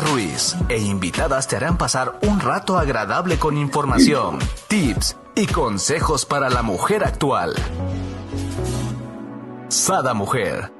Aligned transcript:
Ruiz 0.00 0.56
e 0.68 0.78
invitadas 0.78 1.46
te 1.48 1.56
harán 1.56 1.76
pasar 1.76 2.18
un 2.22 2.40
rato 2.40 2.78
agradable 2.78 3.38
con 3.38 3.56
información, 3.56 4.38
tips 4.68 5.16
y 5.34 5.46
consejos 5.46 6.24
para 6.24 6.48
la 6.50 6.62
mujer 6.62 7.04
actual. 7.04 7.54
Sada 9.68 10.14
Mujer. 10.14 10.70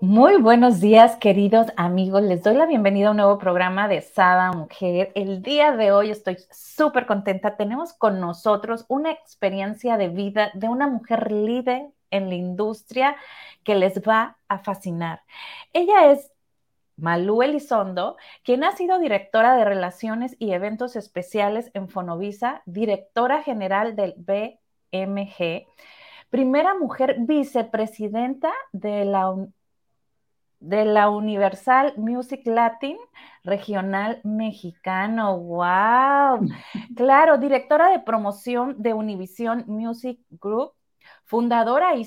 Muy 0.00 0.36
buenos 0.40 0.80
días, 0.80 1.16
queridos 1.16 1.68
amigos. 1.76 2.22
Les 2.22 2.42
doy 2.42 2.54
la 2.54 2.66
bienvenida 2.66 3.08
a 3.08 3.10
un 3.12 3.16
nuevo 3.16 3.38
programa 3.38 3.88
de 3.88 4.02
Sada 4.02 4.52
Mujer. 4.52 5.10
El 5.14 5.42
día 5.42 5.72
de 5.72 5.90
hoy 5.90 6.10
estoy 6.10 6.36
súper 6.50 7.06
contenta. 7.06 7.56
Tenemos 7.56 7.92
con 7.94 8.20
nosotros 8.20 8.84
una 8.88 9.10
experiencia 9.10 9.96
de 9.96 10.08
vida 10.08 10.50
de 10.54 10.68
una 10.68 10.86
mujer 10.86 11.32
líder 11.32 11.86
en 12.10 12.28
la 12.28 12.34
industria 12.34 13.16
que 13.66 13.74
les 13.74 14.00
va 14.00 14.38
a 14.48 14.60
fascinar. 14.60 15.22
Ella 15.72 16.12
es 16.12 16.32
Malú 16.96 17.42
Elizondo, 17.42 18.16
quien 18.44 18.64
ha 18.64 18.72
sido 18.72 18.98
directora 18.98 19.56
de 19.56 19.64
Relaciones 19.64 20.36
y 20.38 20.52
Eventos 20.52 20.96
Especiales 20.96 21.70
en 21.74 21.88
Fonovisa, 21.88 22.62
directora 22.64 23.42
general 23.42 23.96
del 23.96 24.14
BMG, 24.16 25.66
primera 26.30 26.74
mujer 26.74 27.16
vicepresidenta 27.18 28.52
de 28.72 29.04
la 29.04 29.34
de 30.58 30.84
la 30.86 31.10
Universal 31.10 31.94
Music 31.98 32.40
Latin 32.46 32.96
Regional 33.44 34.20
Mexicano. 34.24 35.38
¡Wow! 35.38 36.48
Claro, 36.96 37.36
directora 37.36 37.90
de 37.90 38.00
promoción 38.00 38.76
de 38.78 38.94
Univision 38.94 39.64
Music 39.66 40.18
Group, 40.30 40.72
fundadora 41.24 41.94
y 41.94 42.04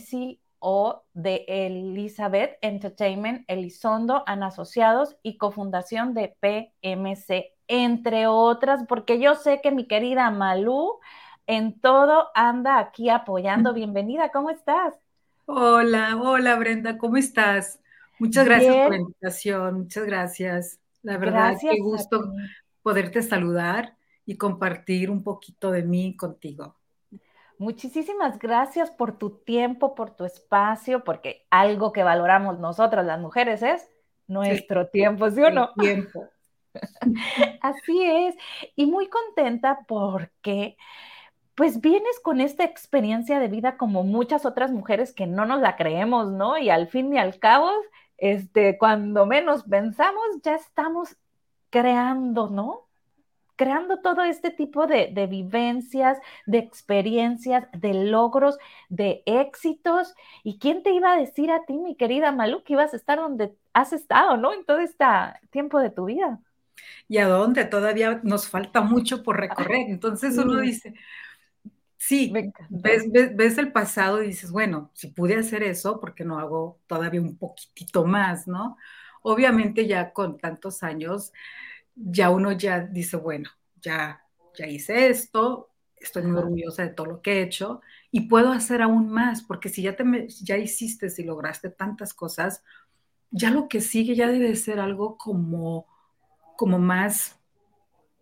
CEO 0.60 1.04
de 1.14 1.46
Elizabeth 1.48 2.58
Entertainment, 2.62 3.44
Elizondo 3.48 4.24
and 4.26 4.44
Asociados 4.44 5.18
y 5.24 5.38
cofundación 5.38 6.14
de 6.14 6.36
PMC, 6.40 7.54
entre 7.68 8.28
otras, 8.28 8.84
porque 8.88 9.20
yo 9.20 9.36
sé 9.36 9.62
que 9.62 9.72
mi 9.72 9.88
querida 9.88 10.30
Malú 10.32 11.00
en 11.48 11.80
todo 11.80 12.30
anda 12.36 12.80
aquí 12.80 13.10
apoyando. 13.10 13.74
Bienvenida, 13.74 14.30
¿cómo 14.32 14.50
estás? 14.50 14.94
Hola, 15.46 16.18
hola 16.22 16.56
Brenda, 16.58 16.98
¿cómo 16.98 17.18
estás? 17.18 17.80
Muchas 18.20 18.46
gracias 18.46 18.76
por 18.76 18.92
la 18.92 18.98
invitación, 18.98 19.78
muchas 19.80 20.06
gracias. 20.06 20.80
La 21.02 21.18
verdad, 21.18 21.58
qué 21.60 21.80
gusto 21.80 22.34
poderte 22.84 23.22
saludar 23.22 23.96
y 24.26 24.36
compartir 24.38 25.10
un 25.10 25.24
poquito 25.24 25.72
de 25.72 25.84
mí 25.84 26.16
contigo. 26.16 26.79
Muchísimas 27.60 28.40
gracias 28.40 28.90
por 28.90 29.18
tu 29.18 29.30
tiempo, 29.30 29.94
por 29.94 30.12
tu 30.12 30.26
espacio, 30.26 31.04
porque 31.04 31.46
algo 31.52 31.92
que 31.92 32.04
valoramos 32.04 32.58
nosotras 32.58 33.06
las 33.06 33.20
mujeres 33.20 33.62
es 33.62 33.88
nuestro 34.28 34.88
tiempo, 34.88 35.30
¿sí 35.30 35.42
o 35.42 35.52
no? 35.52 35.74
Tiempo. 35.74 36.26
Así 37.62 38.02
es. 38.02 38.36
Y 38.76 38.86
muy 38.86 39.10
contenta 39.10 39.80
porque 39.88 40.78
pues 41.54 41.82
vienes 41.82 42.20
con 42.24 42.40
esta 42.40 42.64
experiencia 42.64 43.40
de 43.40 43.50
vida 43.50 43.76
como 43.76 44.04
muchas 44.04 44.46
otras 44.46 44.72
mujeres 44.72 45.14
que 45.14 45.28
no 45.28 45.46
nos 45.46 45.60
la 45.60 45.76
creemos, 45.76 46.32
¿no? 46.32 46.58
Y 46.58 46.70
al 46.70 46.88
fin 46.88 47.14
y 47.14 47.18
al 47.20 47.38
cabo 47.38 47.70
este, 48.20 48.78
cuando 48.78 49.26
menos 49.26 49.64
pensamos, 49.64 50.24
ya 50.44 50.56
estamos 50.56 51.18
creando, 51.70 52.50
¿no? 52.50 52.89
Creando 53.60 54.00
todo 54.00 54.24
este 54.24 54.52
tipo 54.52 54.88
de, 54.88 55.12
vivencias, 55.30 56.18
de 56.46 56.60
experiencias, 56.60 57.68
de 57.74 57.94
logros, 57.94 58.58
de 58.88 59.22
éxitos. 59.26 60.14
¿Y 60.44 60.60
quién 60.60 60.82
te 60.82 60.94
iba 60.94 61.12
a 61.12 61.18
decir 61.18 61.52
a 61.52 61.66
ti, 61.66 61.74
mi 61.78 61.96
querida 61.96 62.32
Malu, 62.32 62.64
que 62.64 62.74
ibas 62.74 62.94
a 62.94 62.96
estar 62.96 63.20
donde 63.20 63.54
has 63.74 63.92
estado, 63.92 64.38
¿no? 64.38 64.54
En 64.54 64.64
todo 64.64 64.80
este 64.80 65.04
tiempo 65.52 65.80
de 65.80 65.90
tu 65.90 66.06
vida. 66.06 66.40
Y 67.10 67.18
a 67.18 67.28
dónde 67.28 67.66
todavía 67.66 68.22
nos 68.24 68.48
falta 68.48 68.80
mucho 68.80 69.24
por 69.24 69.38
recorrer. 69.38 69.90
Entonces 69.90 70.38
uno 70.38 70.62
dice, 70.62 70.94
Sí, 72.02 72.32
ves, 72.70 73.58
el 73.58 73.74
pasado 73.74 74.24
y 74.24 74.28
dices, 74.28 74.52
bueno, 74.52 74.90
si 74.94 75.08
pude 75.08 75.36
hacer 75.36 75.64
eso, 75.64 76.00
¿por 76.00 76.16
qué 76.16 76.24
no 76.24 76.40
hago 76.40 76.80
todavía 76.88 77.20
un 77.20 77.38
poquitito 77.38 78.06
más, 78.06 78.48
no? 78.48 78.78
Obviamente 79.22 79.86
ya 79.86 80.14
con 80.14 80.38
tantos 80.38 80.82
años, 80.82 81.34
ya 82.00 82.30
uno 82.30 82.52
ya 82.52 82.80
dice, 82.80 83.18
bueno, 83.18 83.50
ya, 83.82 84.22
ya 84.58 84.68
hice 84.68 85.10
esto, 85.10 85.70
estoy 85.98 86.24
muy 86.24 86.38
orgullosa 86.38 86.84
de 86.84 86.90
todo 86.90 87.08
lo 87.08 87.22
que 87.22 87.34
he 87.34 87.42
hecho 87.44 87.82
y 88.12 88.22
puedo 88.22 88.52
hacer 88.52 88.82
aún 88.82 89.10
más, 89.10 89.44
porque 89.44 89.70
si 89.70 89.82
ya, 89.82 89.96
te, 89.96 90.28
ya 90.42 90.58
hiciste, 90.58 91.10
si 91.10 91.24
lograste 91.24 91.70
tantas 91.70 92.14
cosas, 92.14 92.64
ya 93.32 93.52
lo 93.52 93.68
que 93.68 93.82
sigue 93.82 94.16
ya 94.16 94.28
debe 94.28 94.56
ser 94.56 94.80
algo 94.80 95.18
como, 95.18 95.86
como 96.58 96.80
más 96.80 97.40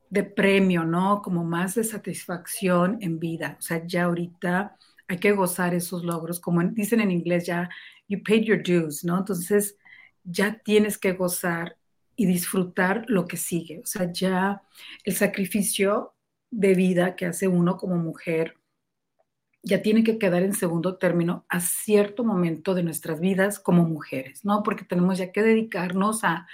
de 0.09 0.23
premio, 0.23 0.83
¿no? 0.83 1.21
Como 1.21 1.43
más 1.43 1.75
de 1.75 1.83
satisfacción 1.83 2.97
en 3.01 3.19
vida. 3.19 3.57
O 3.59 3.61
sea, 3.61 3.85
ya 3.85 4.05
ahorita 4.05 4.77
hay 5.07 5.17
que 5.17 5.31
gozar 5.31 5.73
esos 5.73 6.03
logros, 6.03 6.39
como 6.39 6.61
dicen 6.63 6.99
en 6.99 7.11
inglés, 7.11 7.45
ya 7.45 7.69
you 8.07 8.21
paid 8.23 8.43
your 8.43 8.61
dues, 8.61 9.03
¿no? 9.03 9.19
Entonces, 9.19 9.77
ya 10.23 10.59
tienes 10.59 10.97
que 10.97 11.13
gozar 11.13 11.77
y 12.17 12.25
disfrutar 12.25 13.05
lo 13.07 13.27
que 13.27 13.37
sigue. 13.37 13.79
O 13.79 13.85
sea, 13.85 14.11
ya 14.11 14.63
el 15.05 15.15
sacrificio 15.15 16.15
de 16.49 16.73
vida 16.73 17.15
que 17.15 17.27
hace 17.27 17.47
uno 17.47 17.77
como 17.77 17.95
mujer 17.95 18.57
ya 19.61 19.81
tiene 19.81 20.03
que 20.03 20.17
quedar 20.17 20.41
en 20.43 20.53
segundo 20.53 20.97
término 20.97 21.45
a 21.47 21.59
cierto 21.59 22.23
momento 22.23 22.73
de 22.73 22.83
nuestras 22.83 23.19
vidas 23.19 23.59
como 23.59 23.83
mujeres, 23.83 24.43
¿no? 24.43 24.63
Porque 24.63 24.83
tenemos 24.83 25.19
ya 25.19 25.31
que 25.31 25.43
dedicarnos 25.43 26.23
a, 26.23 26.47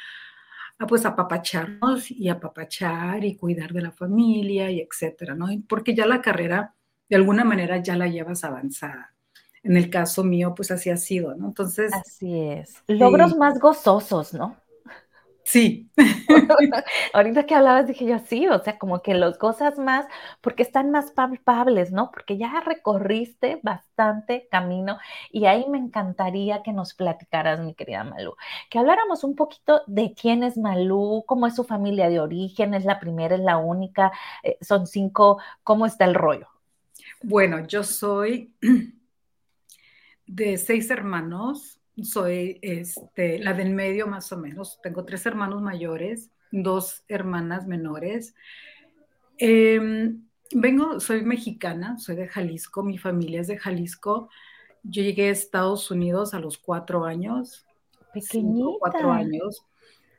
a 0.80 0.88
pues 0.88 1.06
apapacharnos 1.06 2.12
y 2.12 2.28
apapachar 2.28 3.24
y 3.24 3.38
cuidar 3.38 3.72
de 3.72 3.84
la 3.84 3.92
familia 3.92 4.70
y 4.70 4.82
etcétera, 4.82 5.34
¿no? 5.34 5.48
Porque 5.70 5.96
ya 5.96 6.06
la 6.06 6.22
carrera 6.22 6.76
de 7.08 7.16
alguna 7.16 7.46
manera 7.46 7.78
ya 7.78 7.96
la 7.96 8.08
llevas 8.08 8.44
avanzada. 8.44 9.14
En 9.62 9.78
el 9.78 9.90
caso 9.90 10.26
mío, 10.26 10.54
pues 10.56 10.72
así 10.72 10.90
ha 10.90 10.98
sido, 10.98 11.36
¿no? 11.36 11.48
Entonces. 11.48 11.94
Así 11.94 12.38
es. 12.38 12.84
Logros 12.88 13.38
más 13.38 13.60
gozosos, 13.60 14.34
¿no? 14.34 14.58
Sí. 15.54 15.88
Ahorita 17.14 17.46
que 17.46 17.54
hablabas 17.54 17.86
dije 17.86 18.06
yo, 18.06 18.18
sí, 18.18 18.48
o 18.48 18.58
sea, 18.64 18.80
como 18.80 19.04
que 19.04 19.14
los 19.14 19.38
gozas 19.38 19.78
más 19.78 20.08
porque 20.42 20.64
están 20.64 20.90
más 20.90 21.12
palpables, 21.12 21.92
¿no? 21.92 22.10
Porque 22.10 22.40
ya 22.40 22.60
recorriste 22.66 23.60
bastante 23.62 24.48
camino 24.50 24.98
y 25.32 25.46
ahí 25.46 25.68
me 25.70 25.78
encantaría 25.78 26.64
que 26.64 26.74
nos 26.74 26.96
platicaras, 26.96 27.60
mi 27.60 27.76
querida 27.76 28.04
Malú, 28.04 28.36
que 28.72 28.80
habláramos 28.80 29.24
un 29.24 29.36
poquito 29.36 29.84
de 29.86 30.16
quién 30.20 30.42
es 30.42 30.58
Malú, 30.58 31.24
cómo 31.28 31.46
es 31.46 31.56
su 31.56 31.64
familia 31.64 32.10
de 32.10 32.20
origen, 32.20 32.74
es 32.74 32.84
la 32.84 33.00
primera, 33.00 33.36
es 33.36 33.42
la 33.42 33.58
única, 33.58 34.12
eh, 34.42 34.58
son 34.60 34.88
cinco, 34.88 35.40
¿cómo 35.62 35.86
está 35.86 36.06
el 36.06 36.16
rollo? 36.16 36.48
Bueno, 37.22 37.64
yo 37.68 37.84
soy 37.84 38.52
de 40.26 40.58
seis 40.58 40.90
hermanos, 40.90 41.80
soy 42.02 42.60
este, 42.62 43.40
la 43.40 43.54
del 43.54 43.72
medio 43.72 44.08
más 44.08 44.32
o 44.32 44.38
menos. 44.38 44.80
Tengo 44.82 45.06
tres 45.06 45.26
hermanos 45.26 45.62
mayores, 45.62 46.32
dos 46.52 47.04
hermanas 47.08 47.68
menores. 47.68 48.34
Em, 49.38 50.24
vengo, 50.52 51.00
soy 51.00 51.24
mexicana, 51.24 51.98
soy 52.00 52.16
de 52.16 52.28
Jalisco, 52.28 52.84
mi 52.84 52.98
familia 52.98 53.42
es 53.42 53.48
de 53.48 53.58
Jalisco. 53.58 54.30
Yo 54.84 55.04
llegué 55.04 55.30
a 55.30 55.32
Estados 55.32 55.92
Unidos 55.92 56.34
a 56.34 56.40
los 56.40 56.58
cuatro 56.58 57.06
años. 57.06 57.66
Pequeñita. 58.14 58.78
cuatro 58.80 59.12
años. 59.12 59.66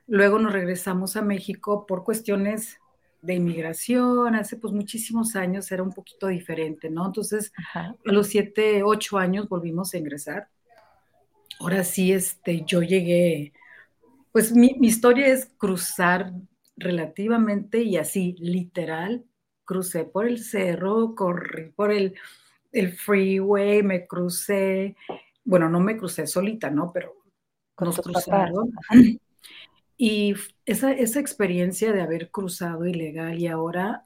Luego 0.06 0.38
nos 0.38 0.52
regresamos 0.52 1.16
a 1.16 1.22
México 1.22 1.86
por 1.86 2.04
cuestiones 2.04 2.78
de 3.22 3.34
inmigración, 3.34 4.34
hace 4.34 4.56
pues 4.56 4.74
muchísimos 4.74 5.34
años 5.34 5.72
era 5.72 5.82
un 5.82 5.92
poquito 5.92 6.26
diferente, 6.26 6.90
¿no? 6.90 7.06
Entonces, 7.06 7.52
a 7.72 7.94
los 8.04 8.26
siete, 8.26 8.82
ocho 8.82 9.16
años 9.16 9.48
volvimos 9.48 9.94
a 9.94 9.98
ingresar 9.98 10.50
ahora 11.60 11.84
sí, 11.84 12.12
este, 12.12 12.62
yo 12.64 12.82
llegué, 12.82 13.52
pues 14.32 14.52
mi, 14.52 14.76
historia 14.80 15.28
es 15.28 15.46
cruzar 15.56 16.32
relativamente 16.76 17.82
y 17.82 17.96
así, 17.96 18.34
literal, 18.38 19.24
crucé 19.64 20.04
por 20.04 20.26
el 20.26 20.42
cerro, 20.42 21.14
corrí 21.14 21.70
por 21.70 21.92
el, 21.92 22.14
el 22.72 22.92
freeway, 22.92 23.82
me 23.82 24.06
crucé, 24.06 24.96
bueno, 25.44 25.68
no 25.68 25.80
me 25.80 25.96
crucé 25.96 26.26
solita, 26.26 26.70
¿no? 26.70 26.92
Pero 26.92 27.14
nos 27.80 28.00
cruzaron. 28.00 28.72
Y 29.96 30.34
esa, 30.66 30.90
esa 30.92 31.20
experiencia 31.20 31.92
de 31.92 32.02
haber 32.02 32.32
cruzado 32.32 32.84
ilegal 32.84 33.38
y 33.38 33.46
ahora, 33.46 34.04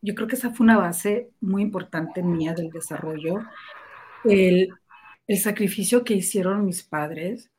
yo 0.00 0.14
creo 0.14 0.26
que 0.26 0.36
esa 0.36 0.50
fue 0.50 0.64
una 0.64 0.78
base 0.78 1.28
muy 1.42 1.60
importante 1.60 2.22
mía 2.22 2.54
del 2.54 2.70
desarrollo, 2.70 3.42
el 4.24 4.70
el 5.28 5.38
sacrificio 5.38 6.04
que 6.04 6.14
hicieron 6.14 6.64
mis 6.64 6.82
padres 6.82 7.50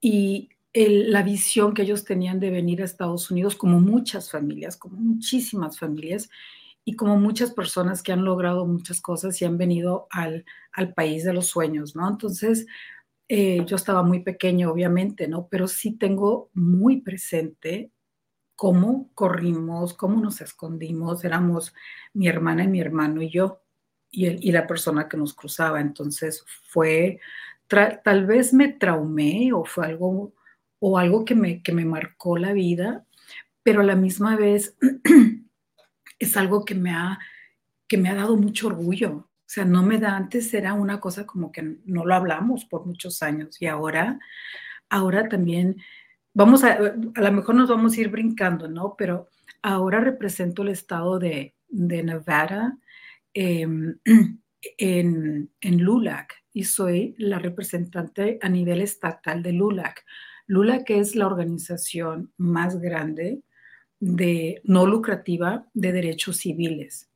y 0.00 0.48
la 0.72 1.22
visión 1.22 1.74
que 1.74 1.82
ellos 1.82 2.04
tenían 2.04 2.40
de 2.40 2.50
venir 2.50 2.82
a 2.82 2.84
Estados 2.84 3.30
Unidos, 3.30 3.54
como 3.54 3.80
muchas 3.80 4.30
familias, 4.30 4.76
como 4.76 4.96
muchísimas 4.96 5.78
familias, 5.78 6.30
y 6.84 6.96
como 6.96 7.18
muchas 7.18 7.52
personas 7.52 8.02
que 8.02 8.12
han 8.12 8.24
logrado 8.24 8.66
muchas 8.66 9.00
cosas 9.00 9.40
y 9.40 9.44
han 9.44 9.56
venido 9.56 10.06
al, 10.10 10.44
al 10.72 10.92
país 10.92 11.24
de 11.24 11.32
los 11.32 11.46
sueños, 11.46 11.96
¿no? 11.96 12.08
Entonces, 12.08 12.66
eh, 13.28 13.64
yo 13.64 13.76
estaba 13.76 14.02
muy 14.02 14.20
pequeño, 14.20 14.70
obviamente, 14.70 15.26
¿no? 15.26 15.48
Pero 15.50 15.66
sí 15.66 15.92
tengo 15.92 16.50
muy 16.52 17.00
presente 17.00 17.90
cómo 18.54 19.10
corrimos, 19.14 19.94
cómo 19.94 20.20
nos 20.20 20.40
escondimos, 20.42 21.24
éramos 21.24 21.74
mi 22.12 22.28
hermana 22.28 22.64
y 22.64 22.68
mi 22.68 22.80
hermano 22.80 23.22
y 23.22 23.30
yo, 23.30 23.62
y, 24.14 24.48
y 24.48 24.52
la 24.52 24.66
persona 24.66 25.08
que 25.08 25.16
nos 25.16 25.34
cruzaba. 25.34 25.80
Entonces 25.80 26.44
fue, 26.68 27.20
tal 27.68 28.26
vez 28.26 28.52
me 28.52 28.68
traumé 28.68 29.52
o 29.52 29.64
fue 29.64 29.86
algo, 29.86 30.34
o 30.78 30.98
algo 30.98 31.24
que 31.24 31.34
me, 31.34 31.62
que 31.62 31.72
me 31.72 31.84
marcó 31.84 32.36
la 32.38 32.52
vida, 32.52 33.04
pero 33.62 33.80
a 33.80 33.84
la 33.84 33.96
misma 33.96 34.36
vez 34.36 34.76
es 36.18 36.36
algo 36.36 36.64
que 36.64 36.74
me 36.74 36.90
ha, 36.90 37.18
que 37.88 37.96
me 37.96 38.08
ha 38.08 38.14
dado 38.14 38.36
mucho 38.36 38.68
orgullo. 38.68 39.28
O 39.46 39.54
sea, 39.54 39.64
no 39.64 39.82
me 39.82 39.98
da, 39.98 40.16
antes 40.16 40.52
era 40.54 40.74
una 40.74 41.00
cosa 41.00 41.26
como 41.26 41.52
que 41.52 41.78
no 41.84 42.04
lo 42.04 42.14
hablamos 42.14 42.64
por 42.64 42.86
muchos 42.86 43.22
años 43.22 43.60
y 43.60 43.66
ahora, 43.66 44.18
ahora 44.88 45.28
también 45.28 45.76
vamos 46.32 46.64
a, 46.64 46.72
a 46.72 47.20
lo 47.20 47.32
mejor 47.32 47.54
nos 47.54 47.68
vamos 47.68 47.96
a 47.96 48.00
ir 48.00 48.08
brincando, 48.08 48.68
¿no? 48.68 48.94
Pero 48.96 49.28
ahora 49.62 50.00
represento 50.00 50.62
el 50.62 50.70
estado 50.70 51.18
de, 51.18 51.54
de 51.68 52.02
Nevada 52.02 52.78
em, 53.34 53.98
en, 54.78 55.50
en 55.60 55.82
LULAC 55.82 56.32
y 56.52 56.64
soy 56.64 57.14
la 57.18 57.38
representante 57.38 58.38
a 58.40 58.48
nivel 58.48 58.80
estatal 58.80 59.42
de 59.42 59.52
LULAC. 59.52 60.04
LULAC 60.46 60.90
es 60.90 61.16
la 61.16 61.26
organización 61.26 62.32
más 62.36 62.80
grande 62.80 63.42
de 64.00 64.60
no 64.64 64.86
lucrativa 64.86 65.66
de 65.74 65.92
derechos 65.92 66.38
civiles 66.38 67.10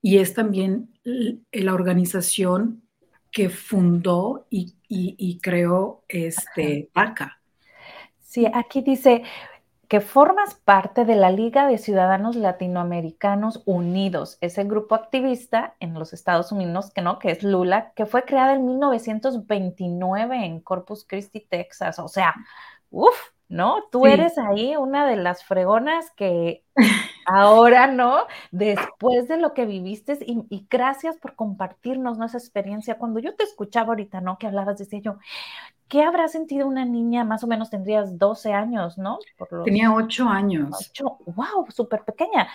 y 0.00 0.18
es 0.18 0.34
también 0.34 0.90
la 1.04 1.74
organización 1.74 2.82
que 3.30 3.50
fundó 3.50 4.46
y, 4.50 4.74
y, 4.88 5.38
creó 5.40 6.04
este 6.08 6.88
ACA. 6.94 7.40
Sí, 8.20 8.46
aquí 8.52 8.80
dice 8.80 9.22
que 9.88 10.00
formas 10.00 10.54
parte 10.54 11.06
de 11.06 11.16
la 11.16 11.30
Liga 11.30 11.66
de 11.66 11.78
Ciudadanos 11.78 12.36
Latinoamericanos 12.36 13.62
Unidos, 13.64 14.36
ese 14.42 14.64
grupo 14.64 14.94
activista 14.94 15.74
en 15.80 15.94
los 15.94 16.12
Estados 16.12 16.52
Unidos, 16.52 16.90
que 16.90 17.00
no, 17.00 17.18
que 17.18 17.30
es 17.30 17.42
Lula, 17.42 17.92
que 17.96 18.04
fue 18.04 18.24
creada 18.24 18.54
en 18.54 18.66
1929 18.66 20.44
en 20.44 20.60
Corpus 20.60 21.06
Christi, 21.08 21.40
Texas. 21.40 21.98
O 21.98 22.08
sea, 22.08 22.34
uff, 22.90 23.16
¿no? 23.48 23.84
Tú 23.90 24.06
eres 24.06 24.36
ahí 24.36 24.76
una 24.76 25.06
de 25.06 25.16
las 25.16 25.42
fregonas 25.44 26.10
que 26.10 26.64
ahora, 27.26 27.86
¿no? 27.86 28.26
Después 28.50 29.26
de 29.28 29.38
lo 29.38 29.54
que 29.54 29.64
viviste 29.64 30.18
y, 30.20 30.66
gracias 30.68 31.16
por 31.16 31.34
compartirnos 31.34 32.20
esa 32.20 32.36
experiencia. 32.38 32.98
Cuando 32.98 33.20
yo 33.20 33.34
te 33.34 33.44
escuchaba 33.44 33.88
ahorita, 33.88 34.20
¿no? 34.20 34.38
Que 34.38 34.46
hablabas, 34.48 34.78
decía 34.78 35.00
yo, 35.00 35.18
¿qué 35.88 36.02
habrá 36.02 36.28
sentido 36.28 36.66
una 36.66 36.84
niña? 36.84 37.24
Más 37.24 37.42
o 37.44 37.46
menos 37.46 37.70
tendrías 37.70 38.18
12 38.18 38.52
años, 38.52 38.98
¿no? 38.98 39.18
Tenía 39.64 39.92
8 39.92 40.28
años. 40.28 40.92
wow, 41.26 41.66
súper 41.70 42.04
pequeña. 42.04 42.48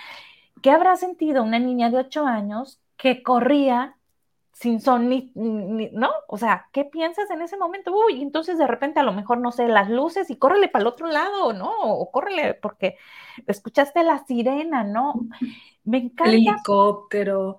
¿Qué 0.61 0.71
habrá 0.71 0.95
sentido 0.95 1.43
una 1.43 1.59
niña 1.59 1.89
de 1.89 1.97
8 1.97 2.25
años 2.25 2.79
que 2.95 3.23
corría 3.23 3.97
sin 4.53 4.79
son 4.79 5.09
ni, 5.09 5.31
¿no? 5.33 6.11
O 6.27 6.37
sea, 6.37 6.67
¿qué 6.71 6.85
piensas 6.85 7.29
en 7.31 7.41
ese 7.41 7.57
momento? 7.57 7.91
Uy, 7.91 8.21
entonces 8.21 8.57
de 8.57 8.67
repente 8.67 8.99
a 8.99 9.03
lo 9.03 9.11
mejor, 9.11 9.39
no 9.39 9.51
sé, 9.51 9.67
las 9.67 9.89
luces 9.89 10.29
y 10.29 10.37
córrele 10.37 10.67
para 10.69 10.83
el 10.83 10.87
otro 10.87 11.07
lado, 11.07 11.53
¿no? 11.53 11.71
O 11.81 12.11
córrele 12.11 12.53
porque 12.53 12.95
escuchaste 13.47 14.03
la 14.03 14.23
sirena, 14.25 14.83
¿no? 14.83 15.27
Me 15.83 15.97
encanta. 15.97 16.31
El 16.31 16.47
helicóptero, 16.47 17.57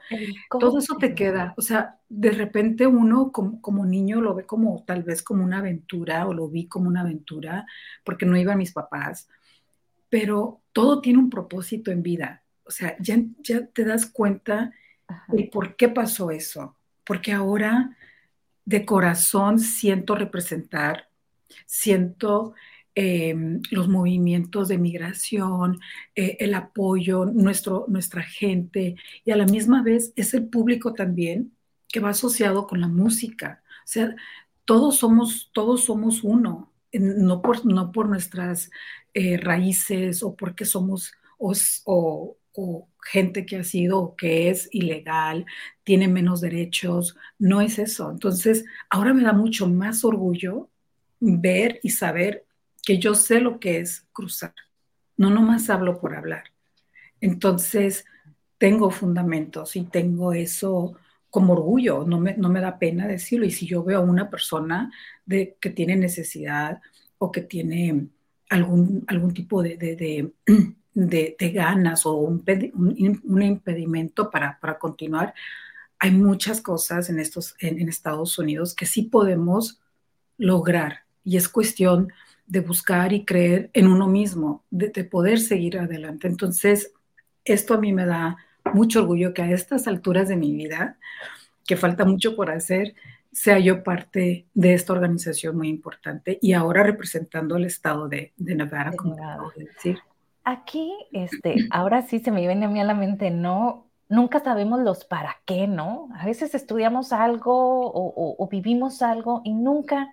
todo 0.48 0.78
eso 0.78 0.96
te 0.96 1.14
queda. 1.14 1.52
O 1.56 1.62
sea, 1.62 1.98
de 2.08 2.30
repente 2.30 2.86
uno 2.86 3.32
como, 3.32 3.60
como, 3.60 3.84
niño 3.84 4.20
lo 4.20 4.34
ve 4.34 4.46
como 4.46 4.82
tal 4.86 5.02
vez 5.02 5.22
como 5.22 5.42
una 5.42 5.58
aventura 5.58 6.26
o 6.28 6.32
lo 6.32 6.48
vi 6.48 6.68
como 6.68 6.88
una 6.88 7.00
aventura 7.00 7.66
porque 8.04 8.24
no 8.24 8.36
iban 8.36 8.56
mis 8.56 8.72
papás, 8.72 9.28
pero 10.08 10.62
todo 10.72 11.00
tiene 11.00 11.18
un 11.18 11.28
propósito 11.28 11.90
en 11.90 12.02
vida. 12.02 12.44
O 12.64 12.70
sea, 12.70 12.96
ya, 13.00 13.16
ya 13.42 13.66
te 13.66 13.84
das 13.84 14.06
cuenta 14.06 14.72
de 15.28 15.50
por 15.52 15.76
qué 15.76 15.88
pasó 15.88 16.30
eso 16.30 16.76
porque 17.04 17.32
ahora 17.32 17.96
de 18.64 18.84
corazón 18.84 19.58
siento 19.58 20.14
representar, 20.14 21.08
siento 21.66 22.54
em, 22.94 23.60
los 23.70 23.88
movimientos 23.88 24.68
de 24.68 24.78
migración, 24.78 25.80
eh, 26.14 26.36
el 26.40 26.54
apoyo, 26.54 27.24
nuestro, 27.26 27.86
nuestra 27.88 28.22
gente, 28.22 28.96
y 29.24 29.30
a 29.30 29.36
la 29.36 29.46
misma 29.46 29.82
vez 29.82 30.12
es 30.16 30.34
el 30.34 30.48
público 30.48 30.92
también 30.94 31.52
que 31.88 32.00
va 32.00 32.10
asociado 32.10 32.66
con 32.66 32.80
la 32.80 32.88
música. 32.88 33.62
O 33.84 33.86
sea, 33.86 34.14
todos 34.64 34.96
somos, 34.98 35.50
todos 35.52 35.84
somos 35.84 36.24
uno, 36.24 36.72
no 36.92 37.42
por, 37.42 37.66
no 37.66 37.92
por 37.92 38.08
nuestras 38.08 38.70
eh, 39.12 39.36
raíces 39.36 40.22
o 40.22 40.34
porque 40.36 40.64
somos 40.64 41.12
o, 41.38 42.36
o 42.54 42.88
gente 43.04 43.46
que 43.46 43.56
ha 43.56 43.64
sido 43.64 44.00
o 44.00 44.16
que 44.16 44.50
es 44.50 44.68
ilegal, 44.72 45.46
tiene 45.84 46.08
menos 46.08 46.40
derechos, 46.40 47.16
no 47.38 47.60
es 47.60 47.78
eso. 47.78 48.10
Entonces, 48.10 48.64
ahora 48.90 49.12
me 49.14 49.22
da 49.22 49.32
mucho 49.32 49.68
más 49.68 50.04
orgullo 50.04 50.70
ver 51.20 51.80
y 51.82 51.90
saber 51.90 52.44
que 52.82 52.98
yo 52.98 53.14
sé 53.14 53.40
lo 53.40 53.60
que 53.60 53.78
es 53.78 54.06
cruzar. 54.12 54.54
No 55.16 55.30
nomás 55.30 55.70
hablo 55.70 56.00
por 56.00 56.16
hablar. 56.16 56.44
Entonces, 57.20 58.04
tengo 58.58 58.90
fundamentos 58.90 59.76
y 59.76 59.84
tengo 59.84 60.32
eso 60.32 60.96
como 61.30 61.54
orgullo, 61.54 62.04
no 62.06 62.20
me, 62.20 62.36
no 62.36 62.48
me 62.48 62.60
da 62.60 62.78
pena 62.78 63.08
decirlo. 63.08 63.44
Y 63.44 63.50
si 63.50 63.66
yo 63.66 63.82
veo 63.82 63.98
a 63.98 64.02
una 64.02 64.30
persona 64.30 64.92
de, 65.26 65.56
que 65.60 65.70
tiene 65.70 65.96
necesidad 65.96 66.80
o 67.18 67.32
que 67.32 67.40
tiene 67.40 68.08
algún, 68.50 69.04
algún 69.08 69.34
tipo 69.34 69.62
de 69.62 69.76
de, 69.76 70.32
ganas 70.94 72.06
o 72.06 72.14
un, 72.14 72.42
impedimento 73.42 74.30
para, 74.30 74.58
continuar, 74.78 75.34
hay 75.98 76.10
muchas 76.10 76.60
cosas 76.60 77.10
en, 77.10 77.18
estos, 77.18 77.54
en, 77.58 77.88
Estados 77.88 78.38
Unidos 78.38 78.74
que 78.74 78.86
sí 78.86 79.02
podemos 79.02 79.80
lograr 80.38 81.00
y 81.24 81.36
es 81.36 81.48
cuestión 81.48 82.12
de 82.46 82.60
buscar 82.60 83.12
y 83.12 83.24
creer 83.24 83.70
en 83.72 83.86
uno 83.86 84.06
mismo, 84.06 84.64
de, 84.70 84.90
poder 85.04 85.40
seguir 85.40 85.78
adelante. 85.78 86.28
Entonces, 86.28 86.92
esto 87.44 87.74
a 87.74 87.78
mí 87.78 87.92
me 87.92 88.06
da 88.06 88.36
mucho 88.72 89.00
orgullo 89.00 89.34
que 89.34 89.42
a 89.42 89.50
estas 89.50 89.86
alturas 89.86 90.28
de 90.28 90.36
mi 90.36 90.52
vida, 90.54 90.98
que 91.66 91.76
falta 91.76 92.04
mucho 92.04 92.36
por 92.36 92.50
hacer, 92.50 92.94
sea 93.32 93.58
yo 93.58 93.82
parte 93.82 94.46
de 94.54 94.74
esta 94.74 94.92
organización 94.92 95.56
muy 95.56 95.68
importante 95.68 96.38
y 96.40 96.52
ahora 96.52 96.84
representando 96.84 97.56
el 97.56 97.64
estado 97.64 98.08
de, 98.08 98.32
de 98.36 98.54
Nevada, 98.54 98.92
como 98.94 99.16
de 99.56 99.64
decir. 99.64 99.98
Aquí, 100.44 100.94
este, 101.12 101.56
ahora 101.70 102.02
sí 102.02 102.18
se 102.18 102.30
me 102.30 102.46
viene 102.46 102.66
a 102.66 102.68
mí 102.68 102.78
a 102.78 102.84
la 102.84 102.94
mente, 102.94 103.30
¿no? 103.30 103.86
Nunca 104.10 104.40
sabemos 104.40 104.80
los 104.80 105.06
para 105.06 105.36
qué, 105.46 105.66
¿no? 105.66 106.08
A 106.14 106.26
veces 106.26 106.54
estudiamos 106.54 107.14
algo 107.14 107.90
o, 107.94 108.48
vivimos 108.50 109.00
algo 109.00 109.40
y 109.42 109.54
nunca 109.54 110.12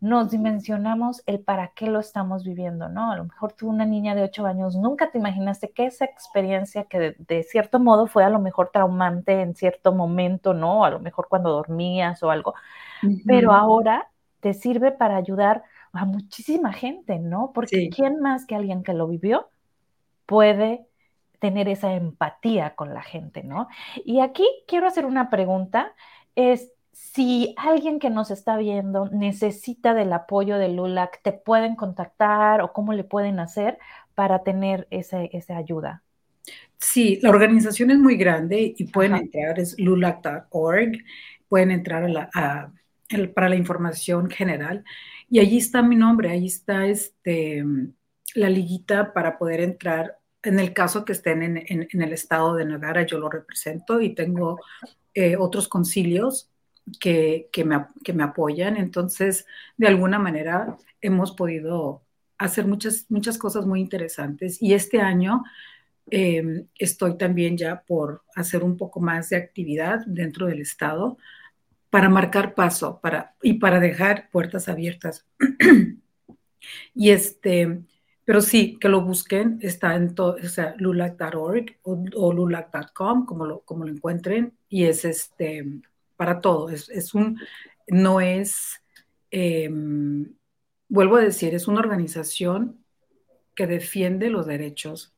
nos 0.00 0.30
dimensionamos 0.30 1.22
el 1.26 1.40
para 1.40 1.72
qué 1.74 1.88
lo 1.88 2.00
estamos 2.00 2.42
viviendo, 2.42 2.88
¿no? 2.88 3.12
A 3.12 3.16
lo 3.16 3.24
mejor 3.24 3.52
tú, 3.52 3.68
una 3.68 3.84
niña 3.84 4.14
de 4.14 4.22
ocho 4.22 4.46
años, 4.46 4.76
nunca 4.76 5.10
te 5.10 5.18
imaginaste 5.18 5.72
que 5.72 5.84
esa 5.84 6.06
experiencia 6.06 6.84
que 6.84 7.14
de, 7.18 7.42
cierto 7.42 7.78
modo 7.78 8.06
fue 8.06 8.24
a 8.24 8.30
lo 8.30 8.38
mejor 8.38 8.70
traumante 8.72 9.42
en 9.42 9.54
cierto 9.54 9.92
momento, 9.92 10.54
¿no? 10.54 10.86
A 10.86 10.90
lo 10.90 11.00
mejor 11.00 11.28
cuando 11.28 11.50
dormías 11.50 12.22
o 12.22 12.30
algo, 12.30 12.54
pero 13.26 13.52
ahora 13.52 14.08
te 14.40 14.54
sirve 14.54 14.90
para 14.90 15.16
ayudar 15.16 15.64
a 15.92 16.04
muchísima 16.04 16.72
gente, 16.72 17.18
¿no? 17.18 17.52
Porque 17.52 17.90
¿quién 17.90 18.20
más 18.20 18.46
que 18.46 18.54
alguien 18.54 18.82
que 18.82 18.94
lo 18.94 19.08
vivió 19.08 19.48
puede 20.26 20.86
tener 21.38 21.68
esa 21.68 21.94
empatía 21.94 22.74
con 22.74 22.94
la 22.94 23.02
gente, 23.02 23.42
¿no? 23.42 23.68
Y 24.04 24.20
aquí 24.20 24.46
quiero 24.68 24.86
hacer 24.86 25.06
una 25.06 25.30
pregunta, 25.30 25.94
es 26.36 26.72
si 26.92 27.54
alguien 27.56 27.98
que 27.98 28.10
nos 28.10 28.30
está 28.30 28.56
viendo 28.56 29.08
necesita 29.08 29.94
del 29.94 30.12
apoyo 30.12 30.58
de 30.58 30.68
LULAC, 30.68 31.22
¿te 31.22 31.32
pueden 31.32 31.76
contactar 31.76 32.60
o 32.60 32.72
cómo 32.72 32.92
le 32.92 33.04
pueden 33.04 33.40
hacer 33.40 33.78
para 34.14 34.42
tener 34.42 34.86
esa 34.90 35.56
ayuda? 35.56 36.02
Sí, 36.76 37.18
la 37.22 37.30
organización 37.30 37.90
es 37.90 37.98
muy 37.98 38.16
grande 38.16 38.74
y 38.76 38.84
pueden 38.84 39.14
entrar, 39.14 39.58
es 39.58 39.78
lulac.org, 39.78 40.92
pueden 41.48 41.70
entrar 41.70 42.30
a 42.34 42.72
para 43.34 43.48
la 43.48 43.56
información 43.56 44.30
general 44.30 44.84
y 45.30 45.38
allí 45.38 45.58
está 45.58 45.80
mi 45.80 45.94
nombre, 45.94 46.28
ahí 46.30 46.46
está 46.46 46.86
este, 46.86 47.64
la 48.34 48.50
liguita 48.50 49.12
para 49.12 49.38
poder 49.38 49.60
entrar. 49.60 50.18
En 50.42 50.58
el 50.58 50.72
caso 50.72 51.04
que 51.04 51.12
estén 51.12 51.42
en, 51.42 52.02
el 52.02 52.12
estado 52.12 52.56
de 52.56 52.64
Nevada, 52.64 53.06
yo 53.06 53.18
lo 53.18 53.30
represento 53.30 54.00
y 54.00 54.14
tengo 54.14 54.58
eh, 55.14 55.36
otros 55.36 55.68
concilios 55.68 56.50
que, 56.98 57.48
me, 57.64 57.86
que 58.02 58.12
me 58.12 58.24
apoyan. 58.24 58.76
Entonces, 58.76 59.46
de 59.76 59.86
alguna 59.86 60.18
manera, 60.18 60.76
hemos 61.00 61.30
podido 61.32 62.02
hacer 62.36 62.66
muchas, 62.66 63.06
muchas 63.08 63.38
cosas 63.38 63.66
muy 63.66 63.80
interesantes. 63.80 64.60
Y 64.60 64.74
este 64.74 65.00
año 65.00 65.44
em, 66.10 66.66
estoy 66.76 67.16
también 67.16 67.56
ya 67.56 67.82
por 67.82 68.22
hacer 68.34 68.64
un 68.64 68.76
poco 68.76 68.98
más 68.98 69.28
de 69.30 69.36
actividad 69.36 70.00
dentro 70.06 70.46
del 70.46 70.60
estado 70.60 71.18
para 71.90 72.08
marcar 72.08 72.54
paso 72.54 73.00
para, 73.02 73.34
y 73.42 73.54
para 73.54 73.80
dejar 73.80 74.30
puertas 74.30 74.68
abiertas. 74.68 75.26
y 76.94 77.10
este, 77.10 77.82
pero 78.24 78.40
sí, 78.40 78.78
que 78.80 78.88
lo 78.88 79.00
busquen, 79.02 79.58
está 79.60 79.96
en 79.96 80.14
todo, 80.14 80.36
o 80.42 80.48
sea, 80.48 80.76
lulac.org 80.78 81.78
o, 81.82 82.32
lulac.com, 82.32 83.26
como 83.26 83.44
lo, 83.44 83.60
como 83.62 83.84
lo 83.84 83.90
encuentren, 83.90 84.56
y 84.68 84.84
es 84.84 85.04
este, 85.04 85.66
para 86.16 86.40
todo, 86.40 86.70
es, 86.70 86.88
es 86.90 87.12
un, 87.12 87.40
no 87.88 88.20
es, 88.20 88.80
em, 89.32 90.32
vuelvo 90.88 91.16
a 91.16 91.22
decir, 91.22 91.54
es 91.56 91.66
una 91.66 91.80
organización 91.80 92.84
que 93.56 93.66
defiende 93.66 94.30
los 94.30 94.46
derechos 94.46 95.12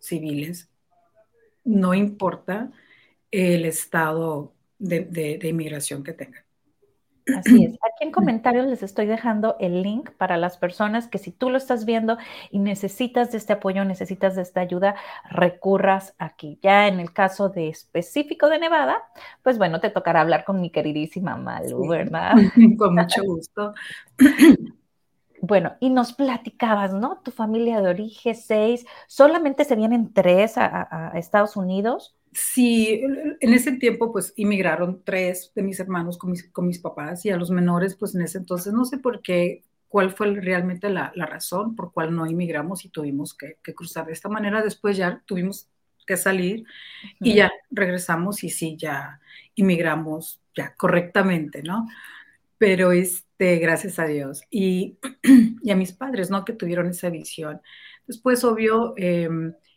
civiles, 0.00 0.68
no 1.62 1.94
importa 1.94 2.72
el 3.30 3.64
estado 3.64 4.55
de, 4.78 5.38
inmigración 5.42 6.02
que 6.02 6.12
tengan. 6.12 6.42
Así 7.36 7.64
es. 7.64 7.72
Aquí 7.74 8.04
en 8.04 8.12
comentarios 8.12 8.66
les 8.66 8.84
estoy 8.84 9.06
dejando 9.06 9.56
el 9.58 9.82
link 9.82 10.10
para 10.12 10.36
las 10.36 10.58
personas 10.58 11.08
que 11.08 11.18
si 11.18 11.32
tú 11.32 11.50
lo 11.50 11.56
estás 11.56 11.84
viendo 11.84 12.18
y 12.52 12.60
necesitas 12.60 13.32
de 13.32 13.38
este 13.38 13.54
apoyo, 13.54 13.84
necesitas 13.84 14.36
de 14.36 14.42
esta 14.42 14.60
ayuda, 14.60 14.94
recurras 15.28 16.14
aquí. 16.18 16.60
Ya 16.62 16.86
en 16.86 17.00
el 17.00 17.12
caso 17.12 17.48
de 17.48 17.68
específico 17.68 18.48
de 18.48 18.60
Nevada, 18.60 19.02
pues 19.42 19.58
bueno, 19.58 19.80
te 19.80 19.90
tocará 19.90 20.20
hablar 20.20 20.44
con 20.44 20.60
mi 20.60 20.70
queridísima 20.70 21.36
Malu, 21.36 21.88
¿verdad? 21.88 22.34
Con 22.78 22.94
mucho 22.94 23.22
gusto. 23.24 23.74
Bueno, 25.42 25.74
y 25.80 25.90
nos 25.90 26.14
platicabas, 26.14 26.94
¿no? 26.94 27.18
Tu 27.18 27.30
familia 27.30 27.80
de 27.80 27.90
origen, 27.90 28.34
seis, 28.34 28.86
solamente 29.06 29.64
se 29.64 29.76
vienen 29.76 30.12
tres 30.12 30.56
a, 30.56 31.10
a 31.12 31.18
Estados 31.18 31.56
Unidos. 31.56 32.15
Sí, 32.38 33.00
en 33.40 33.54
ese 33.54 33.72
tiempo 33.78 34.12
pues 34.12 34.34
inmigraron 34.36 35.02
tres 35.02 35.52
de 35.54 35.62
mis 35.62 35.80
hermanos 35.80 36.18
con 36.18 36.32
mis, 36.32 36.46
con 36.50 36.66
mis 36.66 36.78
papás 36.78 37.24
y 37.24 37.30
a 37.30 37.38
los 37.38 37.50
menores 37.50 37.94
pues 37.94 38.14
en 38.14 38.20
ese 38.20 38.36
entonces 38.36 38.74
no 38.74 38.84
sé 38.84 38.98
por 38.98 39.22
qué, 39.22 39.64
cuál 39.88 40.10
fue 40.12 40.34
realmente 40.34 40.90
la, 40.90 41.12
razón 41.14 41.74
por 41.74 41.94
cual 41.94 42.14
no 42.14 42.26
inmigramos 42.26 42.84
y 42.84 42.90
tuvimos 42.90 43.32
que, 43.32 43.56
cruzar 43.74 44.04
de 44.04 44.12
esta 44.12 44.28
manera. 44.28 44.62
Después 44.62 44.98
ya 44.98 45.22
tuvimos 45.24 45.70
que 46.06 46.18
salir 46.18 46.64
y 47.20 47.36
ya 47.36 47.50
regresamos 47.70 48.44
y 48.44 48.50
sí, 48.50 48.76
ya 48.78 49.18
inmigramos 49.54 50.42
ya 50.54 50.74
correctamente, 50.74 51.62
¿no? 51.62 51.88
Pero 52.58 52.92
este, 52.92 53.56
gracias 53.56 53.98
a 53.98 54.04
Dios 54.04 54.42
y, 54.50 54.98
y 55.62 55.70
a 55.70 55.76
mis 55.76 55.92
padres, 55.94 56.28
¿no? 56.28 56.44
Que 56.44 56.52
tuvieron 56.52 56.88
esa 56.88 57.08
visión. 57.08 57.62
Después, 58.06 58.44
obvio, 58.44 58.92
eh, 58.98 59.30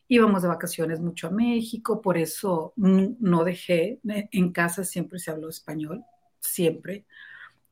íbamos 0.10 0.42
de 0.42 0.48
vacaciones 0.48 1.00
mucho 1.00 1.28
a 1.28 1.32
México, 1.32 2.02
por 2.02 2.18
eso 2.18 2.74
no 2.76 3.44
dejé, 3.44 4.00
eh, 4.10 4.28
en 4.32 4.52
casa 4.52 4.84
siempre 4.84 5.20
se 5.20 5.32
habló 5.32 5.50
español, 5.50 6.04
siempre. 6.40 7.06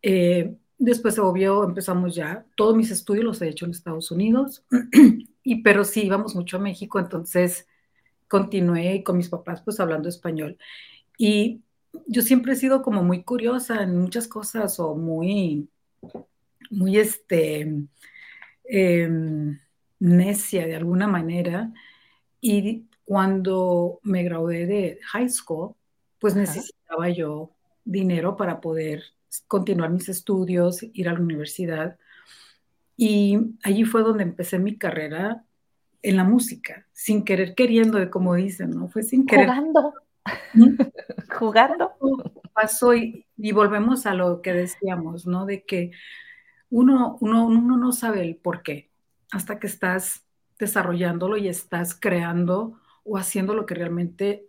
Eh, 0.04 0.56
después, 0.78 1.18
obvio, 1.20 1.64
empezamos 1.64 2.16
ya, 2.16 2.46
todos 2.56 2.76
mis 2.76 2.92
estudios 2.92 3.26
los 3.26 3.42
he 3.42 3.50
hecho 3.50 3.66
en 3.66 3.72
Estados 3.72 4.12
Unidos, 4.12 4.64
y, 5.44 5.64
pero 5.64 5.84
sí 5.84 6.06
íbamos 6.06 6.36
mucho 6.36 6.58
a 6.58 6.62
México, 6.62 7.00
entonces 7.00 7.68
continué 8.28 9.04
con 9.04 9.18
mis 9.18 9.30
papás 9.30 9.62
pues 9.64 9.80
hablando 9.80 10.08
español. 10.08 10.58
Y 11.18 11.64
yo 12.06 12.22
siempre 12.22 12.54
he 12.54 12.56
sido 12.56 12.84
como 12.84 13.04
muy 13.04 13.24
curiosa 13.24 13.82
en 13.82 13.98
muchas 13.98 14.28
cosas 14.28 14.80
o 14.80 14.96
muy, 14.96 15.70
muy 16.70 16.98
este, 16.98 17.88
em, 18.66 19.60
necia 20.00 20.68
de 20.68 20.76
alguna 20.76 21.08
manera. 21.08 21.74
Y 22.42 22.86
cuando 23.06 24.00
me 24.04 24.24
gradué 24.24 24.66
de 24.66 25.00
high 25.12 25.30
school, 25.30 25.76
pues 26.20 26.36
necesitaba 26.36 27.10
yo 27.10 27.52
dinero 27.86 28.36
para 28.36 28.60
poder 28.60 29.04
continuar 29.48 29.90
mis 29.90 30.10
estudios, 30.10 30.84
ir 30.94 31.10
a 31.10 31.14
la 31.14 31.20
universidad. 31.20 31.98
Y 32.96 33.38
allí 33.64 33.86
fue 33.86 34.02
donde 34.04 34.24
empecé 34.24 34.60
mi 34.60 34.78
carrera 34.78 35.44
en 36.02 36.18
la 36.18 36.24
música, 36.24 36.86
sin 36.94 37.24
querer 37.24 37.56
queriendo, 37.56 38.10
como 38.10 38.36
dicen, 38.36 38.72
¿no? 38.72 38.88
Fue 38.90 39.04
sin 39.04 39.26
querer. 39.26 39.48
Jugando. 39.48 39.94
¿Mm? 40.54 40.76
Jugando. 41.38 41.92
Pasó 42.54 42.96
y, 42.96 43.26
y, 43.38 43.52
volvemos 43.52 44.06
a 44.06 44.14
lo 44.14 44.42
que 44.42 44.54
decíamos, 44.54 45.28
¿no? 45.28 45.46
De 45.46 45.64
que 45.64 45.92
uno, 46.70 47.18
uno, 47.22 47.46
uno 47.46 47.78
no 47.78 47.92
sabe 47.92 48.22
el 48.22 48.36
por 48.36 48.64
qué 48.64 48.90
hasta 49.32 49.60
que 49.60 49.68
estás 49.68 50.24
desarrollándolo 50.60 51.38
y 51.38 51.48
estás 51.48 51.96
creando 52.00 52.80
o 53.04 53.18
haciendo 53.18 53.54
lo 53.54 53.66
que 53.66 53.76
realmente 53.76 54.48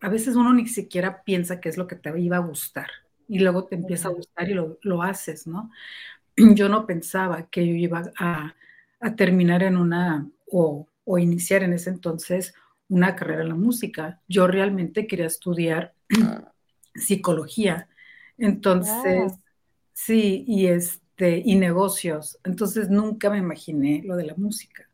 a 0.00 0.08
veces 0.08 0.36
uno 0.36 0.52
ni 0.54 0.66
siquiera 0.66 1.22
piensa 1.22 1.60
que 1.60 1.68
es 1.68 1.76
lo 1.76 1.86
que 1.86 1.96
te 1.96 2.18
iba 2.18 2.36
a 2.36 2.40
gustar 2.40 2.88
y 3.28 3.38
luego 3.38 3.64
te 3.64 3.76
empieza 3.76 4.08
a 4.08 4.12
gustar 4.12 4.48
y 4.48 4.54
lo, 4.54 5.02
haces, 5.02 5.46
¿no? 5.46 5.70
Yo 6.36 6.68
no 6.68 6.86
pensaba 6.86 7.48
que 7.48 7.66
yo 7.66 7.74
iba 7.74 8.10
a, 8.18 8.54
terminar 9.16 9.62
en 9.62 9.76
una 9.76 10.28
o, 10.50 10.86
iniciar 11.18 11.62
en 11.62 11.72
ese 11.72 11.90
entonces 11.90 12.54
una 12.88 13.16
carrera 13.16 13.42
en 13.42 13.48
la 13.50 13.54
música. 13.54 14.20
Yo 14.28 14.46
realmente 14.46 15.06
quería 15.06 15.26
estudiar 15.26 15.94
psicología. 16.94 17.88
Entonces, 18.36 19.32
sí, 19.92 20.44
y 20.46 20.66
este, 20.66 21.42
y 21.44 21.56
negocios. 21.56 22.38
Entonces 22.44 22.90
nunca 22.90 23.30
me 23.30 23.38
imaginé 23.38 24.02
lo 24.04 24.16
de 24.16 24.26
la 24.26 24.34
música 24.34 24.89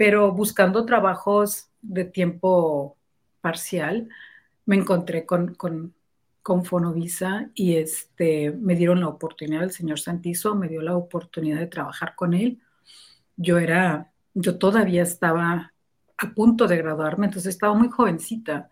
pero 0.00 0.32
buscando 0.32 0.86
trabajos 0.86 1.68
de 1.82 2.06
tiempo 2.06 2.96
parcial, 3.42 4.08
me 4.64 4.76
encontré 4.76 5.26
con, 5.26 5.54
con, 5.56 5.94
con 6.42 6.64
Fonovisa 6.64 7.50
y 7.54 7.76
este, 7.76 8.50
me 8.50 8.76
dieron 8.76 9.00
la 9.00 9.08
oportunidad, 9.08 9.62
el 9.62 9.72
señor 9.72 10.00
Santizo 10.00 10.54
me 10.54 10.68
dio 10.68 10.80
la 10.80 10.96
oportunidad 10.96 11.58
de 11.58 11.66
trabajar 11.66 12.14
con 12.16 12.32
él. 12.32 12.62
Yo 13.36 13.58
era, 13.58 14.10
yo 14.32 14.56
todavía 14.56 15.02
estaba 15.02 15.74
a 16.16 16.30
punto 16.34 16.66
de 16.66 16.78
graduarme, 16.78 17.26
entonces 17.26 17.52
estaba 17.52 17.74
muy 17.74 17.90
jovencita. 17.90 18.70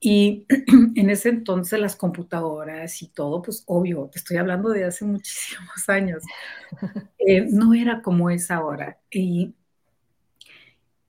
Y 0.00 0.46
en 0.96 1.10
ese 1.10 1.28
entonces 1.28 1.78
las 1.78 1.94
computadoras 1.94 3.02
y 3.02 3.08
todo, 3.08 3.42
pues 3.42 3.64
obvio, 3.66 4.08
te 4.10 4.18
estoy 4.18 4.38
hablando 4.38 4.70
de 4.70 4.84
hace 4.84 5.04
muchísimos 5.04 5.86
años, 5.90 6.22
eh, 7.18 7.46
no 7.50 7.74
era 7.74 8.00
como 8.00 8.30
es 8.30 8.50
ahora. 8.50 8.98
Y 9.10 9.54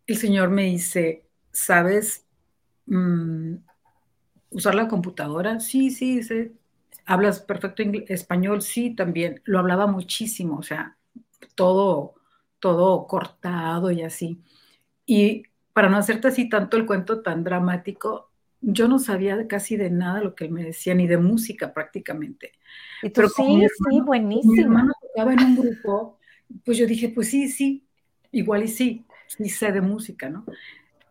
el 0.08 0.18
Señor 0.18 0.50
me 0.50 0.64
dice, 0.64 1.26
¿sabes 1.52 2.26
mm, 2.86 3.56
usar 4.52 4.76
la 4.76 4.88
computadora? 4.88 5.60
Sí, 5.60 5.90
sí, 5.90 6.24
sí. 6.24 6.52
¿Hablas 7.06 7.40
perfecto 7.40 7.84
español? 8.08 8.62
Sí, 8.62 8.96
también. 8.96 9.42
Lo 9.46 9.60
hablaba 9.60 9.88
muchísimo, 9.88 10.58
o 10.58 10.64
sea, 10.64 10.98
todo, 11.56 12.16
todo 12.60 13.06
cortado 13.08 13.92
y 13.92 14.02
así. 14.02 14.42
Y 15.06 15.44
para 15.74 15.90
no 15.90 15.98
hacerte 15.98 16.30
así 16.30 16.50
tanto 16.50 16.78
el 16.78 16.86
cuento 16.86 17.22
tan 17.22 17.44
dramático, 17.44 18.32
yo 18.62 18.88
no 18.88 18.98
sabía 18.98 19.48
casi 19.48 19.78
de 19.78 19.92
nada 19.92 20.22
lo 20.22 20.34
que 20.34 20.46
él 20.46 20.52
me 20.52 20.64
decía, 20.64 20.96
ni 20.96 21.06
de 21.06 21.18
música 21.18 21.74
prácticamente. 21.74 22.54
Pero 23.14 23.30
sí, 23.30 23.68
sí, 23.90 24.02
buenísimo. 24.02 24.54
Mi 24.54 24.62
hermano 24.62 24.94
tocaba 25.00 25.34
en 25.34 25.44
un 25.44 25.56
grupo, 25.58 26.18
pues 26.64 26.78
yo 26.80 26.88
dije, 26.88 27.10
pues 27.10 27.30
sí, 27.30 27.50
sí, 27.50 27.86
igual 28.32 28.64
y 28.64 28.68
sí 28.68 29.05
y 29.40 29.50
sé 29.50 29.72
de 29.72 29.82
música, 29.82 30.30
¿no? 30.30 30.46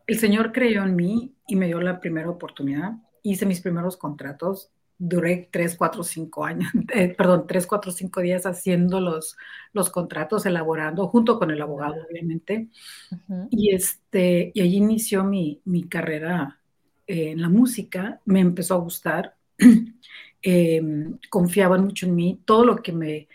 El 0.07 0.19
Señor 0.19 0.53
creyó 0.53 0.83
en 0.83 0.97
mí 0.97 1.35
y 1.47 1.57
me 1.57 1.67
dio 1.67 1.81
la 1.81 2.01
primera 2.01 2.29
oportunidad. 2.29 2.93
Hice 3.23 3.47
mis 3.47 3.61
primeros 3.61 3.97
contratos, 3.97 4.71
duré 4.99 5.49
tres, 5.51 5.77
cuatro, 5.77 6.03
cinco 6.03 6.45
años, 6.45 6.71
eh, 6.95 7.15
perdón, 7.17 7.47
tres, 7.47 7.67
cuatro, 7.67 7.91
cinco 7.91 8.21
días 8.21 8.47
haciendo 8.47 9.01
los, 9.01 9.37
los 9.73 9.91
contratos, 9.91 10.47
elaborando, 10.47 11.09
junto 11.09 11.39
con 11.39 11.51
el 11.51 11.61
abogado, 11.61 11.97
obviamente. 12.11 12.69
Y, 13.51 13.75
este, 13.75 14.53
y 14.55 14.61
allí 14.61 14.77
inició 14.77 15.25
mi, 15.25 15.61
mi 15.65 15.85
carrera 15.85 16.61
eh, 17.07 17.31
en 17.31 17.43
la 17.43 17.49
música, 17.49 18.21
me 18.25 18.41
empezó 18.41 18.75
a 18.75 18.79
gustar, 18.79 19.37
em, 20.43 21.19
confiaban 21.31 21.85
mucho 21.85 22.07
en 22.07 22.15
mí, 22.15 22.41
todo 22.45 22.65
lo 22.65 22.77
que 22.77 22.93
me, 22.93 23.29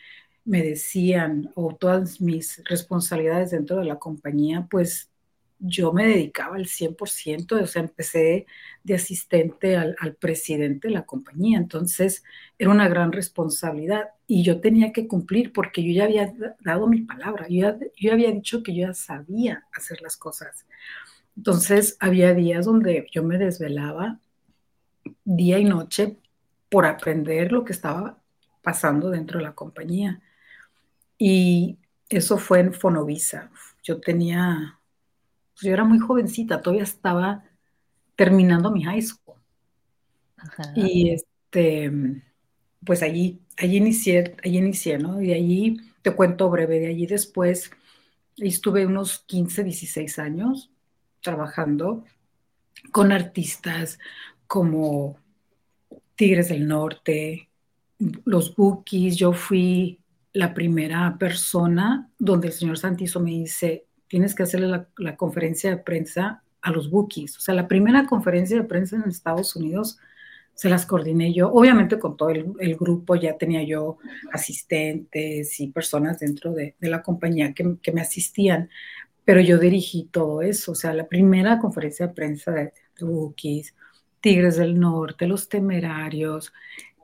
me 0.50 0.64
decían 0.64 1.52
o 1.54 1.76
todas 1.76 2.20
mis 2.20 2.64
responsabilidades 2.66 3.52
dentro 3.52 3.78
de 3.78 3.86
la 3.86 4.00
compañía, 4.00 4.68
pues 4.68 5.12
yo 5.60 5.94
me 5.94 6.08
dedicaba 6.08 6.56
al 6.56 6.66
100%, 6.66 7.62
o 7.62 7.68
sea, 7.68 7.84
empecé 7.84 8.48
de 8.84 8.96
asistente 8.96 9.78
al, 9.78 10.16
presidente 10.16 10.88
de 10.88 10.96
la 10.96 11.06
compañía, 11.06 11.60
entonces 11.60 12.24
era 12.58 12.72
una 12.72 12.88
gran 12.88 13.12
responsabilidad 13.12 14.10
y 14.26 14.42
yo 14.42 14.60
tenía 14.60 14.92
que 14.92 15.08
cumplir 15.08 15.54
porque 15.54 15.84
yo 15.84 15.94
ya 15.94 16.06
había 16.06 16.34
dado 16.62 16.88
mi 16.88 17.02
palabra, 17.02 17.46
yo 17.48 17.78
ya, 18.00 18.14
había 18.14 18.32
dicho 18.32 18.64
que 18.64 18.74
yo 18.74 18.88
ya 18.88 18.94
sabía 18.96 19.66
hacer 19.72 20.02
las 20.02 20.18
cosas. 20.18 20.66
Entonces 21.38 21.96
había 22.00 22.34
días 22.34 22.66
donde 22.66 23.06
yo 23.12 23.24
me 23.24 23.38
desvelaba 23.38 24.20
día 25.26 25.60
y 25.60 25.66
noche 25.66 26.18
por 26.70 26.88
aprender 26.88 27.52
lo 27.52 27.64
que 27.66 27.74
estaba 27.74 28.18
pasando 28.64 29.12
dentro 29.12 29.38
de 29.38 29.46
la 29.46 29.54
compañía. 29.54 30.22
Y 31.20 31.78
eso 32.08 32.38
fue 32.38 32.62
en 32.62 32.74
Fonovisa. 32.74 33.52
Yo 33.84 34.00
tenía, 34.00 34.80
pues, 35.54 35.66
yo 35.66 35.74
era 35.74 35.84
muy 35.84 36.00
jovencita, 36.00 36.62
todavía 36.62 36.84
estaba 36.84 37.44
terminando 38.16 38.72
mi 38.72 38.84
high 38.84 39.02
school. 39.02 39.38
Y 40.76 41.12
este, 41.12 41.92
pues 42.86 43.04
allí, 43.04 43.42
allí 43.58 43.78
inicié, 43.78 44.36
allí 44.44 44.58
inicié, 44.58 44.98
¿no? 44.98 45.22
Y 45.22 45.34
allí, 45.34 45.78
te 46.02 46.16
cuento 46.16 46.50
breve, 46.50 46.80
de 46.80 46.88
allí 46.88 47.06
después 47.06 47.70
estuve 48.38 48.86
unos 48.86 49.20
15, 49.28 49.66
16 49.66 50.20
años 50.20 50.72
trabajando 51.22 52.06
con 52.92 53.12
artistas 53.12 54.00
como 54.48 55.18
Tigres 56.16 56.50
del 56.50 56.68
Norte, 56.68 57.50
los 58.24 58.56
Bookies. 58.56 59.18
Yo 59.18 59.34
fui 59.34 60.00
la 60.34 60.54
primera 60.54 61.18
persona 61.18 62.10
donde 62.20 62.48
el 62.48 62.54
señor 62.54 62.78
Santizo 62.78 63.20
me 63.20 63.32
dice, 63.32 63.86
tienes 64.08 64.36
que 64.36 64.44
hacerle 64.44 64.86
la, 64.98 65.16
conferencia 65.16 65.70
de 65.70 65.78
prensa 65.78 66.44
a 66.62 66.72
los 66.72 66.90
Bookies. 66.90 67.38
O 67.38 67.40
sea, 67.40 67.56
la 67.56 67.68
primera 67.68 68.06
conferencia 68.06 68.58
de 68.58 68.64
prensa 68.64 68.96
en 68.96 69.04
Estados 69.04 69.56
Unidos 69.56 69.98
se 70.54 70.70
las 70.70 70.86
coordiné 70.86 71.34
yo, 71.34 71.50
obviamente 71.52 72.00
con 72.00 72.18
todo 72.18 72.30
el, 72.32 72.76
grupo, 72.76 73.16
ya 73.16 73.38
tenía 73.38 73.64
yo 73.64 73.98
asistentes 74.34 75.58
y 75.62 75.68
personas 75.68 76.20
dentro 76.20 76.52
de, 76.52 76.76
la 76.82 77.02
compañía 77.02 77.54
que, 77.54 77.92
me 77.94 78.02
asistían, 78.02 78.70
pero 79.24 79.40
yo 79.40 79.58
dirigí 79.58 80.10
todo 80.12 80.42
eso, 80.42 80.74
o 80.74 80.76
sea, 80.76 80.94
la 80.94 81.08
primera 81.08 81.60
conferencia 81.60 82.08
de 82.08 82.14
prensa 82.14 82.52
de, 82.52 82.74
de 82.98 83.64
Tigres 84.20 84.58
del 84.58 84.78
Norte, 84.78 85.28
Los 85.28 85.48
Temerarios, 85.48 86.52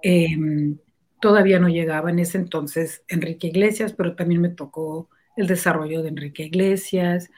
em, 0.01 0.77
todavía 1.19 1.59
no 1.59 1.69
llegaba 1.69 2.09
en 2.09 2.19
ese 2.19 2.37
entonces 2.37 3.03
Enrique 3.07 3.47
Iglesias, 3.47 3.93
pero 3.93 4.15
también 4.15 4.41
me 4.41 4.49
tocó 4.49 5.09
el 5.35 5.47
desarrollo 5.47 6.01
de 6.01 6.09
Enrique 6.09 6.43
Iglesias. 6.43 7.29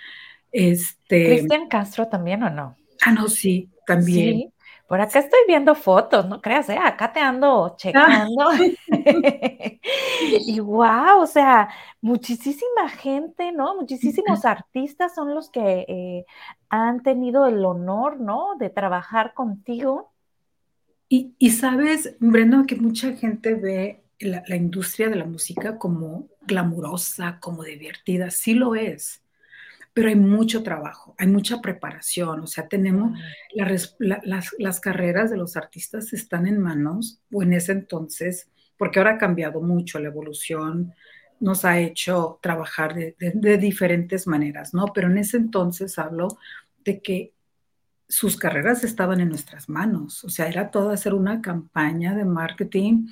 Este, 0.52 1.26
Cristian 1.26 1.68
Castro 1.68 2.08
también 2.08 2.44
o 2.44 2.50
no? 2.50 2.76
Ah, 3.06 3.12
no, 3.12 3.28
sí, 3.28 3.70
también. 3.86 4.36
Sí. 4.36 4.54
Por 4.88 5.02
acá 5.02 5.20
estoy 5.20 5.42
viendo 5.48 5.76
fotos, 5.76 6.30
no 6.30 6.42
creas, 6.42 6.70
¿eh? 6.70 6.78
acá 6.82 7.12
te 7.12 7.20
ando 7.20 7.76
checando. 7.78 8.52
y 10.22 10.60
wow, 10.62 11.20
o 11.20 11.28
sea, 11.28 11.68
muchísima 12.00 12.88
gente, 12.88 13.52
¿no? 13.52 13.76
Muchísimos 13.76 14.46
artistas 14.46 15.14
son 15.14 15.36
los 15.36 15.50
que 15.50 15.86
eh, 15.90 16.26
han 16.70 17.04
tenido 17.04 17.48
el 17.48 17.66
honor, 17.66 18.22
¿no? 18.22 18.56
De 18.58 18.70
trabajar 18.70 19.34
contigo. 19.34 20.14
Y, 21.10 21.52
sabes, 21.52 22.16
Brenda, 22.20 22.66
que 22.68 22.76
mucha 22.76 23.14
gente 23.14 23.56
ve 23.56 24.04
la, 24.20 24.44
la 24.48 24.56
industria 24.56 25.10
de 25.10 25.16
la 25.16 25.26
música 25.26 25.78
como 25.78 26.28
glamurosa, 26.46 27.40
como 27.40 27.64
divertida, 27.64 28.30
sí 28.30 28.54
lo 28.54 28.76
es 28.76 29.22
pero 29.98 30.10
hay 30.10 30.16
mucho 30.16 30.62
trabajo, 30.62 31.16
hay 31.18 31.26
mucha 31.26 31.60
preparación, 31.60 32.42
o 32.42 32.46
sea, 32.46 32.68
tenemos 32.68 33.18
las, 33.56 34.80
carreras 34.80 35.32
de 35.32 35.38
los 35.38 35.58
artistas 35.58 36.14
están 36.14 36.46
en 36.46 36.60
manos, 36.60 37.20
o 37.32 37.42
en 37.42 37.54
ese 37.54 37.72
entonces, 37.72 38.48
porque 38.78 39.00
ahora 39.00 39.14
ha 39.14 39.18
cambiado 39.18 39.60
mucho, 39.60 39.98
la 39.98 40.10
evolución 40.10 40.94
nos 41.40 41.66
ha 41.66 41.80
hecho 41.80 42.38
trabajar 42.44 42.94
de, 42.94 43.58
diferentes 43.58 44.28
maneras, 44.28 44.72
¿no? 44.72 44.86
Pero 44.94 45.08
en 45.08 45.18
ese 45.18 45.38
entonces 45.38 45.98
hablo 45.98 46.28
de 46.86 47.02
que 47.02 47.34
sus 48.08 48.38
carreras 48.38 48.84
estaban 48.84 49.20
en 49.20 49.30
nuestras 49.30 49.70
manos, 49.70 50.24
o 50.24 50.30
sea, 50.30 50.48
era 50.48 50.72
todo 50.72 50.92
hacer 50.92 51.14
una 51.14 51.42
campaña 51.42 52.16
de 52.16 52.26
marketing 52.26 53.08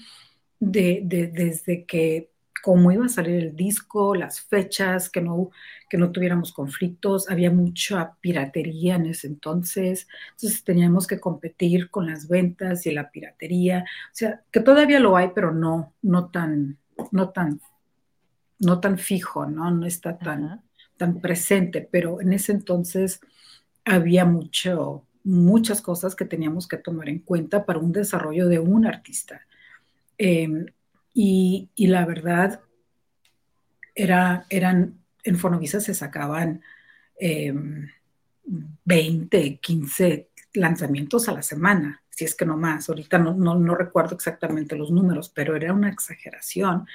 de, 0.60 1.02
desde 1.34 1.86
que 1.86 2.32
cómo 2.64 2.92
iba 2.92 3.06
a 3.06 3.10
salir 3.10 3.36
el 3.36 3.56
disco, 3.56 4.16
las 4.16 4.42
fechas, 4.42 5.10
que 5.10 5.22
no, 5.22 5.52
que 5.88 5.98
no 5.98 6.12
tuviéramos 6.12 6.52
conflictos, 6.52 7.30
había 7.30 7.52
mucha 7.52 8.16
piratería 8.22 8.96
en 8.96 9.06
ese 9.06 9.28
entonces, 9.28 10.08
entonces 10.32 10.64
teníamos 10.64 11.06
que 11.06 11.20
competir 11.20 11.92
con 11.92 12.08
las 12.08 12.28
ventas 12.28 12.88
y 12.88 12.92
la 12.92 13.12
piratería, 13.12 13.84
o 13.84 14.16
sea, 14.16 14.42
que 14.52 14.62
todavía 14.62 15.00
lo 15.00 15.16
hay, 15.16 15.30
pero 15.36 15.54
no, 15.54 15.94
no 16.02 16.32
tan, 16.32 16.80
no 17.12 17.30
tan, 17.30 17.62
no 18.58 18.80
tan 18.80 18.98
fijo, 18.98 19.46
¿no? 19.46 19.70
No 19.70 19.86
está 19.86 20.18
tan, 20.18 20.64
tan 20.98 21.22
presente, 21.22 21.88
pero 21.92 22.20
en 22.20 22.34
ese 22.34 22.52
entonces 22.52 23.20
había 23.86 24.26
mucho, 24.26 25.06
muchas 25.24 25.82
cosas 25.82 26.16
que 26.16 26.26
teníamos 26.26 26.68
que 26.68 26.78
tomar 26.78 27.08
en 27.08 27.20
cuenta 27.20 27.66
para 27.66 27.80
un 27.80 27.92
desarrollo 27.92 28.48
de 28.48 28.60
un 28.60 28.86
artista. 28.86 29.42
Em, 30.18 30.66
y, 31.14 31.70
la 31.78 32.06
verdad, 32.06 32.62
era, 33.94 34.46
eran, 34.50 35.00
en 35.24 35.38
Fonovisa 35.38 35.80
se 35.80 35.94
sacaban 35.94 36.62
20, 38.84 39.46
em, 39.46 39.58
15 39.58 40.30
lanzamientos 40.54 41.30
a 41.30 41.34
la 41.34 41.42
semana, 41.42 42.02
si 42.10 42.26
es 42.26 42.36
que 42.36 42.46
no 42.46 42.58
más. 42.58 42.90
Ahorita 42.90 43.18
no, 43.18 43.34
no, 43.34 43.76
recuerdo 43.76 44.16
exactamente 44.16 44.76
los 44.76 44.92
números, 44.92 45.30
pero 45.30 45.56
era 45.56 45.74
una 45.74 45.90
exageración. 45.90 46.88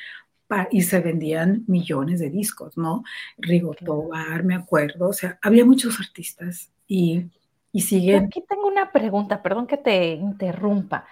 Y 0.73 0.83
se 0.83 1.01
vendían 1.01 1.63
millones 1.69 2.19
de 2.19 2.29
discos, 2.29 2.77
¿no? 2.77 3.05
Rigo 3.39 3.75
Tobar, 3.75 4.43
me 4.43 4.57
acuerdo, 4.57 5.09
o 5.09 5.13
sea, 5.13 5.39
había 5.43 5.65
muchos 5.65 6.01
artistas 6.01 6.73
y, 6.91 7.31
y 7.71 7.83
siguen. 7.83 8.25
Aquí 8.25 8.45
tengo 8.47 8.67
una 8.67 8.91
pregunta, 8.91 9.43
perdón 9.43 9.69
que 9.69 9.77
te 9.77 10.15
interrumpa. 10.15 11.07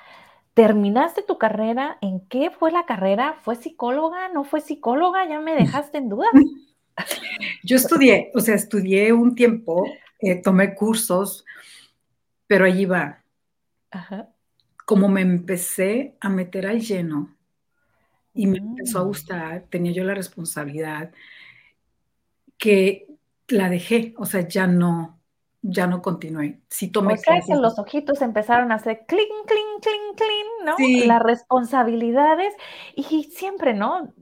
¿Terminaste 0.53 1.23
tu 1.23 1.39
carrera? 1.39 1.99
¿En 2.01 2.19
qué 2.27 2.51
fue 2.51 2.73
la 2.73 2.85
carrera? 2.85 3.37
¿Fue 3.43 3.55
psicóloga? 3.55 4.29
¿No 4.29 4.43
fue 4.43 4.61
psicóloga? 4.61 5.27
Ya 5.29 5.39
me 5.39 5.55
dejaste 5.55 5.99
en 5.99 6.09
duda. 6.09 6.27
Yo 7.63 7.77
estudié, 7.77 8.33
o 8.35 8.41
sea, 8.41 8.57
estudié 8.57 9.13
un 9.13 9.37
tiempo, 9.37 9.85
eh, 10.19 10.43
tomé 10.43 10.75
cursos, 10.75 11.45
pero 12.49 12.65
allí 12.65 12.85
va. 12.85 13.23
Como 14.85 15.09
me 15.09 15.21
empecé 15.21 16.17
a 16.19 16.29
meter 16.29 16.67
al 16.67 16.81
lleno 16.81 17.37
y 18.35 18.49
me 18.49 18.59
empezó 18.59 18.99
a 18.99 19.05
mm. 19.05 19.07
gustar, 19.07 19.65
tenía 19.71 19.93
yo 19.93 20.03
la 20.03 20.15
responsabilidad 20.15 21.13
que 22.57 23.07
la 23.47 23.71
dejé, 23.71 24.15
o 24.19 24.27
sea, 24.27 24.47
ya 24.49 24.67
no, 24.67 25.18
ya 25.63 25.87
no 25.87 26.03
continué. 26.03 26.61
Sí 26.69 26.89
tomé 26.89 27.15
o 27.15 27.17
sea 27.17 27.41
que 27.41 27.55
los 27.57 27.79
ojitos 27.79 28.23
empezaron 28.23 28.73
a 28.73 28.77
hacer 28.77 29.05
clink, 29.07 29.29
clink, 29.47 29.83
clink, 29.83 30.17
clink, 30.17 30.67
¿no? 30.67 30.77
Sí. 30.77 31.07
Las 31.07 31.23
responsabilidades 31.23 32.55
y 32.95 33.25
siempre, 33.25 33.75
¿no? 33.75 34.13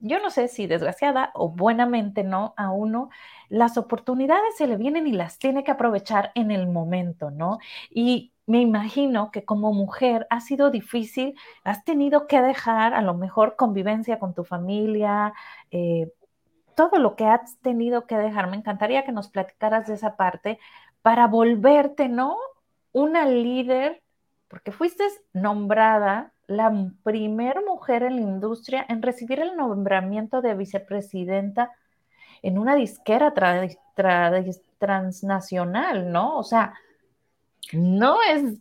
Yo 0.00 0.18
no 0.18 0.30
sé 0.30 0.48
si 0.48 0.66
desgraciada 0.66 1.30
o 1.34 1.50
buenamente, 1.50 2.24
¿no? 2.24 2.54
A 2.56 2.70
uno, 2.70 3.10
las 3.48 3.76
oportunidades 3.76 4.56
se 4.56 4.66
le 4.66 4.76
vienen 4.76 5.06
y 5.06 5.12
las 5.12 5.38
tiene 5.38 5.62
que 5.62 5.70
aprovechar 5.70 6.32
en 6.34 6.50
el 6.50 6.66
momento, 6.66 7.30
¿no? 7.30 7.58
Y 7.90 8.32
me 8.46 8.60
imagino 8.60 9.30
que 9.30 9.44
como 9.44 9.72
mujer 9.72 10.26
ha 10.30 10.40
sido 10.40 10.70
difícil, 10.70 11.36
has 11.62 11.84
tenido 11.84 12.26
que 12.26 12.40
dejar 12.40 12.94
a 12.94 13.02
lo 13.02 13.14
mejor 13.14 13.54
convivencia 13.56 14.18
con 14.18 14.34
tu 14.34 14.42
familia, 14.42 15.34
eh, 15.70 16.10
todo 16.74 16.98
lo 16.98 17.16
que 17.16 17.24
has 17.24 17.58
tenido 17.58 18.06
que 18.06 18.16
dejar. 18.16 18.48
Me 18.48 18.56
encantaría 18.56 19.04
que 19.04 19.12
nos 19.12 19.28
platicaras 19.28 19.86
de 19.86 19.94
esa 19.94 20.16
parte 20.16 20.58
para 21.02 21.26
volverte, 21.26 22.08
¿no? 22.08 22.36
Una 22.92 23.26
líder, 23.26 24.02
porque 24.48 24.72
fuiste 24.72 25.04
nombrada 25.32 26.32
la 26.46 26.72
primera 27.04 27.60
mujer 27.60 28.02
en 28.02 28.16
la 28.16 28.22
industria 28.22 28.84
en 28.88 29.02
recibir 29.02 29.40
el 29.40 29.56
nombramiento 29.56 30.42
de 30.42 30.54
vicepresidenta 30.54 31.70
en 32.42 32.58
una 32.58 32.74
disquera 32.74 33.32
transnacional, 34.78 36.10
¿no? 36.10 36.36
O 36.38 36.42
sea, 36.42 36.74
no 37.72 38.16
es 38.22 38.58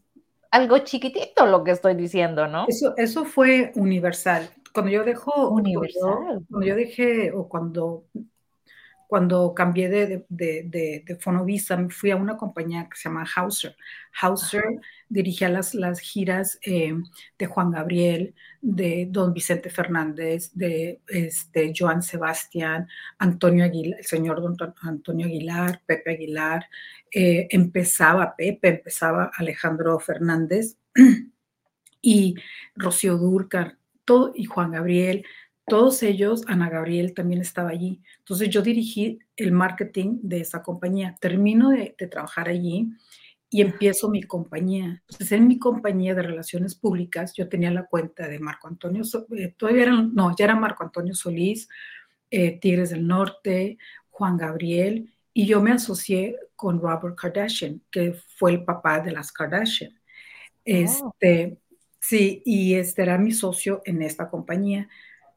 algo 0.52 0.80
chiquitito 0.80 1.46
lo 1.46 1.64
que 1.64 1.72
estoy 1.72 1.96
diciendo, 1.96 2.48
¿no? 2.48 2.66
Eso, 2.68 2.94
eso 2.98 3.26
fue 3.26 3.72
universal 3.76 4.50
cuando 4.74 4.92
yo 4.92 5.04
dejo, 5.04 5.50
Universal. 5.50 6.46
Cuando, 6.50 6.68
yo 6.68 6.76
dejé 6.76 7.32
o 7.32 7.48
cuando, 7.48 8.06
cuando 9.08 9.54
cambié 9.54 9.90
de, 9.90 10.26
de, 10.30 11.04
de, 11.06 11.16
Fonovisa, 11.16 11.84
fui 11.90 12.12
a 12.12 12.16
una 12.16 12.38
compañía 12.38 12.88
que 12.90 12.96
se 12.98 13.10
llama 13.10 13.26
Hauser. 13.36 13.76
Hauser 14.22 14.64
dirigía 15.08 15.50
las, 15.50 15.74
las 15.74 16.00
giras 16.00 16.60
eh, 16.62 16.94
de 17.38 17.46
Juan 17.48 17.72
Gabriel, 17.72 18.36
de 18.62 19.08
Don 19.10 19.34
Vicente 19.34 19.72
Fernández, 19.72 20.52
de 20.54 21.02
este, 21.08 21.74
Joan 21.76 22.04
Sebastián, 22.04 22.88
Antonio 23.18 23.64
Aguilar, 23.66 24.00
el 24.00 24.06
señor 24.06 24.42
Don 24.42 24.56
Antonio 24.82 25.26
Aguilar, 25.26 25.82
Pepe 25.86 26.12
Aguilar. 26.12 26.68
Eh, 27.12 27.48
empezaba 27.50 28.36
Pepe, 28.36 28.68
empezaba 28.68 29.32
Alejandro 29.36 30.00
Fernández 30.00 30.78
y 32.02 32.36
Rocío 32.76 33.18
Durcar 33.18 33.79
y 34.36 34.46
Juan 34.46 34.72
Gabriel, 34.72 35.26
todos 35.70 36.02
ellos, 36.04 36.44
Ana 36.48 36.70
Gabriel 36.70 37.14
también 37.14 37.42
estaba 37.42 37.70
allí. 37.70 38.02
Entonces 38.20 38.50
yo 38.50 38.62
dirigí 38.62 39.20
el 39.36 39.52
marketing 39.52 40.20
de 40.24 40.42
esa 40.42 40.64
compañía. 40.64 41.16
Termino 41.22 41.70
de, 41.70 41.96
trabajar 42.10 42.50
allí 42.50 42.90
y 43.50 43.62
empiezo 43.62 44.10
mi 44.10 44.24
compañía. 44.24 45.04
Entonces 45.08 45.32
en 45.32 45.48
mi 45.48 45.60
compañía 45.60 46.16
de 46.16 46.24
relaciones 46.24 46.76
públicas 46.76 47.34
yo 47.36 47.48
tenía 47.48 47.72
la 47.72 47.86
cuenta 47.86 48.28
de 48.28 48.40
Marco 48.40 48.68
Antonio, 48.68 49.04
eh, 49.38 49.54
todavía 49.56 49.84
eran, 49.84 50.14
no, 50.14 50.36
ya 50.36 50.46
era 50.46 50.56
Marco 50.56 50.84
Antonio 50.84 51.14
Solís, 51.14 51.70
eh, 52.32 52.60
Tigres 52.60 52.90
del 52.90 53.08
Norte, 53.08 53.78
Juan 54.10 54.38
Gabriel, 54.38 55.14
y 55.34 55.46
yo 55.46 55.62
me 55.62 55.72
asocié 55.72 56.36
con 56.56 56.82
Robert 56.82 57.16
Kardashian, 57.16 57.82
que 57.92 58.14
fue 58.14 58.52
el 58.52 58.66
papá 58.66 59.00
de 59.00 59.12
las 59.12 59.32
Kardashian. 59.32 59.94
Oh. 60.68 61.16
Sí, 62.02 62.42
y 62.46 62.76
este 62.76 63.04
era 63.04 63.18
mi 63.18 63.32
socio 63.32 63.82
en 63.86 64.02
esta 64.02 64.30
compañía. 64.30 64.88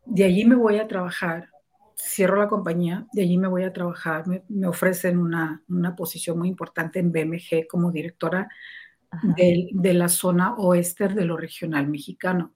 De 0.05 0.25
allí 0.25 0.44
me 0.44 0.55
voy 0.57 0.79
a 0.79 0.88
trabajar, 0.88 1.51
cierro 1.96 2.37
la 2.37 2.48
compañía, 2.48 3.07
de 3.12 3.22
allí 3.22 3.38
me 3.38 3.48
voy 3.48 3.64
a 3.64 3.72
trabajar, 3.72 4.25
me, 4.27 4.66
ofrecen 4.66 5.18
una, 5.18 5.62
una, 5.68 5.96
posición 5.96 6.38
muy 6.38 6.48
importante 6.48 6.98
en 6.98 7.12
BMG 7.12 7.66
como 7.68 7.92
directora 7.92 8.48
de, 9.37 9.68
de, 9.72 9.94
la 9.94 10.09
zona 10.09 10.55
oeste 10.57 11.09
de 11.09 11.25
lo 11.25 11.37
regional 11.37 11.88
mexicano. 11.88 12.55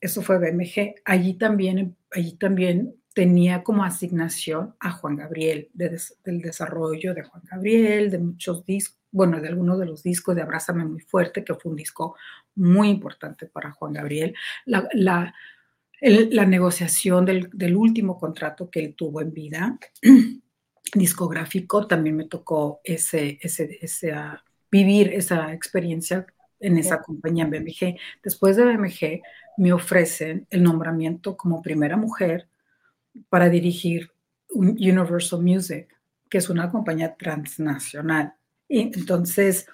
Eso 0.00 0.22
fue 0.22 0.38
BMG. 0.38 0.96
Allí 1.04 1.34
también, 1.34 1.96
allí 2.10 2.36
también 2.36 2.96
tenía 3.14 3.62
como 3.62 3.84
asignación 3.84 4.74
a 4.80 4.90
Juan 4.92 5.16
Gabriel, 5.16 5.70
del 5.74 6.40
desarrollo 6.40 7.14
de 7.14 7.22
Juan 7.22 7.42
Gabriel, 7.50 8.10
de 8.10 8.18
muchos 8.18 8.64
discos, 8.64 9.01
bueno, 9.12 9.40
de 9.40 9.48
algunos 9.48 9.78
de 9.78 9.86
los 9.86 10.02
discos 10.02 10.34
de 10.34 10.42
Abrázame 10.42 10.84
muy 10.84 11.00
fuerte, 11.00 11.44
que 11.44 11.54
fue 11.54 11.70
un 11.70 11.76
disco 11.76 12.16
muy 12.56 12.88
importante 12.88 13.46
para 13.46 13.70
Juan 13.72 13.92
Gabriel. 13.92 14.34
La, 14.64 14.88
la, 14.94 15.34
la 16.00 16.46
negociación 16.46 17.24
del, 17.24 17.48
del, 17.52 17.76
último 17.76 18.18
contrato 18.18 18.70
que 18.70 18.80
él 18.80 18.94
tuvo 18.94 19.20
en 19.20 19.32
vida, 19.32 19.78
discográfico, 20.94 21.86
también 21.86 22.16
me 22.16 22.26
tocó 22.26 22.80
ese, 22.82 23.38
ese, 23.40 23.78
ese 23.80 24.14
vivir 24.70 25.12
esa 25.12 25.52
experiencia 25.52 26.26
en 26.58 26.78
esa 26.78 27.02
compañía 27.02 27.44
en 27.44 27.50
BMG. 27.50 27.98
Después 28.22 28.56
de 28.56 28.64
BMG 28.64 29.20
me 29.58 29.72
ofrecen 29.72 30.46
el 30.50 30.62
nombramiento 30.62 31.36
como 31.36 31.60
primera 31.60 31.96
mujer 31.96 32.48
para 33.28 33.50
dirigir 33.50 34.10
Universal 34.48 35.42
Music, 35.42 35.88
que 36.30 36.38
es 36.38 36.48
una 36.48 36.70
compañía 36.70 37.14
transnacional. 37.16 38.34
Y 38.72 38.80
entonces 38.80 39.66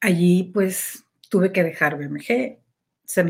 allí 0.00 0.52
pues 0.54 1.04
tuve 1.28 1.50
que 1.50 1.64
dejar 1.64 1.98
BMG. 1.98 2.60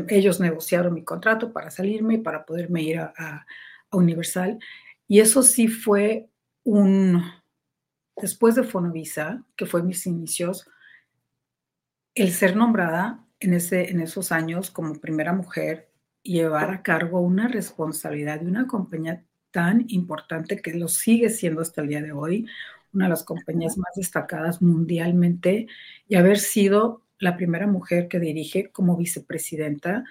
ellos 0.09 0.39
negociaron 0.39 0.93
mi 0.93 1.03
contrato 1.03 1.51
para 1.51 1.71
salirme, 1.71 2.19
para 2.19 2.45
poderme 2.45 2.83
ir 2.83 2.99
a, 2.99 3.11
a 3.17 3.45
Universal. 3.91 4.59
Y 5.07 5.19
eso 5.19 5.41
sí 5.41 5.67
fue 5.67 6.29
un, 6.63 7.19
después 8.15 8.53
de 8.53 8.63
Fonovisa, 8.63 9.43
que 9.55 9.65
fue 9.65 9.81
mis 9.81 10.05
inicios, 10.05 10.69
el 12.13 12.31
ser 12.31 12.55
nombrada 12.55 13.25
en, 13.39 13.55
ese, 13.55 13.89
en 13.89 14.01
esos 14.01 14.31
años 14.31 14.69
como 14.69 15.01
primera 15.01 15.33
mujer, 15.33 15.89
llevar 16.21 16.69
a 16.69 16.83
cargo 16.83 17.21
una 17.21 17.47
responsabilidad 17.47 18.39
de 18.39 18.45
una 18.45 18.67
compañía 18.67 19.25
tan 19.49 19.83
importante 19.87 20.61
que 20.61 20.75
lo 20.75 20.87
sigue 20.87 21.31
siendo 21.31 21.61
hasta 21.61 21.81
el 21.81 21.87
día 21.87 22.03
de 22.03 22.11
hoy, 22.11 22.45
una 22.93 23.05
de 23.05 23.09
las 23.09 23.23
compañías 23.23 23.77
más 23.77 23.91
destacadas 23.95 24.61
mundialmente, 24.61 25.67
y 26.07 26.15
haber 26.15 26.39
sido 26.39 27.03
la 27.19 27.37
primera 27.37 27.67
mujer 27.67 28.07
que 28.07 28.19
dirige 28.19 28.71
como 28.71 28.97
vicepresidenta, 28.97 30.03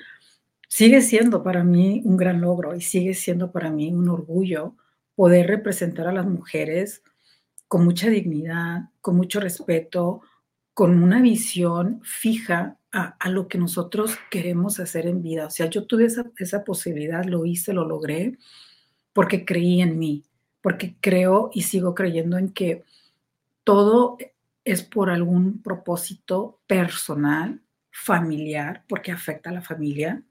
sigue 0.68 1.02
siendo 1.02 1.42
para 1.42 1.64
mí 1.64 2.02
un 2.04 2.16
gran 2.16 2.40
logro 2.40 2.74
y 2.74 2.80
sigue 2.80 3.14
siendo 3.14 3.50
para 3.50 3.70
mí 3.70 3.92
un 3.92 4.08
orgullo 4.08 4.76
poder 5.16 5.48
representar 5.48 6.06
a 6.06 6.12
las 6.12 6.26
mujeres 6.26 7.02
con 7.68 7.84
mucha 7.84 8.08
dignidad, 8.08 8.90
con 9.00 9.16
mucho 9.16 9.40
respeto, 9.40 10.22
con 10.72 11.02
una 11.02 11.20
visión 11.20 12.00
fija 12.04 12.78
a, 12.92 13.28
lo 13.28 13.46
que 13.46 13.58
nosotros 13.58 14.18
queremos 14.30 14.80
hacer 14.80 15.06
en 15.06 15.22
vida. 15.22 15.46
O 15.46 15.50
sea, 15.50 15.66
yo 15.66 15.86
tuve 15.86 16.06
esa, 16.06 16.24
esa 16.38 16.64
posibilidad, 16.64 17.24
lo 17.24 17.44
hice, 17.44 17.72
lo 17.72 17.86
logré 17.86 18.38
porque 19.12 19.44
creí 19.44 19.80
en 19.82 19.98
mí, 19.98 20.24
porque 20.62 20.96
creo 21.00 21.50
y 21.52 21.62
sigo 21.62 21.94
creyendo 21.94 22.38
en 22.38 22.52
que 22.52 22.84
todo 23.64 24.18
es 24.64 24.82
por 24.82 25.10
algún 25.10 25.62
propósito 25.62 26.60
personal, 26.66 27.60
familiar, 27.90 28.84
porque 28.88 29.12
afecta 29.12 29.50
a 29.50 29.54
la 29.54 29.62
familia, 29.62 30.22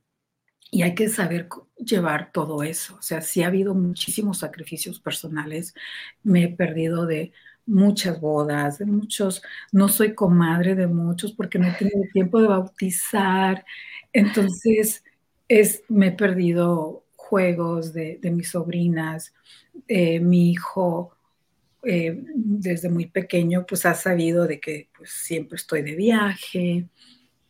y 0.71 0.83
hay 0.83 0.95
que 0.95 1.09
saber 1.09 1.49
llevar 1.77 2.31
todo 2.31 2.63
eso. 2.63 2.95
O 2.95 3.01
sea, 3.01 3.21
sí 3.21 3.43
ha 3.43 3.47
habido 3.47 3.73
muchísimos 3.73 4.39
sacrificios 4.39 4.99
personales, 4.99 5.73
me 6.23 6.43
he 6.43 6.49
perdido 6.49 7.05
de 7.05 7.31
muchas 7.65 8.19
bodas, 8.19 8.79
de 8.79 8.85
muchos, 8.85 9.41
no 9.71 9.87
soy 9.89 10.15
comadre 10.15 10.75
de 10.75 10.87
muchos 10.87 11.33
porque 11.33 11.59
no 11.59 11.67
he 11.67 11.73
tenido 11.73 12.01
tiempo 12.13 12.41
de 12.41 12.47
bautizar, 12.47 13.65
entonces 14.13 15.03
es, 15.47 15.83
me 15.87 16.07
he 16.07 16.11
perdido 16.11 17.03
juegos 17.29 17.93
de, 17.93 18.19
mis 18.31 18.49
sobrinas. 18.49 19.33
Eh, 19.87 20.19
mi 20.19 20.51
hijo, 20.51 21.15
eh, 21.83 22.19
desde 22.35 22.89
muy 22.89 23.05
pequeño, 23.05 23.65
pues 23.67 23.85
ha 23.85 23.93
sabido 23.93 24.47
de 24.47 24.59
que 24.59 24.89
pues, 24.97 25.11
siempre 25.11 25.57
estoy 25.57 25.83
de 25.83 25.95
viaje. 25.95 26.87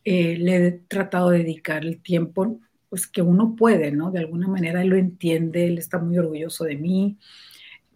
Eh, 0.04 0.36
le 0.38 0.66
he 0.66 0.72
tratado 0.72 1.30
de 1.30 1.38
dedicar 1.38 1.84
el 1.84 2.00
tiempo 2.02 2.60
pues, 2.90 3.06
que 3.06 3.22
uno 3.22 3.56
puede, 3.56 3.90
¿no? 3.90 4.10
De 4.10 4.18
alguna 4.18 4.48
manera 4.48 4.82
él 4.82 4.88
lo 4.88 4.96
entiende, 4.96 5.66
él 5.66 5.78
está 5.78 5.98
muy 5.98 6.18
orgulloso 6.18 6.64
de 6.64 6.76
mí, 6.76 7.18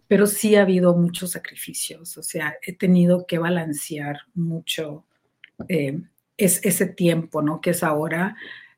pero 0.07 0.25
sí 0.25 0.55
ha 0.55 0.61
habido 0.61 0.95
muchos 0.95 1.31
sacrificios, 1.31 2.17
o 2.17 2.23
sea, 2.23 2.55
he 2.61 2.73
tenido 2.73 3.25
que 3.25 3.39
balancear 3.39 4.19
mucho 4.35 5.03
es, 6.37 6.63
ese 6.63 6.85
tiempo, 6.85 7.41
¿no? 7.41 7.61
Que 7.61 7.71
es 7.71 7.83
ahora 7.83 8.35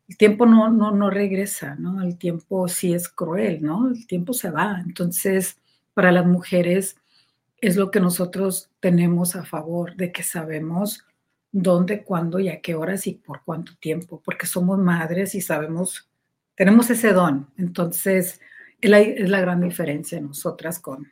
el 0.08 0.18
tiempo 0.18 0.46
no, 0.46 0.70
no, 0.70 0.92
no 0.92 1.10
regresa, 1.10 1.76
¿no? 1.76 2.02
El 2.02 2.18
tiempo 2.18 2.68
sí 2.68 2.94
es 2.94 3.10
cruel, 3.10 3.62
¿no? 3.62 3.90
El 3.90 4.08
tiempo 4.08 4.34
se 4.34 4.50
va. 4.50 4.82
Entonces, 4.86 5.60
para 5.94 6.12
las 6.12 6.26
mujeres 6.26 6.96
es 7.60 7.76
lo 7.76 7.92
que 7.92 8.00
nosotros 8.00 8.70
tenemos 8.80 9.36
a 9.36 9.44
favor 9.44 9.96
de 9.96 10.12
que 10.12 10.24
sabemos 10.24 11.06
dónde, 11.52 12.04
cuándo 12.04 12.40
y 12.40 12.50
a 12.50 12.62
qué 12.62 12.76
horas 12.76 13.08
y 13.08 13.14
por 13.16 13.44
cuánto 13.44 13.76
tiempo, 13.80 14.22
porque 14.24 14.46
somos 14.46 14.80
madres 14.80 15.36
y 15.36 15.42
sabemos, 15.42 16.10
tenemos 16.56 16.90
ese 16.90 17.12
don. 17.14 17.50
Entonces, 17.58 18.40
es 18.80 18.90
la, 18.90 19.00
es 19.00 19.30
la 19.30 19.42
gran 19.42 19.62
diferencia 19.62 20.22
nosotras 20.22 20.80
con, 20.80 21.12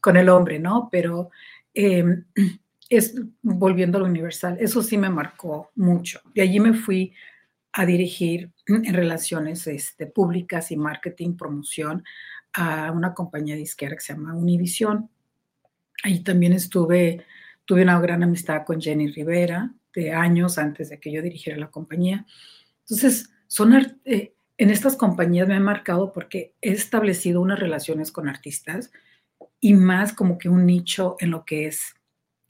con 0.00 0.16
el 0.16 0.28
hombre, 0.28 0.58
¿no? 0.58 0.88
Pero 0.90 1.30
em, 1.72 2.24
es 2.90 3.14
volviendo 3.40 3.98
a 3.98 4.00
lo 4.00 4.06
universal, 4.06 4.56
eso 4.60 4.82
sí 4.82 4.98
me 4.98 5.08
marcó 5.08 5.70
mucho. 5.76 6.20
De 6.34 6.42
allí 6.42 6.60
me 6.60 6.74
fui 6.74 7.14
a 7.72 7.86
dirigir 7.86 8.52
en 8.66 8.94
relaciones 8.94 9.66
este, 9.66 10.06
públicas 10.06 10.70
y 10.70 10.76
marketing, 10.76 11.36
promoción 11.36 12.04
a 12.52 12.90
una 12.90 13.14
compañía 13.14 13.54
disquera 13.54 13.94
que 13.94 14.00
se 14.00 14.12
llama 14.12 14.34
Univision. 14.34 15.08
Ahí 16.02 16.20
también 16.20 16.52
estuve, 16.52 17.24
tuve 17.64 17.82
una 17.82 18.00
gran 18.00 18.22
amistad 18.22 18.64
con 18.64 18.80
Jenny 18.80 19.08
Rivera 19.08 19.72
de 19.94 20.12
años 20.12 20.58
antes 20.58 20.90
de 20.90 20.98
que 20.98 21.12
yo 21.12 21.22
dirigiera 21.22 21.58
la 21.58 21.70
compañía. 21.70 22.26
Entonces, 22.80 23.30
son, 23.46 24.00
eh, 24.04 24.34
en 24.58 24.70
estas 24.70 24.96
compañías 24.96 25.46
me 25.46 25.54
han 25.54 25.62
marcado 25.62 26.12
porque 26.12 26.54
he 26.60 26.72
establecido 26.72 27.40
unas 27.40 27.58
relaciones 27.58 28.10
con 28.12 28.28
artistas 28.28 28.90
y 29.60 29.74
más 29.74 30.12
como 30.12 30.38
que 30.38 30.48
un 30.48 30.66
nicho 30.66 31.16
en 31.20 31.30
lo 31.30 31.44
que 31.44 31.66
es 31.66 31.94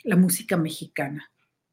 la 0.02 0.16
música 0.16 0.56
mexicana 0.56 1.29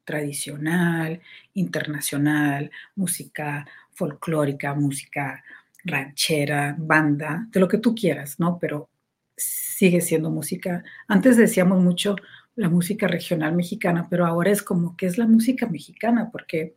tradicional, 0.08 1.20
internacional, 1.52 2.70
música 2.96 3.66
folclórica, 3.92 4.72
música 4.74 5.44
ranchera, 5.84 6.74
banda, 6.78 7.46
de 7.50 7.60
lo 7.60 7.68
que 7.68 7.76
tú 7.76 7.94
quieras, 7.94 8.40
¿no? 8.40 8.58
Pero 8.58 8.88
sigue 9.36 10.00
siendo 10.00 10.30
música. 10.30 10.82
Antes 11.08 11.36
decíamos 11.36 11.82
mucho 11.82 12.16
la 12.56 12.70
música 12.70 13.06
regional 13.06 13.54
mexicana, 13.54 14.06
pero 14.08 14.24
ahora 14.24 14.50
es 14.50 14.62
como 14.62 14.96
que 14.96 15.04
es 15.04 15.18
la 15.18 15.26
música 15.26 15.66
mexicana, 15.66 16.30
porque 16.32 16.74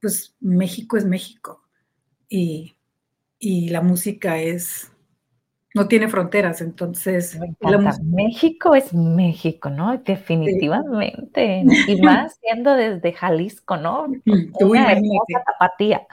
pues 0.00 0.34
México 0.40 0.96
es 0.96 1.04
México 1.04 1.62
y, 2.26 2.74
y 3.38 3.68
la 3.68 3.82
música 3.82 4.40
es 4.40 4.91
no 5.74 5.88
tiene 5.88 6.08
fronteras, 6.08 6.60
entonces... 6.60 7.38
México 8.02 8.74
es 8.74 8.92
México, 8.92 9.70
¿no? 9.70 9.96
Definitivamente. 9.98 11.64
Y 11.88 12.00
más 12.02 12.38
siendo 12.42 12.74
desde 12.74 13.12
Jalisco, 13.12 13.76
¿no? 13.76 14.06
Tú 14.58 14.74
imagínate. 14.74 15.34
tapatía. 15.46 16.06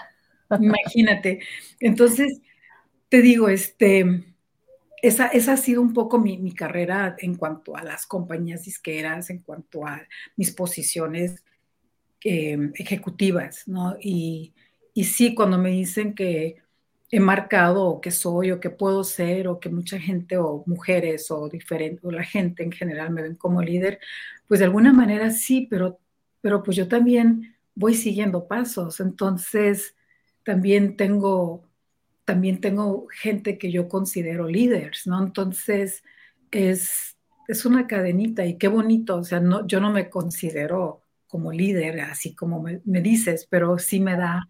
Imagínate. 0.60 1.40
Entonces, 1.80 2.42
te 3.10 3.22
digo, 3.22 3.50
este, 3.50 4.24
esa, 5.02 5.28
esa 5.28 5.54
ha 5.54 5.58
sido 5.58 5.82
un 5.82 5.94
poco 5.94 6.20
mi, 6.20 6.54
carrera 6.54 7.16
en 7.20 7.36
cuanto 7.36 7.76
a 7.76 7.84
las 7.84 8.06
compañías 8.06 8.64
disqueras, 8.64 9.30
en 9.30 9.40
cuanto 9.40 9.86
a 9.86 10.02
mis 10.38 10.52
posiciones 10.52 11.44
em, 12.24 12.72
ejecutivas, 12.76 13.68
¿no? 13.68 13.98
Y, 14.00 14.54
y 14.94 15.04
sí, 15.04 15.36
cuando 15.36 15.58
me 15.58 15.70
dicen 15.70 16.16
que 16.16 16.58
he 17.12 17.20
marcado 17.20 17.86
o 17.86 18.02
que 18.02 18.12
soy 18.12 18.52
o 18.52 18.60
que 18.60 18.70
puedo 18.70 19.04
ser 19.04 19.48
o 19.48 19.60
que 19.60 19.70
mucha 19.70 20.00
gente 20.00 20.38
o 20.38 20.64
mujeres 20.68 21.32
o 21.32 21.50
diferente 21.50 22.06
o 22.06 22.12
la 22.12 22.24
gente 22.24 22.64
en 22.64 22.72
general 22.72 23.12
me 23.12 23.24
ven 23.24 23.36
como 23.36 23.62
líder, 23.62 24.00
pues 24.48 24.60
de 24.60 24.66
alguna 24.66 24.94
manera 24.94 25.32
sí, 25.32 25.68
pero, 25.70 26.00
pero 26.42 26.64
pues 26.64 26.78
yo 26.78 26.88
también 26.88 27.56
voy 27.76 27.96
siguiendo 27.96 28.48
pasos, 28.48 29.00
entonces 29.00 29.96
también 30.44 30.98
tengo 30.98 31.70
también 32.26 32.62
tengo 32.62 33.08
gente 33.12 33.58
que 33.58 33.72
yo 33.72 33.88
considero 33.88 34.48
líderes, 34.48 35.08
¿no? 35.08 35.24
Entonces 35.24 36.04
es, 36.52 37.18
es 37.48 37.66
una 37.66 37.88
cadenita 37.88 38.46
y 38.46 38.60
qué 38.60 38.68
bonito, 38.68 39.16
o 39.18 39.24
sea, 39.24 39.40
no, 39.40 39.66
yo 39.66 39.80
no 39.80 39.92
me 39.92 40.12
considero 40.12 41.02
como 41.26 41.52
líder, 41.52 42.02
así 42.02 42.36
como 42.36 42.62
me, 42.62 42.82
me 42.86 43.02
dices, 43.02 43.48
pero 43.50 43.80
sí 43.80 44.00
me 44.00 44.16
da 44.16 44.48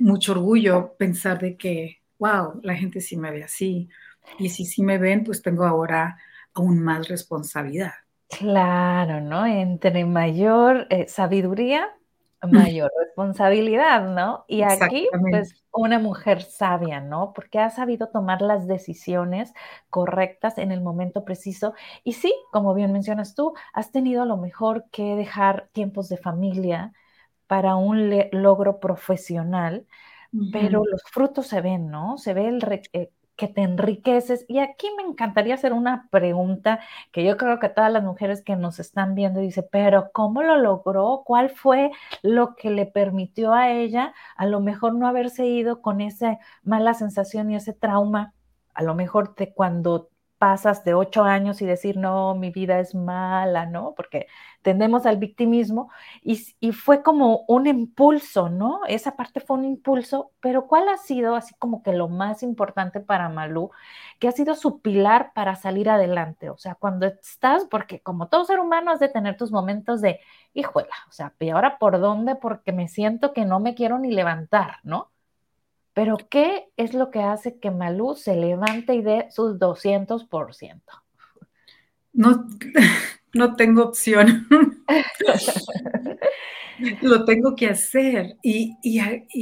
mucho 0.00 0.32
orgullo 0.32 0.94
pensar 0.98 1.38
de 1.38 1.56
que, 1.56 1.98
wow, 2.18 2.60
la 2.62 2.74
gente 2.74 3.00
sí 3.00 3.16
me 3.16 3.30
ve 3.30 3.44
así. 3.44 3.88
Y 4.38 4.48
si 4.48 4.64
sí 4.64 4.82
me 4.82 4.98
ven, 4.98 5.24
pues 5.24 5.42
tengo 5.42 5.64
ahora 5.64 6.18
aún 6.54 6.82
más 6.82 7.08
responsabilidad. 7.08 7.92
Claro, 8.28 9.20
¿no? 9.20 9.46
Entre 9.46 10.04
mayor 10.04 10.86
eh, 10.90 11.06
sabiduría, 11.08 11.88
mayor 12.42 12.90
responsabilidad, 12.98 14.08
¿no? 14.14 14.44
Y 14.48 14.62
aquí, 14.62 15.08
pues, 15.30 15.64
una 15.72 15.98
mujer 15.98 16.42
sabia, 16.42 17.00
¿no? 17.00 17.32
Porque 17.34 17.58
ha 17.58 17.70
sabido 17.70 18.08
tomar 18.08 18.40
las 18.40 18.66
decisiones 18.66 19.52
correctas 19.90 20.58
en 20.58 20.72
el 20.72 20.80
momento 20.80 21.24
preciso. 21.24 21.74
Y 22.04 22.14
sí, 22.14 22.34
como 22.52 22.72
bien 22.74 22.92
mencionas 22.92 23.34
tú, 23.34 23.52
has 23.72 23.92
tenido 23.92 24.22
a 24.22 24.26
lo 24.26 24.36
mejor 24.36 24.86
que 24.90 25.16
dejar 25.16 25.68
tiempos 25.72 26.08
de 26.08 26.16
familia 26.16 26.92
para 27.50 27.74
un 27.74 28.14
logro 28.30 28.78
profesional, 28.78 29.84
pero 30.52 30.84
los 30.84 31.02
frutos 31.02 31.48
se 31.48 31.60
ven, 31.60 31.90
¿no? 31.90 32.16
Se 32.16 32.32
ve 32.32 32.46
el, 32.46 32.62
eh, 32.92 33.10
que 33.34 33.48
te 33.48 33.62
enriqueces. 33.62 34.44
Y 34.46 34.60
aquí 34.60 34.86
me 34.96 35.02
encantaría 35.02 35.54
hacer 35.54 35.72
una 35.72 36.06
pregunta 36.12 36.78
que 37.10 37.24
yo 37.24 37.36
creo 37.36 37.58
que 37.58 37.68
todas 37.68 37.92
las 37.92 38.04
mujeres 38.04 38.44
que 38.44 38.54
nos 38.54 38.78
están 38.78 39.16
viendo 39.16 39.40
dice, 39.40 39.64
pero 39.64 40.12
¿cómo 40.12 40.44
lo 40.44 40.58
logró? 40.58 41.22
¿Cuál 41.26 41.50
fue 41.50 41.90
lo 42.22 42.54
que 42.54 42.70
le 42.70 42.86
permitió 42.86 43.52
a 43.52 43.72
ella 43.72 44.14
a 44.36 44.46
lo 44.46 44.60
mejor 44.60 44.94
no 44.94 45.08
haberse 45.08 45.44
ido 45.44 45.82
con 45.82 46.00
esa 46.00 46.38
mala 46.62 46.94
sensación 46.94 47.50
y 47.50 47.56
ese 47.56 47.72
trauma? 47.72 48.32
A 48.74 48.84
lo 48.84 48.94
mejor 48.94 49.34
de 49.34 49.52
cuando 49.52 50.08
pasas 50.40 50.84
de 50.84 50.94
ocho 50.94 51.22
años 51.24 51.60
y 51.60 51.66
decir, 51.66 51.98
no, 51.98 52.34
mi 52.34 52.50
vida 52.50 52.80
es 52.80 52.94
mala, 52.94 53.66
¿no? 53.66 53.92
Porque 53.94 54.26
tendemos 54.62 55.04
al 55.04 55.18
victimismo 55.18 55.90
y, 56.22 56.36
fue 56.72 57.02
como 57.02 57.44
un 57.46 57.66
impulso, 57.66 58.48
¿no? 58.48 58.80
Esa 58.88 59.16
parte 59.16 59.40
fue 59.40 59.58
un 59.58 59.66
impulso, 59.66 60.32
pero 60.40 60.66
¿cuál 60.66 60.88
ha 60.88 60.96
sido 60.96 61.36
así 61.36 61.54
como 61.56 61.82
que 61.82 61.92
lo 61.92 62.08
más 62.08 62.42
importante 62.42 63.00
para 63.00 63.28
Malú, 63.28 63.70
que 64.18 64.28
ha 64.28 64.32
sido 64.32 64.54
su 64.54 64.80
pilar 64.80 65.32
para 65.34 65.56
salir 65.56 65.90
adelante? 65.90 66.48
O 66.48 66.56
sea, 66.56 66.74
cuando 66.74 67.06
estás, 67.06 67.66
porque 67.66 68.00
como 68.00 68.28
todo 68.28 68.46
ser 68.46 68.60
humano 68.60 68.92
has 68.92 69.00
de 69.00 69.10
tener 69.10 69.36
tus 69.36 69.52
momentos 69.52 70.00
de, 70.00 70.20
híjola, 70.54 70.94
o 71.08 71.12
sea, 71.12 71.34
¿y 71.38 71.50
ahora 71.50 71.78
por 71.78 72.00
dónde? 72.00 72.34
Porque 72.36 72.72
me 72.72 72.88
siento 72.88 73.34
que 73.34 73.44
no 73.44 73.60
me 73.60 73.74
quiero 73.74 73.98
ni 73.98 74.10
levantar, 74.10 74.78
¿no? 74.84 75.10
Pero 76.00 76.16
¿qué 76.30 76.70
es 76.78 76.94
lo 76.94 77.10
que 77.10 77.20
hace 77.20 77.58
que 77.58 77.70
Malú 77.70 78.14
se 78.14 78.34
levante 78.34 78.94
y 78.94 79.02
dé 79.02 79.26
sus 79.30 79.58
200%? 79.58 80.80
No, 82.14 82.46
no 83.34 83.54
tengo 83.54 83.82
opción. 83.82 84.48
lo 87.02 87.26
tengo 87.26 87.54
que 87.54 87.66
hacer 87.66 88.38
y, 88.42 88.78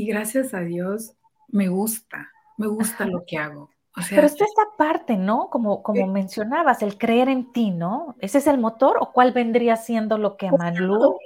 gracias 0.08 0.52
a 0.52 0.62
Dios 0.62 1.14
me 1.46 1.68
gusta, 1.68 2.28
me 2.56 2.66
gusta 2.66 3.06
lo 3.06 3.24
que 3.24 3.38
hago. 3.38 3.70
Pero 4.10 4.26
es 4.26 4.32
esta 4.32 4.64
parte, 4.76 5.16
¿no? 5.16 5.50
Como, 5.50 5.84
como 5.84 6.08
mencionabas, 6.08 6.82
el 6.82 6.98
creer 6.98 7.28
en 7.28 7.52
ti, 7.52 7.70
¿no? 7.70 8.16
¿Ese 8.18 8.38
es 8.38 8.48
el 8.48 8.58
motor 8.58 8.96
o 8.98 9.12
cuál 9.12 9.30
vendría 9.30 9.76
siendo 9.76 10.18
lo 10.18 10.36
que 10.36 10.50
Malú? 10.50 11.18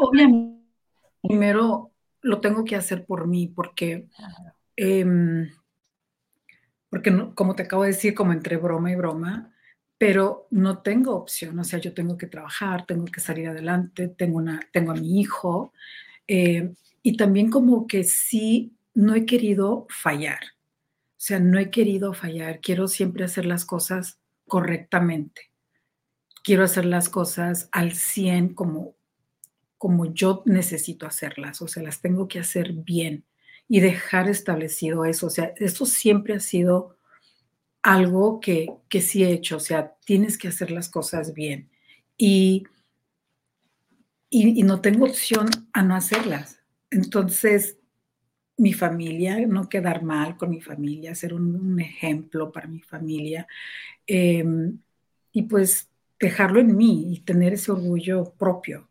Obviamente, 0.00 0.66
primero 1.22 1.92
lo 2.26 2.40
tengo 2.40 2.64
que 2.64 2.74
hacer 2.74 3.06
por 3.06 3.28
mí, 3.28 3.46
porque, 3.46 4.08
em, 4.74 5.48
porque 6.90 7.12
como 7.34 7.54
te 7.54 7.62
acabo 7.62 7.84
de 7.84 7.90
decir, 7.90 8.14
como 8.14 8.32
entre 8.32 8.56
broma 8.56 8.90
y 8.90 8.96
broma, 8.96 9.54
pero 9.96 10.48
no 10.50 10.82
tengo 10.82 11.14
opción, 11.14 11.58
o 11.58 11.64
sea, 11.64 11.78
yo 11.78 11.94
tengo 11.94 12.18
que 12.18 12.26
trabajar, 12.26 12.84
tengo 12.84 13.04
que 13.04 13.20
salir 13.20 13.48
adelante, 13.48 14.08
tengo, 14.08 14.38
una, 14.38 14.60
tengo 14.72 14.90
a 14.90 14.96
mi 14.96 15.20
hijo, 15.20 15.72
eh, 16.26 16.74
y 17.02 17.16
también 17.16 17.48
como 17.50 17.86
que 17.86 18.02
sí, 18.02 18.76
no 18.92 19.14
he 19.14 19.24
querido 19.24 19.86
fallar, 19.88 20.40
o 20.42 21.18
sea, 21.18 21.38
no 21.38 21.58
he 21.60 21.70
querido 21.70 22.12
fallar, 22.12 22.60
quiero 22.60 22.88
siempre 22.88 23.24
hacer 23.24 23.46
las 23.46 23.64
cosas 23.64 24.18
correctamente, 24.48 25.52
quiero 26.42 26.64
hacer 26.64 26.86
las 26.86 27.08
cosas 27.08 27.68
al 27.70 27.92
100 27.92 28.54
como, 28.54 28.95
como 29.78 30.06
yo 30.06 30.42
necesito 30.46 31.06
hacerlas, 31.06 31.60
o 31.62 31.68
sea, 31.68 31.82
las 31.82 32.00
tengo 32.00 32.28
que 32.28 32.38
hacer 32.38 32.72
bien 32.72 33.24
y 33.68 33.80
dejar 33.80 34.28
establecido 34.28 35.04
eso, 35.04 35.26
o 35.26 35.30
sea, 35.30 35.52
eso 35.56 35.86
siempre 35.86 36.34
ha 36.34 36.40
sido 36.40 36.96
algo 37.82 38.40
que, 38.40 38.68
que 38.88 39.00
sí 39.00 39.24
he 39.24 39.30
hecho, 39.30 39.56
o 39.56 39.60
sea, 39.60 39.94
tienes 40.04 40.38
que 40.38 40.48
hacer 40.48 40.70
las 40.70 40.88
cosas 40.88 41.34
bien 41.34 41.70
y, 42.16 42.64
y, 44.30 44.62
no 44.62 44.80
tengo 44.80 45.06
opción 45.06 45.48
a 45.72 45.82
no 45.82 45.94
hacerlas. 45.94 46.60
Entonces, 46.90 47.78
mi 48.56 48.72
familia, 48.72 49.46
no 49.46 49.68
quedar 49.68 50.02
mal 50.02 50.36
con 50.36 50.50
mi 50.50 50.60
familia, 50.60 51.14
ser 51.14 51.34
un, 51.34 51.78
ejemplo 51.80 52.50
para 52.50 52.66
mi 52.66 52.80
familia 52.80 53.46
em, 54.06 54.78
y 55.32 55.42
pues 55.42 55.90
dejarlo 56.18 56.60
en 56.60 56.76
mí 56.76 57.12
y 57.12 57.20
tener 57.20 57.52
ese 57.52 57.70
orgullo 57.72 58.32
propio 58.38 58.88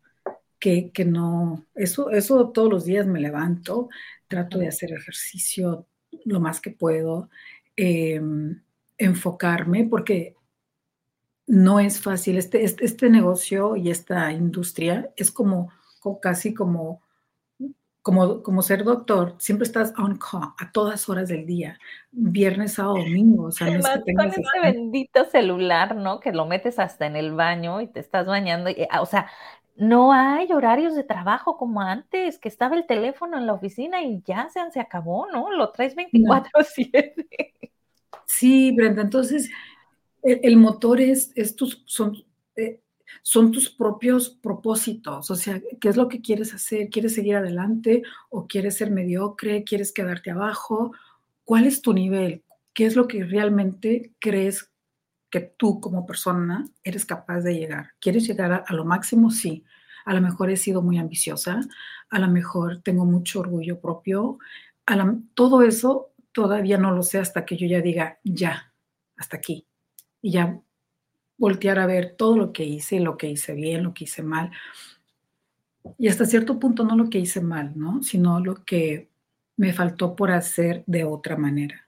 que, 0.93 1.05
no, 1.05 1.63
eso, 1.75 2.09
eso 2.09 2.49
todos 2.49 2.69
los 2.69 2.85
días 2.85 3.05
me 3.05 3.19
levanto, 3.19 3.89
trato 4.27 4.57
de 4.57 4.67
hacer 4.67 4.91
ejercicio 4.91 5.85
lo 6.23 6.39
más 6.39 6.59
que 6.59 6.71
puedo, 6.71 7.29
em, 7.75 8.61
enfocarme, 8.97 9.85
porque 9.85 10.35
no 11.45 11.79
es 11.79 12.01
fácil. 12.01 12.37
Este, 12.37 12.63
este, 12.63 12.85
este, 12.85 13.09
negocio 13.09 13.75
y 13.75 13.91
esta 13.91 14.31
industria 14.31 15.11
es 15.17 15.29
como, 15.31 15.71
casi 16.19 16.55
como, 16.55 17.03
como, 18.01 18.41
como 18.41 18.61
ser 18.63 18.83
doctor. 18.83 19.35
Siempre 19.37 19.67
estás 19.67 19.93
on 19.99 20.17
call 20.17 20.53
a 20.57 20.71
todas 20.71 21.07
horas 21.09 21.29
del 21.29 21.45
día, 21.45 21.77
viernes 22.11 22.79
a 22.79 22.83
domingo. 22.83 23.45
O 23.45 23.51
sea, 23.51 23.67
Además, 23.67 23.99
con 24.15 24.27
ese 24.29 24.59
bendito 24.63 25.25
celular, 25.25 25.95
¿no? 25.95 26.19
Que 26.19 26.31
lo 26.31 26.47
metes 26.47 26.79
hasta 26.79 27.05
en 27.05 27.15
el 27.15 27.35
baño 27.35 27.81
y 27.81 27.87
te 27.87 27.99
estás 27.99 28.25
bañando. 28.25 28.71
Y, 28.71 28.87
o 28.99 29.05
sea, 29.05 29.27
no 29.75 30.13
hay 30.13 30.51
horarios 30.53 30.95
de 30.95 31.03
trabajo 31.03 31.57
como 31.57 31.81
antes, 31.81 32.39
que 32.39 32.47
estaba 32.47 32.75
el 32.75 32.85
teléfono 32.85 33.37
en 33.37 33.45
la 33.45 33.53
oficina 33.53 34.03
y 34.03 34.21
ya 34.25 34.49
se, 34.49 34.59
se 34.71 34.79
acabó, 34.79 35.27
¿no? 35.31 35.51
Lo 35.51 35.71
traes 35.71 35.95
24/7. 35.95 37.27
Sí, 38.25 38.71
Brenda, 38.71 39.01
entonces 39.01 39.49
el, 40.23 40.57
motor 40.57 40.99
es, 40.99 41.33
tus, 41.55 41.83
son, 41.85 42.25
eh, 42.55 42.81
son 43.21 43.51
tus 43.51 43.69
propios 43.69 44.29
propósitos, 44.29 45.29
o 45.29 45.35
sea, 45.35 45.61
¿qué 45.79 45.89
es 45.89 45.97
lo 45.97 46.07
que 46.07 46.21
quieres 46.21 46.53
hacer? 46.53 46.89
¿Quieres 46.89 47.13
seguir 47.13 47.35
adelante 47.35 48.01
o 48.29 48.47
quieres 48.47 48.77
ser 48.77 48.89
mediocre? 48.91 49.63
¿Quieres 49.63 49.91
quedarte 49.91 50.31
abajo? 50.31 50.93
¿Cuál 51.43 51.65
es 51.67 51.81
tu 51.81 51.93
nivel? 51.93 52.43
¿Qué 52.73 52.85
es 52.87 52.95
lo 52.95 53.07
que 53.07 53.23
realmente 53.23 54.11
crees 54.19 54.71
que 55.35 55.41
tú 55.41 55.81
como 55.81 56.05
persona 56.05 56.65
eres 56.81 57.05
capaz 57.05 57.41
de 57.41 57.53
llegar. 57.53 57.89
¿Quieres 57.99 58.25
llegar 58.25 58.63
a, 58.65 58.73
lo 58.73 58.85
máximo? 58.85 59.29
Sí. 59.31 59.65
A 60.05 60.13
lo 60.13 60.21
mejor 60.21 60.49
he 60.49 60.55
sido 60.55 60.81
muy 60.81 60.97
ambiciosa, 60.97 61.59
a 62.09 62.19
lo 62.19 62.29
mejor 62.29 62.81
tengo 62.81 63.03
mucho 63.03 63.41
orgullo 63.41 63.81
propio, 63.81 64.39
a 64.85 65.13
todo 65.33 65.61
eso 65.61 66.13
todavía 66.31 66.77
no 66.77 66.91
lo 66.91 67.03
sé 67.03 67.17
hasta 67.17 67.43
que 67.43 67.57
yo 67.57 67.67
ya 67.67 67.81
diga, 67.81 68.17
ya, 68.23 68.71
hasta 69.17 69.35
aquí. 69.35 69.67
Y 70.21 70.31
ya 70.31 70.61
voltear 71.37 71.79
a 71.79 71.85
ver 71.85 72.15
todo 72.17 72.37
lo 72.37 72.53
que 72.53 72.63
hice, 72.63 73.01
lo 73.01 73.17
que 73.17 73.29
hice 73.29 73.53
bien, 73.55 73.83
lo 73.83 73.93
que 73.93 74.05
hice 74.05 74.23
mal. 74.23 74.51
Y 75.97 76.07
hasta 76.07 76.23
cierto 76.23 76.59
punto 76.59 76.85
no 76.85 76.95
lo 76.95 77.09
que 77.09 77.19
hice 77.19 77.41
mal, 77.41 77.73
¿no? 77.75 78.01
Sino 78.03 78.39
lo 78.39 78.63
que 78.63 79.09
me 79.57 79.73
faltó 79.73 80.15
por 80.15 80.31
hacer 80.31 80.85
de 80.87 81.03
otra 81.03 81.35
manera. 81.35 81.84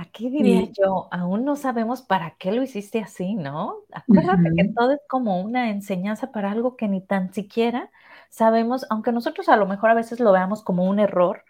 Aquí 0.00 0.30
diría 0.30 0.62
yo, 0.72 1.08
aún 1.10 1.44
no 1.44 1.56
sabemos 1.56 2.00
para 2.00 2.34
qué 2.38 2.52
lo 2.52 2.62
hiciste 2.62 3.00
así, 3.00 3.34
¿no? 3.34 3.80
Acuérdate 3.92 4.50
que 4.56 4.72
todo 4.74 4.92
es 4.92 5.00
como 5.06 5.42
una 5.42 5.68
enseñanza 5.68 6.32
para 6.32 6.50
algo 6.50 6.74
que 6.74 6.88
ni 6.88 7.02
tan 7.02 7.34
siquiera 7.34 7.90
sabemos, 8.30 8.86
aunque 8.88 9.12
nosotros 9.12 9.50
a 9.50 9.58
lo 9.58 9.66
mejor 9.66 9.90
a 9.90 9.94
veces 9.94 10.18
lo 10.18 10.32
veamos 10.32 10.62
como 10.62 10.88
un 10.88 11.00
error, 11.00 11.44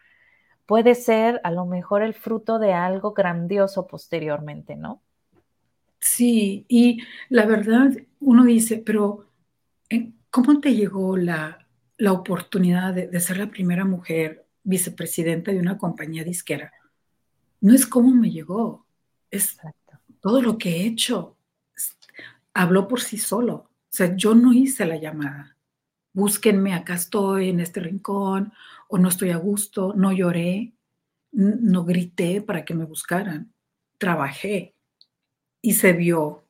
puede 0.66 0.96
ser 0.96 1.40
a 1.44 1.52
lo 1.52 1.64
mejor 1.64 2.02
el 2.02 2.12
fruto 2.12 2.58
de 2.58 2.72
algo 2.72 3.12
grandioso 3.12 3.86
posteriormente, 3.86 4.74
¿no? 4.74 5.00
Sí, 6.00 6.64
y 6.66 7.02
la 7.28 7.46
verdad, 7.46 7.92
uno 8.18 8.42
dice, 8.42 8.82
pero 8.84 9.26
eh, 9.90 10.10
¿cómo 10.28 10.58
te 10.58 10.74
llegó 10.74 11.16
la, 11.16 11.68
la 11.98 12.12
oportunidad 12.12 12.94
de, 12.94 13.06
de 13.06 13.20
ser 13.20 13.38
la 13.38 13.48
primera 13.48 13.84
mujer 13.84 14.44
vicepresidenta 14.64 15.52
de 15.52 15.60
una 15.60 15.78
compañía 15.78 16.24
disquera? 16.24 16.72
No 17.60 17.74
es 17.74 17.86
cómo 17.86 18.14
me 18.14 18.30
llegó, 18.30 18.86
es 19.30 19.58
todo 20.20 20.40
lo 20.42 20.58
que 20.58 20.70
he 20.70 20.86
hecho. 20.86 21.36
Habló 22.54 22.88
por 22.88 23.00
sí 23.00 23.18
solo. 23.18 23.54
O 23.54 23.92
sea, 23.92 24.14
yo 24.16 24.34
no 24.34 24.52
hice 24.52 24.86
la 24.86 24.96
llamada. 24.96 25.56
Búsquenme, 26.12 26.74
acá 26.74 26.94
estoy 26.94 27.50
en 27.50 27.60
este 27.60 27.80
rincón, 27.80 28.52
o 28.88 28.98
no 28.98 29.08
estoy 29.08 29.30
a 29.30 29.36
gusto, 29.36 29.94
no 29.94 30.12
lloré, 30.12 30.72
no 31.32 31.84
grité 31.84 32.42
para 32.42 32.64
que 32.64 32.74
me 32.74 32.84
buscaran. 32.84 33.52
Trabajé 33.98 34.74
y 35.62 35.74
se 35.74 35.92
vio, 35.92 36.44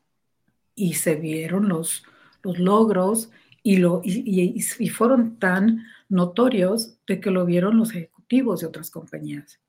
y 0.75 0.95
se 0.95 1.17
vieron 1.17 1.69
los, 1.69 2.05
los 2.43 2.59
logros 2.59 3.31
y, 3.63 3.77
lo, 3.77 4.01
y, 4.05 4.65
y 4.79 4.89
fueron 4.89 5.39
tan 5.39 5.85
notorios 6.09 6.97
de 7.07 7.21
que 7.21 7.31
lo 7.31 7.45
vieron 7.45 7.77
los 7.77 7.91
ejecutivos 7.91 8.61
de 8.61 8.67
otras 8.67 8.91
compañías. 8.91 9.61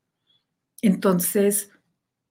Entonces, 0.82 1.72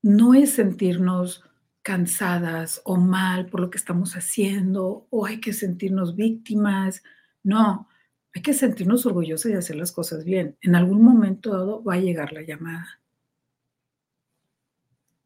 no 0.02 0.34
es 0.34 0.54
sentirnos 0.54 1.44
cansadas 1.82 2.82
o 2.84 2.96
mal 2.96 3.46
por 3.46 3.60
lo 3.60 3.70
que 3.70 3.78
estamos 3.78 4.14
haciendo 4.16 5.06
o 5.10 5.26
hay 5.26 5.40
que 5.40 5.52
sentirnos 5.52 6.16
víctimas. 6.16 7.02
No, 7.42 7.88
hay 8.34 8.42
que 8.42 8.52
sentirnos 8.52 9.06
orgullosos 9.06 9.50
de 9.50 9.58
hacer 9.58 9.76
las 9.76 9.92
cosas 9.92 10.24
bien. 10.24 10.56
En 10.60 10.74
algún 10.74 11.02
momento 11.02 11.50
dado 11.50 11.82
va 11.82 11.94
a 11.94 12.00
llegar 12.00 12.32
la 12.32 12.42
llamada. 12.42 13.00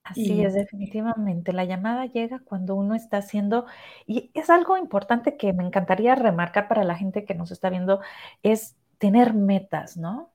Así 0.05 0.43
es, 0.43 0.53
definitivamente. 0.53 1.55
La 1.55 1.65
llamada 1.65 2.05
llega 2.05 2.39
cuando 2.41 2.75
uno 2.75 2.95
está 2.95 3.17
haciendo, 3.17 3.65
y 4.07 4.31
es 4.35 4.51
algo 4.51 4.77
importante 4.77 5.39
que 5.39 5.55
me 5.55 5.65
encantaría 5.65 6.15
remarcar 6.15 6.69
para 6.69 6.85
la 6.85 6.95
gente 6.95 7.25
que 7.25 7.35
nos 7.35 7.51
está 7.51 7.71
viendo, 7.71 8.01
es 8.43 8.77
tener 8.99 9.33
metas, 9.33 9.97
¿no? 9.97 10.31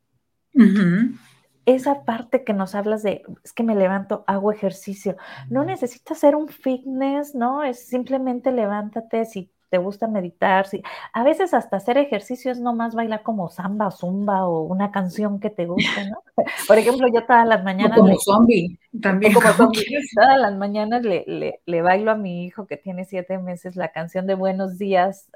Esa 1.70 2.04
parte 2.04 2.44
que 2.44 2.54
nos 2.54 2.74
hablas 2.74 3.04
de, 3.04 3.22
es 3.44 3.54
que 3.54 3.62
me 3.62 3.76
levanto, 3.76 4.24
hago 4.26 4.52
ejercicio. 4.52 5.18
No 5.50 5.64
necesitas 5.64 6.18
hacer 6.18 6.36
un 6.36 6.48
fitness, 6.48 7.36
¿no? 7.36 7.64
Es 7.64 7.88
simplemente 7.88 8.52
levántate, 8.52 9.26
si 9.26 9.52
te 9.70 9.78
gusta 9.78 10.08
meditar, 10.08 10.66
si, 10.66 10.82
a 11.14 11.24
veces 11.24 11.54
hasta 11.54 11.78
hacer 11.78 12.00
ejercicio 12.00 12.52
es 12.52 12.60
nomás 12.60 12.96
bailar 12.96 13.22
como 13.22 13.50
samba, 13.50 13.92
zumba 13.92 14.48
o 14.48 14.64
una 14.64 14.90
canción 14.90 15.40
que 15.40 15.52
te 15.52 15.68
guste, 15.68 16.10
¿no? 16.10 16.24
Por 16.68 16.80
ejemplo, 16.80 17.08
yo 17.14 17.24
todas 17.28 17.48
las 17.48 17.64
mañanas... 17.64 18.00
como 18.00 18.18
zombie, 18.18 18.80
también. 19.00 19.32
Como 19.32 19.54
zombie, 19.54 19.86
todas 20.16 20.40
las 20.40 20.56
mañanas 20.56 21.04
le, 21.04 21.62
le, 21.64 21.82
bailo 21.84 22.10
a 22.10 22.16
mi 22.16 22.46
hijo 22.46 22.66
que 22.66 22.78
tiene 22.78 23.06
siete 23.06 23.38
meses 23.38 23.76
la 23.76 23.92
canción 23.92 24.26
de 24.26 24.34
Buenos 24.34 24.80
días, 24.80 25.30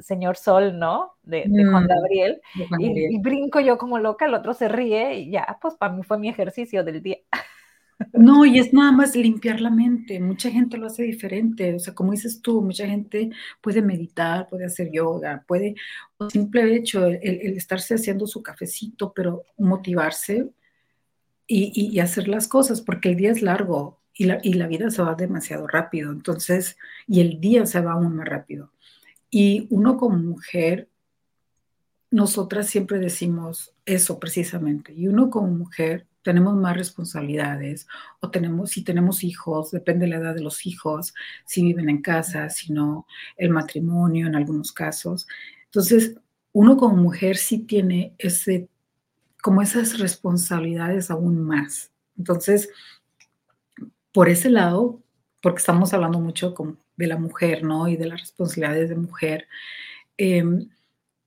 Señor 0.00 0.36
Sol, 0.36 0.78
¿no? 0.78 1.12
De, 1.22 1.44
Juan 1.44 1.84
mm, 1.84 1.86
Gabriel. 1.86 2.40
y, 2.78 3.18
brinco 3.20 3.60
yo 3.60 3.78
como 3.78 3.98
loca, 3.98 4.26
el 4.26 4.34
otro 4.34 4.54
se 4.54 4.68
ríe 4.68 5.20
y 5.20 5.30
ya, 5.30 5.58
pues 5.60 5.74
para 5.74 5.92
mí 5.92 6.02
fue 6.02 6.18
mi 6.18 6.28
ejercicio 6.28 6.84
del 6.84 7.02
día. 7.02 7.18
No, 8.12 8.44
y 8.44 8.58
es 8.58 8.72
nada 8.72 8.92
más 8.92 9.16
limpiar 9.16 9.60
la 9.60 9.70
mente. 9.70 10.20
Mucha 10.20 10.50
gente 10.50 10.76
lo 10.76 10.86
hace 10.86 11.02
diferente. 11.02 11.74
O 11.74 11.78
sea, 11.78 11.94
como 11.94 12.12
dices 12.12 12.42
tú, 12.42 12.60
mucha 12.60 12.86
gente 12.86 13.30
puede 13.60 13.82
meditar, 13.82 14.48
puede 14.48 14.66
hacer 14.66 14.90
yoga, 14.92 15.44
puede, 15.46 15.74
o 16.18 16.28
simple 16.28 16.74
hecho, 16.74 17.06
el, 17.06 17.56
estarse 17.56 17.94
haciendo 17.94 18.26
su 18.26 18.42
cafecito, 18.42 19.12
pero 19.14 19.44
motivarse 19.56 20.50
y, 21.46 21.98
hacer 22.00 22.28
las 22.28 22.48
cosas, 22.48 22.80
porque 22.80 23.10
el 23.10 23.16
día 23.16 23.30
es 23.30 23.40
largo 23.42 24.00
y 24.12 24.24
la, 24.24 24.40
y 24.42 24.54
la 24.54 24.66
vida 24.66 24.90
se 24.90 25.02
va 25.02 25.14
demasiado 25.14 25.66
rápido. 25.66 26.12
Entonces, 26.12 26.76
y 27.06 27.20
el 27.20 27.40
día 27.40 27.66
se 27.66 27.80
va 27.80 27.92
aún 27.92 28.16
más 28.16 28.28
rápido. 28.28 28.72
Y 29.38 29.66
uno 29.68 29.98
como 29.98 30.16
mujer, 30.16 30.88
nosotras 32.10 32.68
siempre 32.68 32.98
decimos 32.98 33.74
eso 33.84 34.18
precisamente. 34.18 34.94
Y 34.94 35.08
uno 35.08 35.28
como 35.28 35.48
mujer 35.48 36.06
tenemos 36.22 36.56
más 36.56 36.74
responsabilidades 36.74 37.86
o 38.20 38.30
tenemos, 38.30 38.70
si 38.70 38.82
tenemos 38.82 39.22
hijos, 39.24 39.72
depende 39.72 40.06
de 40.06 40.12
la 40.12 40.16
edad 40.16 40.34
de 40.34 40.40
los 40.40 40.64
hijos, 40.64 41.12
si 41.44 41.62
viven 41.62 41.90
en 41.90 42.00
casa, 42.00 42.48
si 42.48 42.72
no, 42.72 43.06
el 43.36 43.50
matrimonio 43.50 44.26
en 44.26 44.36
algunos 44.36 44.72
casos. 44.72 45.26
Entonces, 45.66 46.16
uno 46.52 46.78
como 46.78 46.96
mujer 46.96 47.36
sí 47.36 47.58
tiene 47.58 48.14
ese, 48.16 48.70
como 49.42 49.60
esas 49.60 49.98
responsabilidades 49.98 51.10
aún 51.10 51.44
más. 51.44 51.92
Entonces, 52.16 52.70
por 54.12 54.30
ese 54.30 54.48
lado, 54.48 55.02
porque 55.42 55.58
estamos 55.58 55.92
hablando 55.92 56.20
mucho 56.20 56.54
de 56.96 57.06
la 57.06 57.16
mujer, 57.18 57.62
¿no? 57.62 57.88
Y 57.88 57.96
de 57.96 58.06
las 58.06 58.20
responsabilidades 58.20 58.88
de 58.88 58.96
mujer, 58.96 59.48
em, 60.16 60.68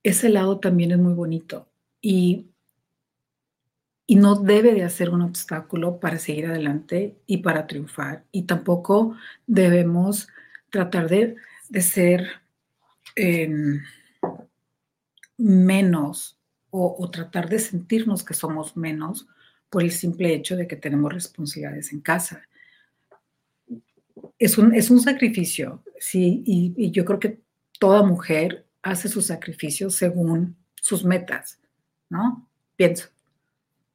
ese 0.02 0.28
lado 0.28 0.58
también 0.60 0.92
es 0.92 0.98
muy 0.98 1.14
bonito. 1.14 1.68
Y 2.00 2.50
y 4.10 4.16
no 4.16 4.34
debe 4.34 4.74
de 4.74 4.82
hacer 4.82 5.10
un 5.10 5.22
obstáculo 5.22 6.00
para 6.00 6.18
seguir 6.18 6.46
adelante 6.46 7.14
y 7.28 7.36
para 7.36 7.68
triunfar. 7.68 8.24
Y 8.32 8.42
tampoco 8.42 9.16
debemos 9.46 10.26
tratar 10.68 11.08
de, 11.08 11.36
ser 11.80 12.26
em, 13.14 13.80
menos 15.38 16.36
o, 16.70 17.08
tratar 17.08 17.48
de 17.48 17.60
sentirnos 17.60 18.24
que 18.24 18.34
somos 18.34 18.76
menos 18.76 19.28
por 19.68 19.84
el 19.84 19.92
simple 19.92 20.34
hecho 20.34 20.56
de 20.56 20.66
que 20.66 20.74
tenemos 20.74 21.12
responsabilidades 21.14 21.92
en 21.92 22.00
casa. 22.00 22.42
Es 24.38 24.58
un, 24.58 24.74
es 24.74 24.90
un 24.90 25.00
sacrificio, 25.00 25.82
sí, 25.98 26.42
y, 26.46 26.90
yo 26.90 27.04
creo 27.04 27.18
que 27.18 27.40
toda 27.78 28.02
mujer 28.02 28.66
hace 28.82 29.08
sus 29.08 29.26
sacrificios 29.26 29.94
según 29.94 30.56
sus 30.80 31.04
metas, 31.04 31.60
¿no? 32.08 32.48
Pienso. 32.76 33.08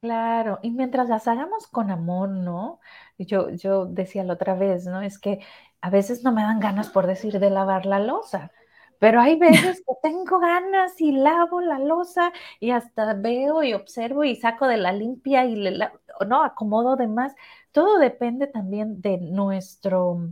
Claro, 0.01 0.59
y 0.61 0.71
mientras 0.71 1.09
las 1.09 1.27
hagamos 1.27 1.67
con 1.67 1.89
amor, 1.89 2.29
¿no? 2.29 2.79
Yo, 3.17 3.49
yo 3.49 3.85
decía 3.85 4.23
la 4.23 4.33
otra 4.33 4.53
vez, 4.53 4.85
¿no? 4.85 5.01
Es 5.01 5.17
que 5.17 5.39
a 5.81 5.89
veces 5.89 6.23
no 6.23 6.31
me 6.31 6.43
dan 6.43 6.59
ganas, 6.59 6.89
por 6.89 7.07
decir, 7.07 7.39
de 7.39 7.49
lavar 7.49 7.85
la 7.85 7.99
losa, 7.99 8.51
pero 8.99 9.19
hay 9.21 9.38
veces 9.38 9.83
que 9.85 9.93
tengo 10.01 10.39
ganas 10.39 10.99
y 10.99 11.11
lavo 11.11 11.61
la 11.61 11.79
losa 11.79 12.31
y 12.59 12.71
hasta 12.71 13.13
veo 13.13 13.63
y 13.63 13.73
observo 13.73 14.23
y 14.23 14.35
saco 14.35 14.67
de 14.67 14.77
la 14.77 14.91
limpia 14.93 15.45
y 15.45 15.55
le 15.55 15.89
no, 16.27 16.43
acomodo 16.43 16.95
de 16.95 17.07
más. 17.07 17.33
Todo 17.75 17.99
depende 17.99 18.47
también 18.47 19.01
de 19.01 19.17
nuestro, 19.17 20.31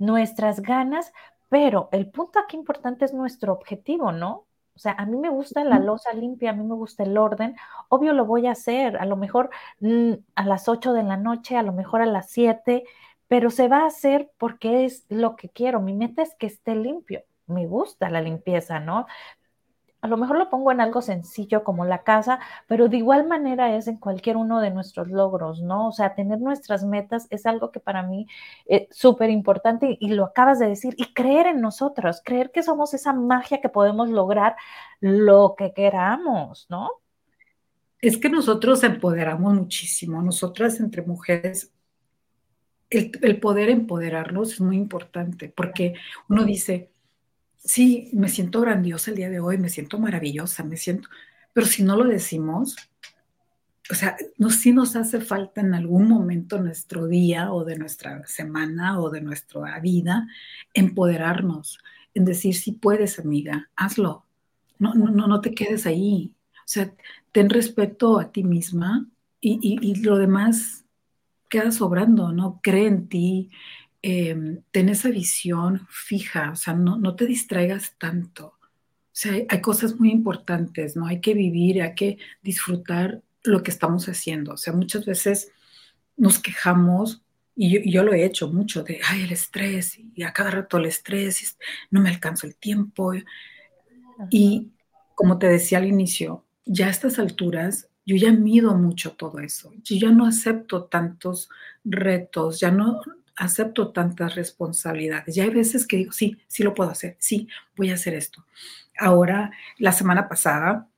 nuestras 0.00 0.60
ganas, 0.60 1.12
pero 1.48 1.88
el 1.92 2.10
punto 2.10 2.40
aquí 2.40 2.56
importante 2.56 3.04
es 3.04 3.14
nuestro 3.14 3.52
objetivo, 3.52 4.10
¿no? 4.10 4.48
O 4.74 4.78
sea, 4.80 4.90
a 4.98 5.06
mí 5.06 5.16
me 5.16 5.28
gusta 5.28 5.62
la 5.62 5.78
losa 5.78 6.12
limpia, 6.12 6.50
a 6.50 6.54
mí 6.54 6.64
me 6.64 6.74
gusta 6.74 7.04
el 7.04 7.16
orden. 7.16 7.54
Obvio 7.88 8.12
lo 8.14 8.24
voy 8.24 8.48
a 8.48 8.52
hacer, 8.52 8.96
a 8.96 9.06
lo 9.06 9.14
mejor 9.16 9.50
mm, 9.78 10.14
a 10.34 10.44
las 10.44 10.68
8 10.68 10.92
de 10.92 11.04
la 11.04 11.16
noche, 11.16 11.56
a 11.56 11.62
lo 11.62 11.72
mejor 11.72 12.02
a 12.02 12.06
las 12.06 12.30
7, 12.30 12.82
pero 13.28 13.50
se 13.50 13.68
va 13.68 13.82
a 13.84 13.86
hacer 13.86 14.32
porque 14.36 14.84
es 14.84 15.06
lo 15.08 15.36
que 15.36 15.50
quiero. 15.50 15.80
Mi 15.80 15.94
meta 15.94 16.22
es 16.22 16.34
que 16.34 16.46
esté 16.48 16.74
limpio. 16.74 17.22
Me 17.46 17.64
gusta 17.68 18.10
la 18.10 18.20
limpieza, 18.20 18.80
¿no? 18.80 19.06
A 20.02 20.08
lo 20.08 20.16
mejor 20.16 20.36
lo 20.36 20.50
pongo 20.50 20.72
en 20.72 20.80
algo 20.80 21.00
sencillo 21.00 21.62
como 21.62 21.84
la 21.84 22.02
casa, 22.02 22.40
pero 22.66 22.88
de 22.88 22.96
igual 22.96 23.26
manera 23.26 23.76
es 23.76 23.86
en 23.86 23.98
cualquier 23.98 24.36
uno 24.36 24.60
de 24.60 24.72
nuestros 24.72 25.08
logros, 25.08 25.62
¿no? 25.62 25.88
O 25.88 25.92
sea, 25.92 26.16
tener 26.16 26.40
nuestras 26.40 26.84
metas 26.84 27.28
es 27.30 27.46
algo 27.46 27.70
que 27.70 27.78
para 27.78 28.02
mí 28.02 28.26
es 28.66 28.88
súper 28.90 29.30
importante 29.30 29.96
y, 30.00 30.08
lo 30.08 30.24
acabas 30.24 30.58
de 30.58 30.66
decir, 30.66 30.94
y 30.98 31.14
creer 31.14 31.46
en 31.46 31.60
nosotros, 31.60 32.20
creer 32.24 32.50
que 32.50 32.64
somos 32.64 32.94
esa 32.94 33.12
magia 33.12 33.60
que 33.60 33.68
podemos 33.68 34.10
lograr 34.10 34.56
lo 35.00 35.54
que 35.56 35.72
queramos, 35.72 36.66
¿no? 36.68 36.90
Es 38.00 38.18
que 38.18 38.28
nosotros 38.28 38.82
empoderamos 38.82 39.54
muchísimo, 39.54 40.20
nosotras 40.20 40.80
entre 40.80 41.02
mujeres 41.02 41.72
el, 42.90 43.12
el, 43.22 43.38
poder 43.38 43.70
empoderarnos 43.70 44.54
es 44.54 44.60
muy 44.60 44.76
importante 44.76 45.48
porque 45.48 45.94
uno 46.28 46.44
dice, 46.44 46.91
sí, 47.64 48.10
me 48.12 48.28
siento 48.28 48.60
grandiosa 48.60 49.10
el 49.10 49.16
día 49.16 49.30
de 49.30 49.40
hoy, 49.40 49.58
me 49.58 49.68
siento 49.68 49.98
maravillosa, 49.98 50.64
me 50.64 50.76
siento, 50.76 51.08
pero 51.52 51.66
si 51.66 51.82
no 51.82 51.96
lo 51.96 52.04
decimos, 52.04 52.76
o 53.90 53.94
sea, 53.94 54.16
no, 54.38 54.50
sí 54.50 54.72
nos 54.72 54.96
hace 54.96 55.20
falta 55.20 55.60
en 55.60 55.74
algún 55.74 56.08
momento 56.08 56.60
nuestro 56.60 57.06
día 57.06 57.52
o 57.52 57.64
de 57.64 57.76
nuestra 57.78 58.26
semana 58.26 59.00
o 59.00 59.10
de 59.10 59.20
nuestra 59.20 59.78
vida 59.80 60.26
empoderarnos, 60.72 61.78
en 62.14 62.24
decir, 62.24 62.54
si 62.54 62.72
puedes, 62.72 63.18
amiga, 63.18 63.70
hazlo. 63.76 64.24
No, 64.78 64.94
no, 64.94 65.10
no 65.10 65.40
te 65.40 65.54
quedes 65.54 65.86
ahí. 65.86 66.34
O 66.58 66.66
sea, 66.66 66.92
ten 67.32 67.50
respeto 67.50 68.18
a 68.18 68.32
ti 68.32 68.44
misma 68.44 69.06
y, 69.40 69.58
y 69.62 69.94
lo 69.96 70.16
demás 70.18 70.84
queda 71.52 71.70
sobrando, 71.70 72.32
¿no? 72.32 72.60
Cree 72.62 72.86
en 72.86 73.08
ti, 73.08 73.50
Em, 74.04 74.62
ten 74.72 74.88
esa 74.88 75.10
visión 75.10 75.86
fija, 75.88 76.50
o 76.50 76.56
sea, 76.56 76.74
no, 76.74 76.98
no 76.98 77.14
te 77.14 77.24
distraigas 77.24 77.94
tanto. 77.98 78.46
O 78.46 79.14
sea, 79.14 79.32
hay, 79.48 79.60
cosas 79.60 80.00
muy 80.00 80.10
importantes, 80.10 80.96
¿no? 80.96 81.06
Hay 81.06 81.20
que 81.20 81.34
vivir, 81.34 81.80
hay 81.82 81.94
que 81.94 82.18
disfrutar 82.42 83.22
lo 83.44 83.62
que 83.62 83.70
estamos 83.70 84.08
haciendo. 84.08 84.54
O 84.54 84.56
sea, 84.56 84.72
muchas 84.72 85.06
veces 85.06 85.52
nos 86.16 86.40
quejamos, 86.40 87.22
y 87.54 87.90
yo, 87.90 88.02
lo 88.02 88.12
he 88.12 88.24
hecho 88.24 88.48
mucho, 88.48 88.82
de, 88.82 89.00
ay, 89.04 89.22
el 89.22 89.32
estrés, 89.32 90.00
y 90.14 90.22
a 90.24 90.32
cada 90.32 90.50
rato 90.50 90.78
el 90.78 90.86
estrés, 90.86 91.42
y 91.42 91.46
no 91.90 92.00
me 92.00 92.08
alcanzo 92.08 92.48
el 92.48 92.56
tiempo. 92.56 93.12
Y 94.30 94.72
como 95.14 95.38
te 95.38 95.46
decía 95.46 95.78
al 95.78 95.86
inicio, 95.86 96.44
ya 96.64 96.88
a 96.88 96.90
estas 96.90 97.20
alturas, 97.20 97.88
yo 98.04 98.16
ya 98.16 98.32
mido 98.32 98.74
mucho 98.74 99.12
todo 99.12 99.38
eso. 99.38 99.72
Yo 99.84 99.96
ya 99.96 100.10
no 100.10 100.26
acepto 100.26 100.84
tantos 100.84 101.48
retos, 101.84 102.58
ya 102.58 102.70
no, 102.72 103.00
acepto 103.36 103.92
tantas 103.92 104.34
responsabilidades. 104.34 105.34
Ya 105.34 105.44
hay 105.44 105.50
veces 105.50 105.86
que 105.86 105.96
digo, 105.96 106.12
sí, 106.12 106.38
sí 106.46 106.62
lo 106.62 106.74
puedo 106.74 106.90
hacer, 106.90 107.16
sí, 107.18 107.48
voy 107.76 107.90
a 107.90 107.94
hacer 107.94 108.14
esto. 108.14 108.44
Ahora, 108.98 109.52
la 109.78 109.92
semana 109.92 110.28
pasada, 110.28 110.88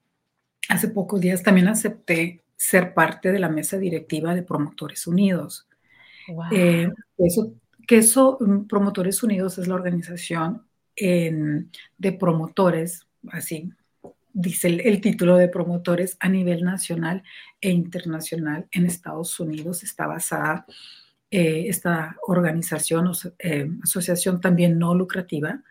hace 0.68 0.88
pocos 0.88 1.20
días, 1.20 1.42
también 1.42 1.68
acepté 1.68 2.42
ser 2.56 2.94
parte 2.94 3.32
de 3.32 3.38
la 3.38 3.48
mesa 3.48 3.78
directiva 3.78 4.34
de 4.34 4.42
Promotores 4.42 5.06
Unidos. 5.06 5.66
Eh, 6.52 6.88
eso, 7.18 7.54
que 7.86 7.98
eso, 7.98 8.38
mm, 8.40 8.66
Promotores 8.66 9.22
Unidos 9.22 9.58
es 9.58 9.68
la 9.68 9.74
organización 9.74 10.66
de 10.96 12.12
promotores, 12.12 13.06
así, 13.32 13.72
dice 14.32 14.68
el, 14.68 15.00
título 15.00 15.36
de 15.36 15.48
promotores 15.48 16.16
a 16.20 16.28
nivel 16.28 16.62
nacional 16.62 17.22
e 17.60 17.70
internacional 17.70 18.68
en 18.70 18.86
Estados 18.86 19.38
Unidos. 19.40 19.82
Está 19.82 20.06
basada 20.06 20.66
eh, 21.36 21.68
esta 21.68 22.16
organización 22.28 23.08
o 23.08 23.12
eh, 23.40 23.68
asociación 23.82 24.40
también 24.40 24.78
no 24.78 24.94
lucrativa. 24.94 25.64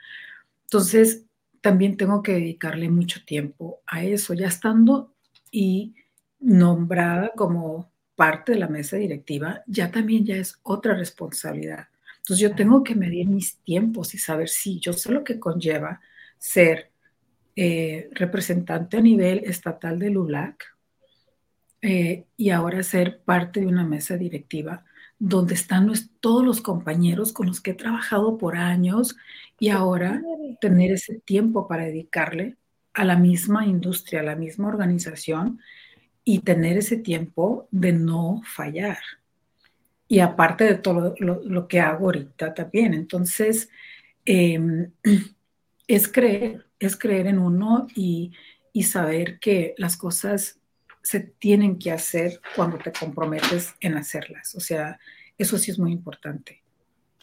Entonces, 0.63 1.23
también 1.61 1.95
tengo 1.95 2.21
que 2.21 2.33
dedicarle 2.33 2.89
mucho 2.89 3.23
tiempo 3.23 3.79
a 3.87 4.03
eso, 4.03 4.33
ya 4.33 4.47
estando 4.47 5.13
y 5.51 5.95
nombrada 6.41 7.31
como 7.37 7.89
parte 8.13 8.51
de 8.51 8.59
la 8.59 8.67
mesa 8.67 8.97
directiva, 8.97 9.63
ya 9.65 9.89
también 9.89 10.25
ya 10.25 10.35
es 10.35 10.59
otra 10.63 10.95
responsabilidad. 10.95 11.87
Entonces 12.17 12.39
yo 12.39 12.53
tengo 12.55 12.83
que 12.83 12.95
medir 12.95 13.29
mis 13.29 13.55
tiempos 13.59 14.13
y 14.15 14.17
saber 14.17 14.49
si 14.49 14.81
yo 14.81 14.91
sé 14.91 15.13
lo 15.13 15.23
que 15.23 15.39
conlleva 15.39 16.01
ser 16.37 16.91
eh, 17.55 18.09
representante 18.11 18.97
a 18.97 19.01
nivel 19.01 19.43
estatal 19.45 19.97
del 19.97 20.17
ULAC 20.17 20.75
y 21.81 22.49
ahora 22.49 22.83
ser 22.83 23.21
parte 23.23 23.61
de 23.61 23.67
una 23.67 23.85
mesa 23.85 24.17
directiva 24.17 24.85
donde 25.25 25.53
están 25.53 25.89
todos 26.19 26.43
los 26.43 26.59
compañeros 26.59 27.31
con 27.31 27.47
los 27.47 27.61
que 27.61 27.71
he 27.71 27.75
trabajado 27.75 28.37
por 28.37 28.57
años 28.57 29.15
y 29.57 29.69
ahora 29.69 30.21
tener 30.59 30.91
ese 30.91 31.21
tiempo 31.21 31.65
para 31.65 31.85
dedicarle 31.85 32.57
a 32.93 33.05
la 33.05 33.15
misma 33.15 33.65
industria, 33.65 34.19
a 34.19 34.23
la 34.23 34.35
misma 34.35 34.67
organización 34.67 35.61
y 36.25 36.39
tener 36.39 36.77
ese 36.77 36.97
tiempo 36.97 37.69
de 37.71 37.93
no 37.93 38.41
fallar. 38.43 38.97
Y 40.09 40.19
aparte 40.19 40.65
de 40.65 40.75
todo 40.75 41.15
lo, 41.17 41.67
que 41.69 41.79
hago 41.79 42.07
ahorita 42.07 42.53
también. 42.53 42.93
Entonces, 42.93 43.69
em, 44.25 44.91
es 45.87 46.09
creer, 46.09 46.65
es 46.79 46.97
creer 46.97 47.27
en 47.27 47.39
uno 47.39 47.87
y, 47.95 48.33
saber 48.83 49.39
que 49.39 49.73
las 49.77 49.95
cosas 49.95 50.59
se 51.03 51.19
tienen 51.19 51.77
que 51.77 51.91
hacer 51.91 52.39
cuando 52.55 52.77
te 52.77 52.91
comprometes 52.91 53.75
en 53.81 53.97
hacerlas. 53.97 54.55
O 54.55 54.59
sea, 54.59 54.99
eso 55.37 55.57
sí 55.57 55.69
es 55.69 55.77
muy 55.77 55.91
importante. 55.91 56.63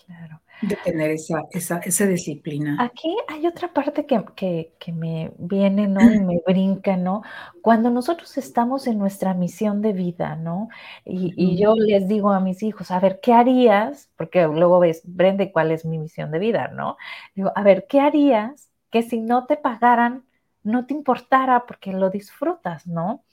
Claro. 0.07 0.43
De 0.61 0.77
tener 0.77 1.11
esa, 1.13 1.45
esa, 1.53 1.79
esa 1.79 2.07
disciplina. 2.07 2.77
Aquí 2.79 3.17
hay 3.29 3.47
otra 3.47 3.73
parte 3.73 4.05
que, 4.05 4.93
me 4.93 5.33
viene, 5.39 5.89
¿no? 5.89 6.03
Y 6.03 6.19
me 6.19 6.43
brinca, 6.47 6.99
¿no? 6.99 7.23
Cuando 7.63 7.89
nosotros 7.89 8.37
estamos 8.37 8.87
en 8.87 8.99
nuestra 8.99 9.33
misión 9.33 9.81
de 9.81 9.95
vida, 9.95 10.37
¿no? 10.37 10.69
Y, 11.07 11.33
y, 11.35 11.57
yo 11.57 11.75
les 11.77 12.07
digo 12.09 12.31
a 12.33 12.41
mis 12.41 12.63
hijos, 12.63 12.91
a 12.91 13.01
ver, 13.01 13.21
¿qué 13.23 13.33
harías? 13.33 14.11
Porque 14.17 14.43
luego 14.43 14.81
ves, 14.81 15.01
Brenda, 15.05 15.51
¿cuál 15.51 15.71
es 15.71 15.87
mi 15.87 15.97
misión 15.97 16.31
de 16.31 16.39
vida, 16.39 16.69
¿no? 16.69 16.99
Digo, 17.35 17.53
a 17.55 17.63
ver, 17.63 17.87
¿qué 17.89 18.01
harías 18.01 18.69
que 18.91 19.03
si 19.03 19.21
no 19.21 19.47
te 19.47 19.57
pagaran, 19.57 20.27
no 20.63 20.85
te 20.85 20.93
importara 20.93 21.65
porque 21.65 21.93
lo 21.93 22.11
disfrutas, 22.11 22.87
¿no? 22.87 23.25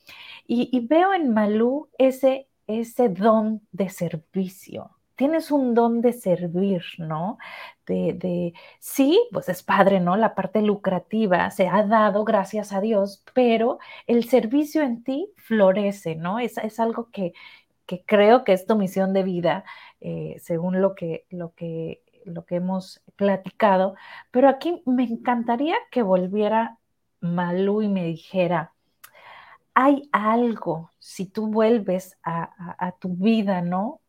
Y, 0.48 0.88
veo 0.88 1.14
en 1.14 1.34
Malú 1.34 1.90
ese, 1.98 2.48
ese 2.68 3.10
don 3.10 3.62
de 3.72 3.90
servicio. 3.90 4.92
Tienes 5.16 5.52
un 5.52 5.74
don 5.74 6.02
de 6.02 6.14
servir, 6.14 6.84
¿no? 7.00 7.38
De, 7.86 8.14
de, 8.14 8.54
sí, 8.80 9.20
pues 9.32 9.50
es 9.50 9.64
padre, 9.64 10.00
¿no? 10.00 10.16
La 10.16 10.36
parte 10.36 10.62
lucrativa 10.62 11.50
se 11.52 11.68
ha 11.68 11.84
dado, 11.84 12.24
gracias 12.24 12.72
a 12.72 12.82
Dios, 12.82 13.24
pero 13.34 13.80
el 14.06 14.26
servicio 14.30 14.84
en 14.84 15.04
ti 15.04 15.32
florece, 15.38 16.16
¿no? 16.16 16.40
Es, 16.40 16.58
es 16.60 16.80
algo 16.80 17.10
que, 17.12 17.34
que 17.86 18.04
creo 18.06 18.44
que 18.44 18.54
es 18.54 18.66
tu 18.68 18.76
misión 18.76 19.14
de 19.14 19.24
vida, 19.24 19.64
eh, 20.02 20.38
según 20.40 20.82
lo 20.82 20.96
que, 20.96 21.26
lo 21.30 21.54
que 21.56 22.04
lo 22.28 22.46
que 22.46 22.56
hemos 22.56 23.02
platicado, 23.16 23.96
pero 24.32 24.50
aquí 24.50 24.82
me 24.86 25.04
encantaría 25.04 25.76
que 25.92 26.04
volviera 26.04 26.78
Malú 27.20 27.82
y 27.82 27.88
me 27.88 28.06
dijera, 28.06 28.74
hay 29.80 30.10
algo, 30.12 30.90
si 30.98 31.28
tú 31.28 31.46
vuelves 31.46 32.18
a, 32.24 32.96
tu 33.00 33.10
vida, 33.10 33.62
¿no? 33.62 34.02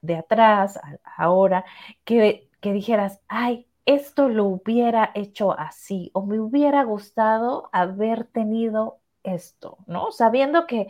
De 0.00 0.16
atrás, 0.16 0.80
ahora, 1.04 1.66
que, 2.04 2.48
que 2.62 2.72
dijeras, 2.72 3.20
ay, 3.28 3.66
esto 3.84 4.30
lo 4.30 4.46
hubiera 4.46 5.10
hecho 5.14 5.52
así, 5.52 6.10
o 6.14 6.24
me 6.24 6.40
hubiera 6.40 6.84
gustado 6.84 7.68
haber 7.70 8.24
tenido 8.24 9.00
esto, 9.22 9.76
¿no? 9.86 10.10
Sabiendo 10.10 10.66
que, 10.66 10.88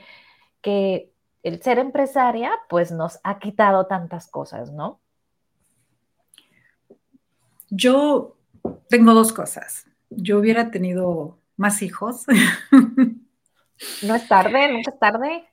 que 0.61 1.13
el 1.43 1.61
ser 1.61 1.81
empresaria, 1.81 2.53
pues 2.69 2.93
nos 2.93 3.19
ha 3.25 3.41
quitado 3.41 3.87
tantas 3.87 4.29
cosas, 4.29 4.71
¿no? 4.71 5.01
Yo 7.69 8.37
tengo 8.89 9.13
dos 9.13 9.33
cosas. 9.33 9.89
Yo 10.09 10.39
hubiera 10.39 10.71
tenido 10.71 11.37
más 11.57 11.83
hijos. 11.83 12.27
No 14.03 14.15
es 14.15 14.29
tarde, 14.29 14.73
nunca 14.73 14.91
es 14.91 14.99
tarde. 14.99 15.45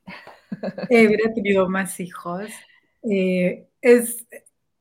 Eh, 0.90 1.08
hubiera 1.08 1.34
tenido 1.34 1.70
más 1.70 2.00
hijos. 2.00 2.50
Eh, 3.04 3.68
es 3.82 4.26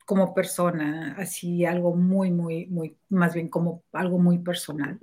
como 0.04 0.32
persona, 0.32 1.16
así 1.18 1.64
algo 1.64 1.94
muy, 1.94 2.30
muy, 2.30 2.66
muy, 2.66 2.96
más 3.08 3.34
bien 3.34 3.48
como 3.48 3.82
algo 3.92 4.18
muy 4.18 4.38
personal. 4.38 5.00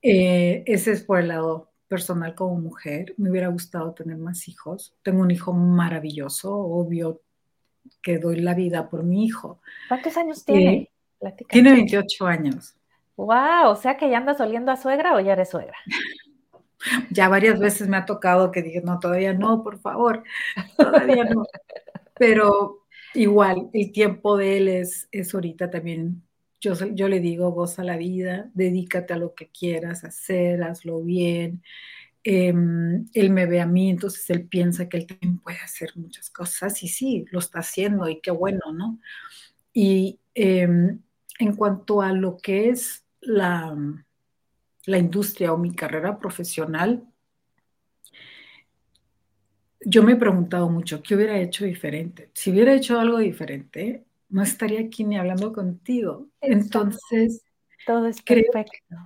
Eh, 0.00 0.62
ese 0.66 0.92
es 0.92 1.02
por 1.02 1.18
el 1.18 1.28
lado 1.28 1.72
personal 1.88 2.34
como 2.34 2.60
mujer. 2.60 3.14
Me 3.16 3.30
hubiera 3.30 3.48
gustado 3.48 3.92
tener 3.94 4.16
más 4.16 4.46
hijos. 4.48 4.94
Tengo 5.02 5.22
un 5.22 5.30
hijo 5.30 5.52
maravilloso, 5.52 6.54
obvio 6.56 7.22
que 8.02 8.18
doy 8.18 8.40
la 8.40 8.54
vida 8.54 8.88
por 8.88 9.02
mi 9.02 9.24
hijo. 9.24 9.60
¿Cuántos 9.88 10.16
años 10.16 10.44
tiene? 10.44 10.90
Tiene 11.48 11.72
28 11.72 12.26
años. 12.26 12.76
Wow, 13.16 13.70
o 13.70 13.76
sea 13.76 13.96
que 13.96 14.08
ya 14.08 14.18
andas 14.18 14.40
oliendo 14.40 14.70
a 14.70 14.76
suegra 14.76 15.16
o 15.16 15.20
ya 15.20 15.32
eres 15.32 15.50
suegra. 15.50 15.76
ya 17.10 17.28
varias 17.28 17.58
veces 17.58 17.88
me 17.88 17.96
ha 17.96 18.04
tocado 18.04 18.50
que 18.50 18.62
dije, 18.62 18.80
no, 18.82 18.98
todavía 18.98 19.34
no, 19.34 19.62
por 19.62 19.78
favor, 19.80 20.22
todavía 20.76 21.24
no. 21.24 21.44
Pero 22.14 22.86
igual, 23.14 23.70
el 23.72 23.92
tiempo 23.92 24.36
de 24.36 24.58
él 24.58 24.68
es, 24.68 25.08
es 25.12 25.34
ahorita 25.34 25.70
también. 25.70 26.22
Yo, 26.60 26.74
yo 26.92 27.08
le 27.08 27.20
digo, 27.20 27.52
goza 27.52 27.84
la 27.84 27.96
vida, 27.96 28.50
dedícate 28.52 29.14
a 29.14 29.18
lo 29.18 29.34
que 29.34 29.48
quieras 29.48 30.02
hacer, 30.02 30.62
hazlo 30.64 31.02
bien. 31.02 31.62
Em, 32.24 33.06
él 33.14 33.30
me 33.30 33.46
ve 33.46 33.60
a 33.60 33.66
mí, 33.66 33.90
entonces 33.90 34.28
él 34.30 34.48
piensa 34.48 34.88
que 34.88 34.98
él 34.98 35.06
también 35.06 35.38
puede 35.38 35.58
hacer 35.58 35.90
muchas 35.96 36.30
cosas 36.30 36.82
y 36.82 36.88
sí, 36.88 37.24
lo 37.30 37.38
está 37.38 37.60
haciendo 37.60 38.08
y 38.08 38.20
qué 38.20 38.30
bueno, 38.32 38.72
¿no? 38.74 38.98
Y 39.72 40.20
em, 40.34 41.00
en 41.38 41.56
cuanto 41.56 42.02
a 42.02 42.12
lo 42.12 42.36
que 42.36 42.70
es 42.70 43.04
la, 43.20 43.74
la 44.88 44.98
industria 44.98 45.52
o 45.52 45.58
mi 45.58 45.74
carrera 45.74 46.18
profesional, 46.18 47.06
yo 49.84 50.02
me 50.02 50.12
he 50.12 50.16
preguntado 50.16 50.68
mucho, 50.70 51.02
¿qué 51.02 51.14
hubiera 51.14 51.38
hecho 51.38 51.64
diferente? 51.64 52.30
Si 52.32 52.50
hubiera 52.50 52.74
hecho 52.74 52.98
algo 52.98 53.18
diferente, 53.18 54.04
no 54.30 54.42
estaría 54.42 54.80
aquí 54.80 55.04
ni 55.04 55.18
hablando 55.18 55.52
contigo. 55.52 56.28
Entonces, 56.40 57.42
todo 57.86 58.06
es 58.06 58.22
perfecto. 58.22 58.96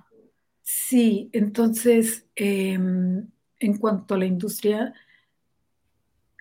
sí, 0.61 1.29
entonces, 1.33 2.25
em, 2.35 3.27
en 3.59 3.77
cuanto 3.77 4.15
a 4.15 4.17
la 4.17 4.25
industria, 4.25 4.93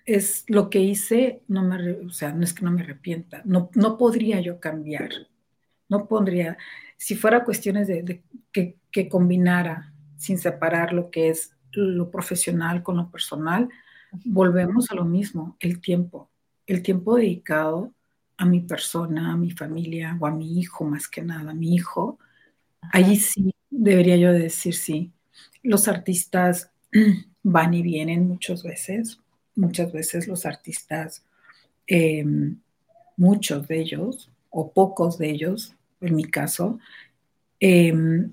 es 0.07 0.45
lo 0.49 0.71
que 0.71 0.81
hice, 0.81 1.43
no 1.49 1.63
me, 1.63 1.93
o 2.07 2.11
sea, 2.11 2.33
no 2.33 2.45
es 2.45 2.55
que 2.55 2.65
no 2.65 2.71
me 2.71 2.83
arrepienta, 2.83 3.43
no, 3.45 3.71
no 3.75 3.99
podría 3.99 4.41
yo 4.41 4.59
cambiar 4.61 5.11
no 5.93 6.09
pondría, 6.09 6.57
si 7.03 7.17
fuera 7.17 7.43
cuestiones 7.43 7.89
de, 7.89 8.23
que, 8.53 8.77
que, 8.93 9.09
combinara 9.09 9.93
sin 10.17 10.39
separar 10.39 10.93
lo 10.93 11.11
que 11.11 11.31
es 11.31 11.57
lo 11.73 12.13
profesional 12.13 12.85
con 12.85 12.97
lo 12.97 13.11
personal, 13.11 13.69
volvemos 14.25 14.89
a 14.89 14.95
lo 14.95 15.05
mismo, 15.05 15.57
el 15.59 15.81
tiempo, 15.81 16.31
el 16.65 16.81
tiempo 16.81 17.17
dedicado 17.17 17.93
a 18.37 18.47
mi 18.47 18.61
persona, 18.61 19.33
a 19.33 19.37
mi 19.37 19.51
familia 19.51 20.17
o 20.21 20.27
a 20.27 20.31
mi 20.31 20.61
hijo 20.61 20.85
más 20.85 21.09
que 21.09 21.23
nada, 21.23 21.51
a 21.51 21.55
mi 21.55 21.75
hijo, 21.75 22.21
allí 22.93 23.17
sí 23.17 23.53
debería 23.69 24.17
yo 24.17 24.33
decir 24.33 24.77
sí. 24.77 25.11
Los 25.65 25.89
artistas 25.89 26.71
van 27.43 27.75
y 27.75 27.83
vienen 27.83 28.29
muchas 28.29 28.63
veces, 28.63 29.19
muchas 29.57 29.91
veces 29.91 30.29
los 30.29 30.47
artistas, 30.47 31.25
em, 31.89 32.61
muchos 33.17 33.67
de 33.67 33.81
ellos 33.81 34.31
o 34.51 34.71
pocos 34.71 35.19
de 35.19 35.31
ellos 35.31 35.75
en 36.03 36.15
mi 36.17 36.25
caso, 36.25 36.79
em, 37.61 38.33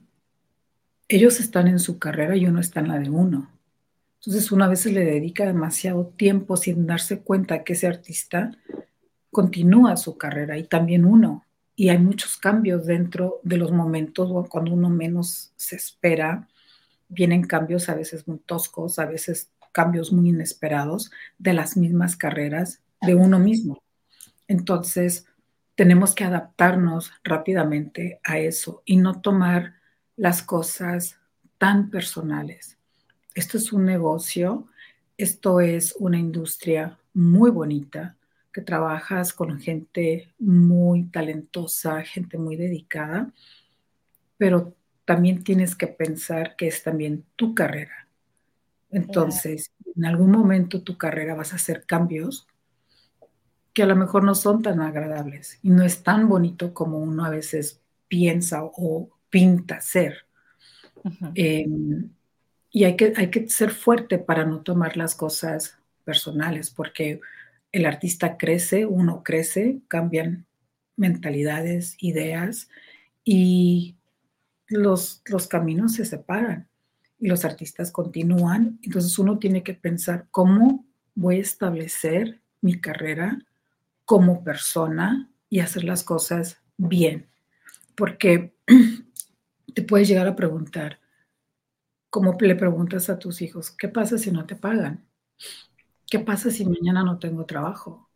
ellos 1.07 1.39
están 1.39 1.67
en 1.67 1.80
su 1.80 1.97
carrera 1.99 2.36
y 2.36 2.45
uno 2.45 2.59
está 2.59 2.80
en 2.82 2.89
la 2.89 2.99
de 2.99 3.09
uno. 3.09 3.49
Entonces 4.20 4.51
uno 4.51 4.65
a 4.65 4.70
veces 4.70 4.93
le 4.93 5.05
dedica 5.05 5.45
demasiado 5.45 6.07
tiempo 6.07 6.57
sin 6.57 6.86
darse 6.86 7.22
cuenta 7.22 7.63
que 7.63 7.74
ese 7.74 7.88
artista 7.88 8.51
continúa 9.32 9.95
su 9.97 10.17
carrera 10.17 10.57
y 10.57 10.63
también 10.63 11.05
uno. 11.05 11.45
Y 11.76 11.89
hay 11.89 11.97
muchos 11.97 12.36
cambios 12.38 12.86
dentro 12.86 13.39
de 13.43 13.57
los 13.57 13.72
momentos 13.72 14.47
cuando 14.49 14.74
uno 14.74 14.89
menos 14.89 15.53
se 15.55 15.78
espera. 15.78 16.49
Vienen 17.07 17.43
cambios 17.43 17.88
a 17.88 17.95
veces 17.95 18.28
muy 18.28 18.39
toscos, 18.39 18.99
a 18.99 19.05
veces 19.05 19.49
cambios 19.72 20.11
muy 20.11 20.30
inesperados 20.30 21.11
de 21.38 21.53
las 21.53 21.78
mismas 21.78 22.17
carreras 22.17 22.82
de 23.01 23.15
uno 23.15 23.39
mismo. 23.39 23.82
Entonces, 24.47 25.26
tenemos 25.80 26.13
que 26.13 26.25
adaptarnos 26.25 27.13
rápidamente 27.23 28.19
a 28.25 28.38
eso 28.38 28.84
y 28.84 28.97
no 28.97 29.21
tomar 29.21 29.75
las 30.17 30.43
cosas 30.43 31.17
tan 31.57 31.89
personales. 31.89 32.77
Esto 33.34 33.55
es 33.55 33.71
un 33.71 33.86
negocio, 33.86 34.67
esto 35.15 35.61
es 35.61 35.95
una 35.97 36.19
industria 36.19 36.99
muy 37.13 37.49
bonita, 37.49 38.17
que 38.51 38.59
trabajas 38.59 39.32
con 39.32 39.57
gente 39.57 40.34
muy 40.38 41.05
talentosa, 41.05 42.01
gente 42.01 42.38
muy 42.38 42.57
dedicada, 42.57 43.32
pero 44.36 44.75
también 45.05 45.45
tienes 45.45 45.77
que 45.77 45.88
pensar 45.88 46.57
que 46.57 46.67
es 46.67 46.84
también 46.84 47.23
tu 47.38 47.55
carrera. 47.55 48.09
Entonces, 48.91 49.71
en 49.95 50.03
algún 50.03 50.32
momento 50.32 50.84
tu 50.84 50.97
carrera 50.97 51.36
vas 51.36 51.53
a 51.53 51.55
hacer 51.55 51.86
cambios 51.86 52.49
que 53.80 53.84
a 53.84 53.86
lo 53.86 53.95
mejor 53.95 54.25
no 54.25 54.36
son 54.36 54.61
tan 54.61 54.82
agradables 54.82 55.57
y 55.63 55.69
no 55.69 55.84
es 55.84 56.03
tan 56.03 56.27
bonito 56.27 56.73
como 56.73 56.97
uno 56.97 57.23
a 57.23 57.30
veces 57.30 57.80
piensa 58.09 58.61
o 58.61 59.09
pinta 59.30 59.80
ser. 59.80 60.25
Em, 61.34 62.09
y 62.71 62.84
hay 62.84 62.97
que, 62.97 63.13
hay 63.15 63.30
que 63.30 63.47
ser 63.47 63.71
fuerte 63.71 64.17
para 64.17 64.43
no 64.43 64.63
tomar 64.63 64.97
las 64.97 65.15
cosas 65.15 65.77
personales, 66.03 66.71
porque 66.71 67.21
el 67.71 67.86
artista 67.86 68.36
crece, 68.36 68.86
uno 68.86 69.23
crece, 69.23 69.80
cambian 69.88 70.45
mentalidades, 70.97 71.95
ideas 71.99 72.67
y 73.23 73.95
los, 74.67 75.21
los 75.23 75.47
caminos 75.47 75.93
se 75.93 76.03
separan 76.03 76.67
y 77.17 77.30
los 77.30 77.45
artistas 77.45 77.93
continúan. 77.93 78.77
Entonces 78.82 79.17
uno 79.17 79.39
tiene 79.39 79.63
que 79.63 79.73
pensar 79.73 80.27
cómo 80.32 80.86
voy 81.15 81.38
a 81.38 81.43
establecer 81.43 82.41
mi 82.59 82.82
carrera 82.82 83.39
como 84.10 84.43
persona 84.43 85.30
y 85.51 85.60
hacer 85.60 85.84
las 85.84 86.03
cosas 86.03 86.60
bien. 86.78 87.30
Porque 87.93 88.55
te 89.76 89.84
puedes 89.84 90.07
llegar 90.07 90.28
a 90.28 90.36
preguntar, 90.36 90.99
¿cómo 92.10 92.36
le 92.39 92.55
preguntas 92.55 93.12
a 93.12 93.20
tus 93.20 93.43
hijos, 93.43 93.70
¿qué 93.70 93.88
pasa 93.88 94.18
si 94.18 94.32
no 94.32 94.47
te 94.47 94.55
pagan? 94.55 95.05
¿Qué 96.10 96.18
pasa 96.18 96.49
si 96.49 96.66
mañana 96.66 97.03
no 97.03 97.20
tengo 97.20 97.45
trabajo? 97.45 98.10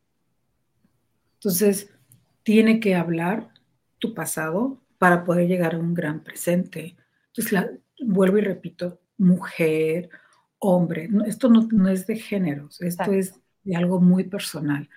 Entonces, 1.35 1.93
tiene 2.41 2.79
que 2.79 2.95
hablar 2.95 3.53
tu 3.99 4.15
pasado 4.15 4.81
para 4.97 5.23
poder 5.23 5.47
llegar 5.47 5.75
a 5.75 5.79
un 5.79 5.93
gran 5.93 6.23
presente. 6.23 6.97
Entonces, 7.27 7.69
vuelvo 7.99 8.39
y 8.39 8.41
repito, 8.41 8.99
mujer, 9.19 10.09
hombre, 10.57 11.07
esto 11.27 11.49
no, 11.49 11.87
es 11.87 12.07
de 12.07 12.15
géneros, 12.15 12.81
esto 12.81 13.11
es 13.11 13.39
de 13.63 13.75
algo 13.75 14.01
muy 14.01 14.23
personal, 14.23 14.89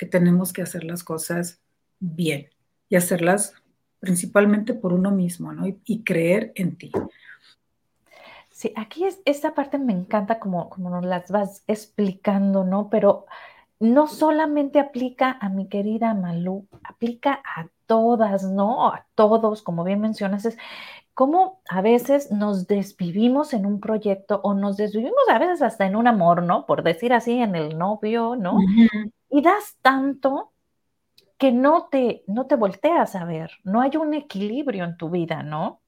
que 0.00 0.06
tenemos 0.06 0.54
que 0.54 0.62
hacer 0.62 0.82
las 0.84 1.04
cosas 1.04 1.60
bien 1.98 2.48
y 2.88 2.96
hacerlas 2.96 3.52
principalmente 3.98 4.72
por 4.72 4.94
uno 4.94 5.10
mismo, 5.10 5.52
¿no? 5.52 5.66
Y, 5.66 6.02
creer 6.04 6.52
en 6.54 6.78
ti. 6.78 6.90
Sí, 8.50 8.72
aquí 8.76 9.04
es, 9.04 9.20
esta 9.26 9.54
parte 9.54 9.76
me 9.76 9.92
encanta 9.92 10.38
como, 10.38 10.70
como 10.70 10.88
nos 10.88 11.04
las 11.04 11.30
vas 11.30 11.64
explicando, 11.66 12.64
¿no? 12.64 12.88
Pero 12.88 13.26
no 13.78 14.06
solamente 14.06 14.80
aplica 14.80 15.36
a 15.38 15.50
mi 15.50 15.68
querida 15.68 16.14
Malú, 16.14 16.66
aplica 16.82 17.42
a 17.44 17.66
todas, 17.84 18.44
¿no? 18.44 18.86
A 18.86 19.06
todos, 19.14 19.60
como 19.60 19.84
bien 19.84 20.00
mencionas, 20.00 20.46
es 20.46 20.56
cómo 21.12 21.60
a 21.68 21.82
veces 21.82 22.32
nos 22.32 22.66
desvivimos 22.66 23.52
en 23.52 23.66
un 23.66 23.80
proyecto 23.80 24.40
o 24.44 24.54
nos 24.54 24.78
desvivimos 24.78 25.28
a 25.30 25.38
veces 25.38 25.60
hasta 25.60 25.84
en 25.84 25.94
un 25.94 26.06
amor, 26.06 26.42
¿no? 26.42 26.64
Por 26.64 26.84
decir 26.84 27.12
así, 27.12 27.32
en 27.32 27.54
el 27.54 27.76
novio, 27.76 28.34
¿no? 28.34 28.56
Y 29.30 29.42
das 29.42 29.76
tanto 29.82 30.52
que 31.38 31.52
no 31.52 31.88
te, 31.90 32.24
no 32.26 32.46
te 32.46 32.56
volteas 32.56 33.16
a 33.16 33.24
ver, 33.24 33.52
no 33.64 33.80
hay 33.80 33.96
un 33.96 34.14
equilibrio 34.14 34.84
en 34.84 34.96
tu 34.96 35.10
vida, 35.10 35.42
¿no? 35.42 35.80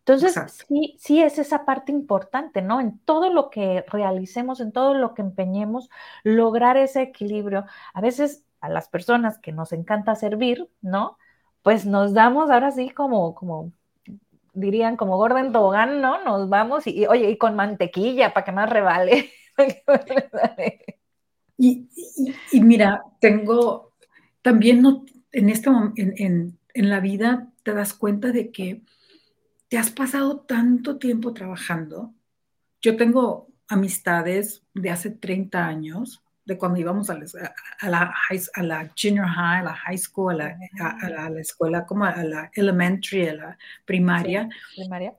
Entonces, 0.00 0.34
sí, 0.68 0.96
sí 0.98 1.22
es 1.22 1.38
esa 1.38 1.64
parte 1.64 1.92
importante, 1.92 2.60
¿no? 2.62 2.80
En 2.80 2.98
todo 3.00 3.32
lo 3.32 3.50
que 3.50 3.84
realicemos, 3.88 4.60
en 4.60 4.72
todo 4.72 4.94
lo 4.94 5.14
que 5.14 5.22
empeñemos, 5.22 5.90
lograr 6.24 6.76
ese 6.76 7.02
equilibrio. 7.02 7.66
A 7.94 8.00
veces 8.00 8.44
a 8.60 8.68
las 8.68 8.88
personas 8.88 9.38
que 9.38 9.52
nos 9.52 9.72
encanta 9.72 10.16
servir, 10.16 10.68
¿no? 10.80 11.18
Pues 11.62 11.86
nos 11.86 12.14
damos 12.14 12.50
ahora 12.50 12.72
sí 12.72 12.90
como, 12.90 13.34
como 13.36 13.72
dirían, 14.54 14.96
como 14.96 15.16
Gordon 15.18 15.52
Tobogán, 15.52 16.00
¿no? 16.00 16.22
Nos 16.24 16.48
vamos 16.48 16.86
y, 16.86 17.06
oye, 17.06 17.30
y 17.30 17.38
con 17.38 17.56
mantequilla 17.56 18.34
para 18.34 18.44
que 18.44 18.52
más 18.52 18.70
revale. 18.70 19.30
y, 21.62 21.88
y 22.50 22.60
mira, 22.60 23.04
tengo 23.20 23.92
también 24.42 24.82
no, 24.82 25.04
en, 25.30 25.48
este, 25.48 25.70
en, 25.70 26.58
en, 26.74 26.88
la 26.90 26.98
vida 26.98 27.52
te 27.62 27.72
das 27.72 27.94
cuenta 27.94 28.32
de 28.32 28.50
que 28.50 28.82
te 29.68 29.78
has 29.78 29.90
pasado 29.90 30.40
tanto 30.40 30.98
tiempo 30.98 31.32
trabajando. 31.32 32.12
Yo 32.80 32.96
tengo 32.96 33.46
amistades 33.68 34.64
de 34.74 34.90
hace 34.90 35.10
30 35.10 35.64
años, 35.64 36.24
de 36.44 36.58
cuando 36.58 36.80
íbamos 36.80 37.08
a 37.08 37.14
la, 37.14 37.54
a 37.78 37.88
la, 37.88 38.14
a 38.54 38.62
la 38.64 38.92
junior 39.00 39.28
high, 39.28 39.60
a 39.60 39.62
la 39.62 39.74
high 39.74 39.98
school, 39.98 40.40
a 40.40 40.58
la, 40.80 40.88
a 41.00 41.30
la, 41.30 41.40
escuela, 41.40 41.86
como 41.86 42.04
a 42.04 42.24
la 42.24 42.50
elementary, 42.54 43.28
a 43.28 43.34
la 43.34 43.58
primaria, 43.84 44.48
primaria, 44.74 45.14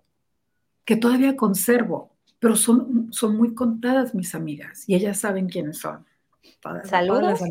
que 0.84 0.98
todavía 0.98 1.38
conservo, 1.38 2.18
pero 2.38 2.58
son, 2.58 3.14
son 3.14 3.38
muy 3.38 3.56
contadas 3.56 4.14
mis 4.14 4.36
amigas 4.36 4.84
y 4.88 4.96
ellas 4.96 5.18
saben 5.18 5.48
quiénes 5.48 5.78
son. 5.78 6.06
Saludos. 6.86 7.42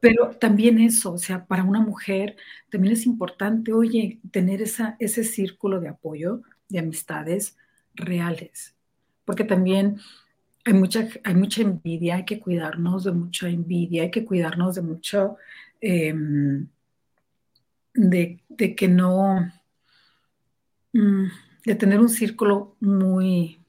Pero 0.00 0.30
también 0.30 0.78
eso, 0.78 1.12
o 1.12 1.18
sea, 1.18 1.44
para 1.44 1.62
una 1.62 1.80
mujer 1.80 2.36
también 2.70 2.94
es 2.94 3.04
importante, 3.04 3.72
oye, 3.72 4.18
tener 4.30 4.62
esa, 4.62 4.96
ese 4.98 5.24
círculo 5.24 5.78
de 5.78 5.88
apoyo, 5.88 6.42
de 6.68 6.78
amistades 6.78 7.58
reales, 7.94 8.74
porque 9.26 9.44
también 9.44 10.00
hay 10.64 10.74
mucha, 10.74 11.08
hay 11.24 11.34
mucha 11.34 11.62
envidia, 11.62 12.16
hay 12.16 12.24
que 12.24 12.40
cuidarnos 12.40 13.04
de 13.04 13.12
mucha 13.12 13.48
envidia, 13.48 14.04
hay 14.04 14.10
que 14.10 14.24
cuidarnos 14.24 14.74
de 14.74 14.82
mucho, 14.82 15.36
em, 15.80 16.68
de, 17.94 18.40
que 18.76 18.88
no, 18.88 19.50
mm, 20.92 21.26
de 21.64 21.74
tener 21.74 22.00
un 22.00 22.08
círculo 22.08 22.76
muy, 22.80 23.59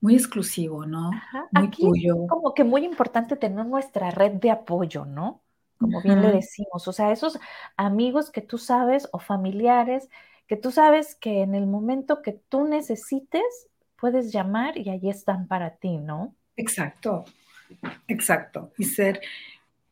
muy 0.00 0.14
exclusivo, 0.14 0.86
¿no? 0.86 1.10
Muy 1.52 1.66
Aquí 1.66 1.82
tuyo. 1.82 2.26
como 2.26 2.54
que 2.54 2.64
muy 2.64 2.84
importante 2.84 3.36
tener 3.36 3.66
nuestra 3.66 4.10
red 4.10 4.32
de 4.32 4.50
apoyo, 4.50 5.04
¿no? 5.04 5.42
como 5.80 6.02
bien 6.02 6.20
le 6.20 6.30
decimos, 6.30 6.86
o 6.88 6.92
sea, 6.92 7.10
esos 7.10 7.40
amigos 7.78 8.30
que 8.30 8.42
tú 8.42 8.58
sabes 8.58 9.08
o 9.12 9.18
familiares 9.18 10.10
que 10.46 10.56
tú 10.56 10.72
sabes 10.72 11.14
que 11.14 11.42
en 11.42 11.54
el 11.54 11.66
momento 11.66 12.22
que 12.22 12.32
tú 12.32 12.66
necesites 12.66 13.68
puedes 13.94 14.32
llamar 14.32 14.76
y 14.76 14.90
allí 14.90 15.08
están 15.08 15.46
para 15.46 15.76
ti, 15.76 15.96
¿no? 15.96 16.34
Exacto, 16.56 17.24
exacto. 18.08 18.72
Y 18.76 18.82
ser, 18.84 19.20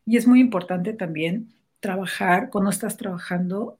y 0.04 0.16
es 0.16 0.26
muy 0.26 0.40
importante 0.40 0.94
también 0.94 1.54
trabajar 1.78 2.50
cuando 2.50 2.70
estás 2.70 2.96
trabajando, 2.96 3.78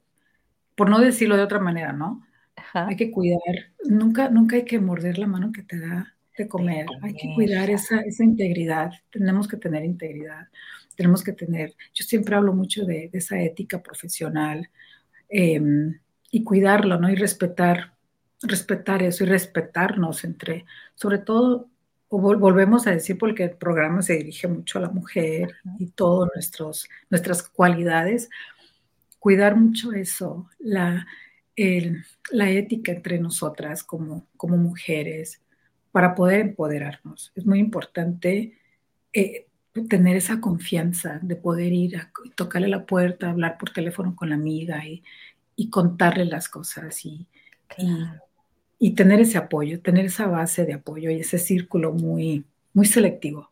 por 0.75 0.89
no 0.89 0.99
decirlo 0.99 1.35
de 1.35 1.43
otra 1.43 1.59
manera, 1.59 1.91
¿no? 1.91 2.25
Hay 2.73 2.95
que 2.95 3.11
cuidar, 3.11 3.39
nunca, 3.83 4.29
nunca 4.29 4.55
hay 4.55 4.63
que 4.63 4.79
morder 4.79 5.17
la 5.17 5.27
mano 5.27 5.51
que 5.51 5.63
te 5.63 5.79
da 5.79 6.15
de 6.43 6.49
comer, 6.49 6.85
hay 7.01 7.13
que 7.13 7.33
cuidar 7.35 7.69
esa, 7.69 8.01
esa 8.01 8.23
integridad, 8.23 8.91
tenemos 9.11 9.47
que 9.47 9.57
tener 9.57 9.83
integridad 9.83 10.47
tenemos 10.99 11.23
que 11.23 11.31
tener, 11.31 11.77
yo 11.93 12.03
siempre 12.03 12.35
hablo 12.35 12.53
mucho 12.53 12.83
de, 12.83 13.09
esa 13.13 13.41
ética 13.41 13.81
profesional 13.81 14.69
em, 15.29 15.97
y 16.29 16.43
cuidarlo, 16.43 16.99
¿no? 16.99 17.09
Y 17.09 17.15
respetar, 17.15 17.93
respetar 18.41 19.01
eso 19.01 19.23
y 19.23 19.27
respetarnos 19.27 20.25
entre, 20.25 20.65
sobre 20.95 21.19
todo, 21.19 21.69
o 22.09 22.19
volvemos 22.19 22.85
a 22.85 22.91
decir 22.91 23.17
porque 23.17 23.45
el 23.45 23.51
programa 23.51 24.01
se 24.01 24.17
dirige 24.17 24.49
mucho 24.49 24.77
a 24.77 24.81
la 24.81 24.89
mujer 24.89 25.55
y 25.77 25.87
todas 25.87 26.29
nuestras 27.09 27.43
cualidades, 27.47 28.29
cuidar 29.19 29.55
mucho 29.55 29.93
eso, 29.93 30.49
la, 30.59 31.07
la 32.31 32.49
ética 32.49 32.91
entre 32.91 33.19
nosotras 33.19 33.85
como, 33.85 34.27
como 34.35 34.57
mujeres 34.57 35.39
para 35.91 36.15
poder 36.15 36.41
empoderarnos. 36.41 37.31
Es 37.35 37.45
muy 37.45 37.59
importante 37.59 38.57
eh, 39.13 39.47
tener 39.89 40.17
esa 40.17 40.41
confianza 40.41 41.19
de 41.21 41.35
poder 41.35 41.73
ir 41.73 41.97
a 41.97 42.11
tocarle 42.35 42.67
la 42.67 42.85
puerta, 42.85 43.29
hablar 43.29 43.57
por 43.57 43.71
teléfono 43.71 44.15
con 44.15 44.29
la 44.29 44.35
amiga 44.35 44.83
y, 44.85 45.03
contarle 45.69 46.23
las 46.23 46.47
cosas 46.47 47.05
y, 47.05 47.27
y, 48.79 48.91
tener 48.91 49.19
ese 49.19 49.37
apoyo, 49.37 49.81
tener 49.81 50.05
esa 50.05 50.27
base 50.27 50.65
de 50.65 50.73
apoyo 50.73 51.11
y 51.11 51.19
ese 51.19 51.37
círculo 51.37 51.91
muy, 51.91 52.45
muy 52.73 52.85
selectivo 52.85 53.51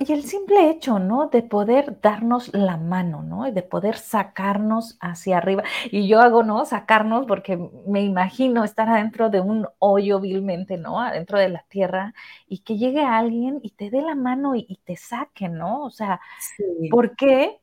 y 0.00 0.12
el 0.12 0.24
simple 0.24 0.70
hecho, 0.70 0.98
¿no? 0.98 1.28
De 1.28 1.42
poder 1.42 2.00
darnos 2.00 2.52
la 2.54 2.76
mano, 2.76 3.22
¿no? 3.22 3.46
Y 3.46 3.52
de 3.52 3.62
poder 3.62 3.96
sacarnos 3.96 4.96
hacia 5.00 5.38
arriba. 5.38 5.64
Y 5.90 6.06
yo 6.08 6.20
hago, 6.20 6.42
¿no? 6.42 6.64
Sacarnos 6.64 7.26
porque 7.26 7.58
me 7.86 8.02
imagino 8.02 8.64
estar 8.64 8.88
adentro 8.88 9.30
de 9.30 9.40
un 9.40 9.66
hoyo 9.78 10.20
vilmente, 10.20 10.76
¿no? 10.76 11.00
Adentro 11.00 11.38
de 11.38 11.48
la 11.48 11.64
tierra 11.68 12.14
y 12.46 12.58
que 12.58 12.76
llegue 12.76 13.04
alguien 13.04 13.60
y 13.62 13.70
te 13.70 13.90
dé 13.90 14.02
la 14.02 14.14
mano 14.14 14.54
y, 14.54 14.78
te 14.84 14.96
saque, 14.96 15.48
¿no? 15.48 15.84
O 15.84 15.90
sea, 15.90 16.20
¿por 16.90 17.16
qué? 17.16 17.58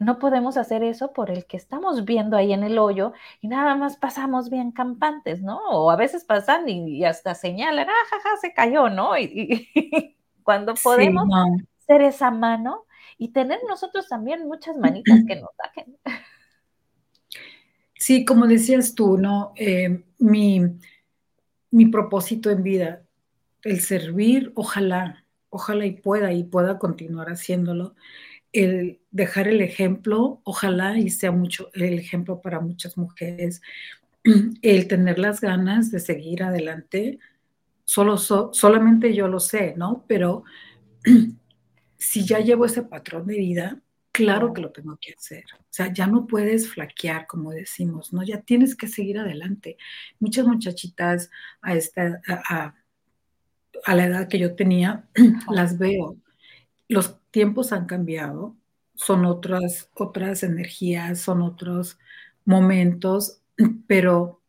no 0.00 0.18
podemos 0.18 0.56
hacer 0.56 0.82
eso 0.82 1.12
por 1.12 1.30
el 1.30 1.44
que 1.46 1.58
estamos 1.58 2.06
viendo 2.06 2.36
ahí 2.36 2.52
en 2.54 2.64
el 2.64 2.78
hoyo 2.78 3.12
y 3.40 3.48
nada 3.48 3.76
más 3.76 3.96
pasamos 3.98 4.48
bien 4.50 4.72
campantes, 4.72 5.42
¿no? 5.42 5.58
O 5.70 5.90
a 5.90 5.96
veces 5.96 6.24
pasan 6.24 6.68
y, 6.68 7.04
hasta 7.04 7.34
señalan, 7.34 7.88
ah, 7.88 8.06
jaja, 8.08 8.36
se 8.40 8.54
cayó, 8.54 8.88
¿no? 8.88 9.16
Y, 9.18 9.68
cuando 10.42 10.74
podemos 10.74 11.28
ser 11.86 12.02
esa 12.02 12.30
mano 12.30 12.86
y 13.18 13.28
tener 13.28 13.60
nosotros 13.68 14.08
también 14.08 14.46
muchas 14.46 14.76
manitas 14.76 15.20
que 15.26 15.36
nos 15.36 15.50
saquen. 15.56 15.96
Sí, 17.94 18.24
como 18.24 18.46
decías 18.46 18.94
tú, 18.94 19.18
¿no? 19.18 19.52
Eh, 19.56 20.02
mi, 20.18 20.62
mi 21.70 21.86
propósito 21.86 22.50
en 22.50 22.62
vida, 22.62 23.02
el 23.62 23.80
servir, 23.80 24.52
ojalá, 24.54 25.26
ojalá 25.50 25.84
y 25.84 25.92
pueda 25.92 26.32
y 26.32 26.44
pueda 26.44 26.78
continuar 26.78 27.28
haciéndolo 27.28 27.94
el 28.52 29.00
dejar 29.10 29.48
el 29.48 29.60
ejemplo, 29.60 30.40
ojalá 30.44 30.98
y 30.98 31.10
sea 31.10 31.30
mucho 31.30 31.70
el 31.74 31.98
ejemplo 31.98 32.40
para 32.40 32.60
muchas 32.60 32.96
mujeres, 32.96 33.60
el 34.62 34.88
tener 34.88 35.18
las 35.18 35.40
ganas 35.40 35.90
de 35.90 36.00
seguir 36.00 36.42
adelante, 36.42 37.18
solo 37.90 38.16
solamente 38.18 39.12
yo 39.14 39.26
lo 39.26 39.40
sé, 39.40 39.74
¿no? 39.76 40.04
Pero 40.06 40.44
si 41.98 42.24
ya 42.24 42.38
llevo 42.38 42.64
ese 42.64 42.82
patrón 42.82 43.26
de 43.26 43.36
vida, 43.36 43.82
claro 44.12 44.52
que 44.52 44.60
lo 44.60 44.70
tengo 44.70 44.96
que 45.00 45.14
hacer. 45.14 45.44
O 45.58 45.66
sea, 45.70 45.92
ya 45.92 46.06
no 46.06 46.28
puedes 46.28 46.68
flaquear, 46.68 47.26
como 47.26 47.50
decimos, 47.50 48.12
¿no? 48.12 48.22
Ya 48.22 48.42
tienes 48.42 48.76
que 48.76 48.86
seguir 48.86 49.18
adelante. 49.18 49.76
Muchas 50.20 50.46
muchachitas 50.46 51.30
a 51.62 51.74
esta, 51.74 52.20
a, 52.28 52.74
a 53.84 53.94
la 53.96 54.04
edad 54.04 54.28
que 54.28 54.38
yo 54.38 54.54
tenía, 54.54 55.08
las 55.50 55.76
veo 55.76 56.16
los 56.86 57.20
tiempos 57.30 57.72
han 57.72 57.86
cambiado, 57.86 58.56
son 58.94 59.24
otras, 59.24 59.90
otras 59.94 60.42
energías, 60.42 61.20
son 61.20 61.42
otros 61.42 61.98
momentos, 62.44 63.42
pero 63.86 64.39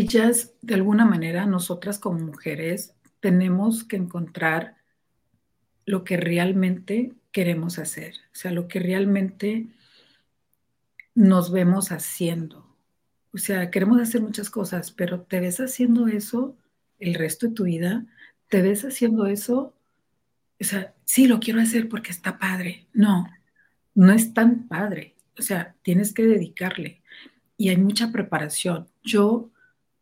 ellas, 0.00 0.54
de 0.62 0.74
alguna 0.74 1.04
manera, 1.04 1.46
nosotras 1.46 1.98
como 1.98 2.18
mujeres, 2.18 2.94
tenemos 3.20 3.84
que 3.84 3.96
encontrar 3.96 4.76
lo 5.84 6.04
que 6.04 6.16
realmente 6.16 7.12
queremos 7.32 7.78
hacer, 7.78 8.14
o 8.32 8.34
sea, 8.34 8.50
lo 8.50 8.68
que 8.68 8.80
realmente 8.80 9.66
nos 11.14 11.50
vemos 11.50 11.92
haciendo. 11.92 12.66
O 13.32 13.38
sea, 13.38 13.70
queremos 13.70 14.00
hacer 14.00 14.20
muchas 14.20 14.50
cosas, 14.50 14.90
pero 14.90 15.22
¿te 15.22 15.40
ves 15.40 15.60
haciendo 15.60 16.08
eso 16.08 16.56
el 16.98 17.14
resto 17.14 17.48
de 17.48 17.54
tu 17.54 17.64
vida? 17.64 18.06
¿Te 18.48 18.62
ves 18.62 18.84
haciendo 18.84 19.26
eso 19.26 19.76
o 20.60 20.64
sea, 20.64 20.94
sí, 21.04 21.26
lo 21.26 21.40
quiero 21.40 21.60
hacer 21.60 21.88
porque 21.88 22.10
está 22.10 22.38
padre. 22.38 22.86
No, 22.92 23.26
no 23.94 24.12
es 24.12 24.32
tan 24.32 24.66
padre. 24.68 25.14
O 25.38 25.42
sea, 25.42 25.74
tienes 25.82 26.12
que 26.12 26.24
dedicarle. 26.24 27.02
Y 27.58 27.68
hay 27.68 27.76
mucha 27.76 28.10
preparación. 28.10 28.88
Yo 29.02 29.50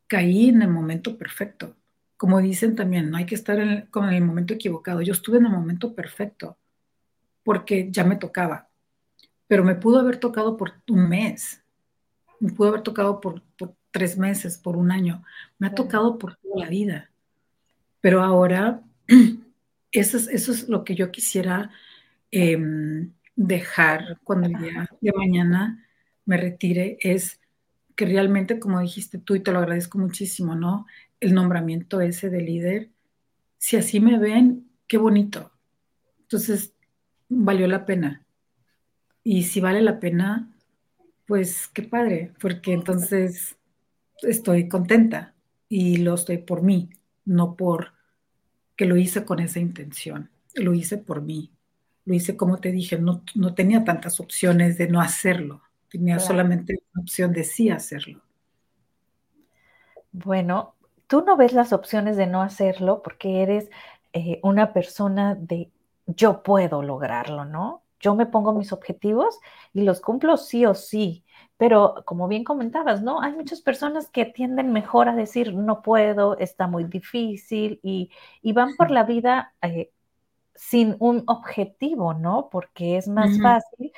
caí 0.06 0.48
en 0.48 0.62
el 0.62 0.68
momento 0.68 1.16
perfecto. 1.18 1.76
Como 2.16 2.40
dicen 2.40 2.76
también, 2.76 3.10
no 3.10 3.16
hay 3.16 3.26
que 3.26 3.34
estar 3.34 3.58
en 3.58 3.86
con 3.86 4.08
el 4.08 4.24
momento 4.24 4.54
equivocado. 4.54 5.02
Yo 5.02 5.12
estuve 5.12 5.38
en 5.38 5.46
el 5.46 5.52
momento 5.52 5.94
perfecto 5.94 6.58
porque 7.42 7.88
ya 7.90 8.04
me 8.04 8.16
tocaba. 8.16 8.68
Pero 9.46 9.64
me 9.64 9.74
pudo 9.74 10.00
haber 10.00 10.16
tocado 10.16 10.56
por 10.56 10.72
un 10.88 11.08
mes. 11.08 11.62
Me 12.40 12.52
pudo 12.52 12.68
haber 12.68 12.82
tocado 12.82 13.20
por, 13.20 13.42
por 13.56 13.74
tres 13.90 14.16
meses, 14.18 14.58
por 14.58 14.76
un 14.76 14.90
año. 14.90 15.22
Me 15.58 15.68
ha 15.68 15.74
tocado 15.74 16.18
por 16.18 16.36
toda 16.36 16.64
la 16.64 16.68
vida. 16.68 17.10
Pero 18.00 18.22
ahora 18.22 18.82
eso 19.92 20.16
es, 20.18 20.68
lo 20.68 20.84
que 20.84 20.94
yo 20.94 21.10
quisiera 21.10 21.70
em, 22.30 23.12
dejar 23.36 24.18
cuando 24.24 24.48
el 24.48 24.56
día 24.58 24.88
de 25.00 25.12
mañana 25.12 25.86
me 26.24 26.36
retire, 26.36 26.98
es 27.00 27.40
que 27.96 28.06
realmente, 28.06 28.58
como 28.58 28.80
dijiste 28.80 29.18
tú, 29.18 29.34
y 29.34 29.40
te 29.40 29.52
lo 29.52 29.58
agradezco 29.58 29.98
muchísimo, 29.98 30.54
¿no? 30.54 30.86
El 31.20 31.34
nombramiento 31.34 32.00
ese 32.00 32.30
de 32.30 32.40
líder, 32.40 32.90
si 33.58 33.76
así 33.76 34.00
me 34.00 34.18
ven, 34.18 34.68
qué 34.86 34.98
bonito. 34.98 35.52
Entonces, 36.20 36.74
valió 37.28 37.66
la 37.66 37.86
pena. 37.86 38.26
Y 39.22 39.44
si 39.44 39.60
vale 39.60 39.80
la 39.80 40.00
pena, 40.00 40.52
pues 41.26 41.68
qué 41.68 41.82
padre, 41.82 42.32
porque 42.40 42.72
entonces 42.72 43.56
estoy 44.22 44.68
contenta 44.68 45.34
y 45.68 45.98
lo 45.98 46.14
estoy 46.14 46.38
por 46.38 46.62
mí, 46.62 46.90
no 47.24 47.56
por 47.56 47.92
que 48.76 48.86
lo 48.86 48.96
hice 48.96 49.24
con 49.24 49.40
esa 49.40 49.60
intención, 49.60 50.30
lo 50.54 50.74
hice 50.74 50.98
por 50.98 51.22
mí, 51.22 51.50
lo 52.04 52.14
hice 52.14 52.36
como 52.36 52.58
te 52.58 52.72
dije, 52.72 52.98
no, 52.98 53.22
no 53.34 53.54
tenía 53.54 53.84
tantas 53.84 54.20
opciones 54.20 54.76
de 54.76 54.88
no 54.88 55.00
hacerlo, 55.00 55.62
tenía 55.94 56.18
solamente 56.18 56.82
la 56.92 57.02
opción 57.02 57.32
de 57.32 57.44
sí 57.44 57.70
hacerlo. 57.70 58.20
Bueno, 60.10 60.74
tú 61.06 61.22
no 61.24 61.36
ves 61.36 61.52
las 61.52 61.72
opciones 61.72 62.16
de 62.16 62.26
no 62.26 62.42
hacerlo 62.42 63.00
porque 63.00 63.42
eres 63.42 63.70
eh, 64.12 64.40
una 64.42 64.72
persona 64.72 65.36
de 65.36 65.70
yo 66.06 66.42
puedo 66.42 66.82
lograrlo, 66.82 67.44
¿no? 67.44 67.84
Yo 68.00 68.16
me 68.16 68.26
pongo 68.26 68.52
mis 68.52 68.72
objetivos 68.72 69.38
y 69.72 69.82
los 69.82 70.00
cumplo 70.00 70.36
sí 70.36 70.66
o 70.66 70.74
sí. 70.74 71.24
Pero 71.56 72.02
como 72.04 72.26
bien 72.26 72.42
comentabas, 72.42 73.00
¿no? 73.02 73.22
Hay 73.22 73.32
muchas 73.32 73.60
personas 73.60 74.10
que 74.10 74.24
tienden 74.24 74.72
mejor 74.72 75.08
a 75.08 75.14
decir, 75.14 75.54
no 75.54 75.80
puedo, 75.80 76.36
está 76.38 76.66
muy 76.66 76.84
difícil 76.84 77.78
y, 77.84 78.10
van 78.52 78.74
por 78.76 78.90
la 78.90 79.04
vida 79.04 79.54
eh, 79.62 79.92
sin 80.56 80.96
un 80.98 81.22
objetivo, 81.28 82.14
¿no? 82.14 82.48
Porque 82.50 82.96
es 82.96 83.06
más 83.06 83.40
fácil, 83.40 83.92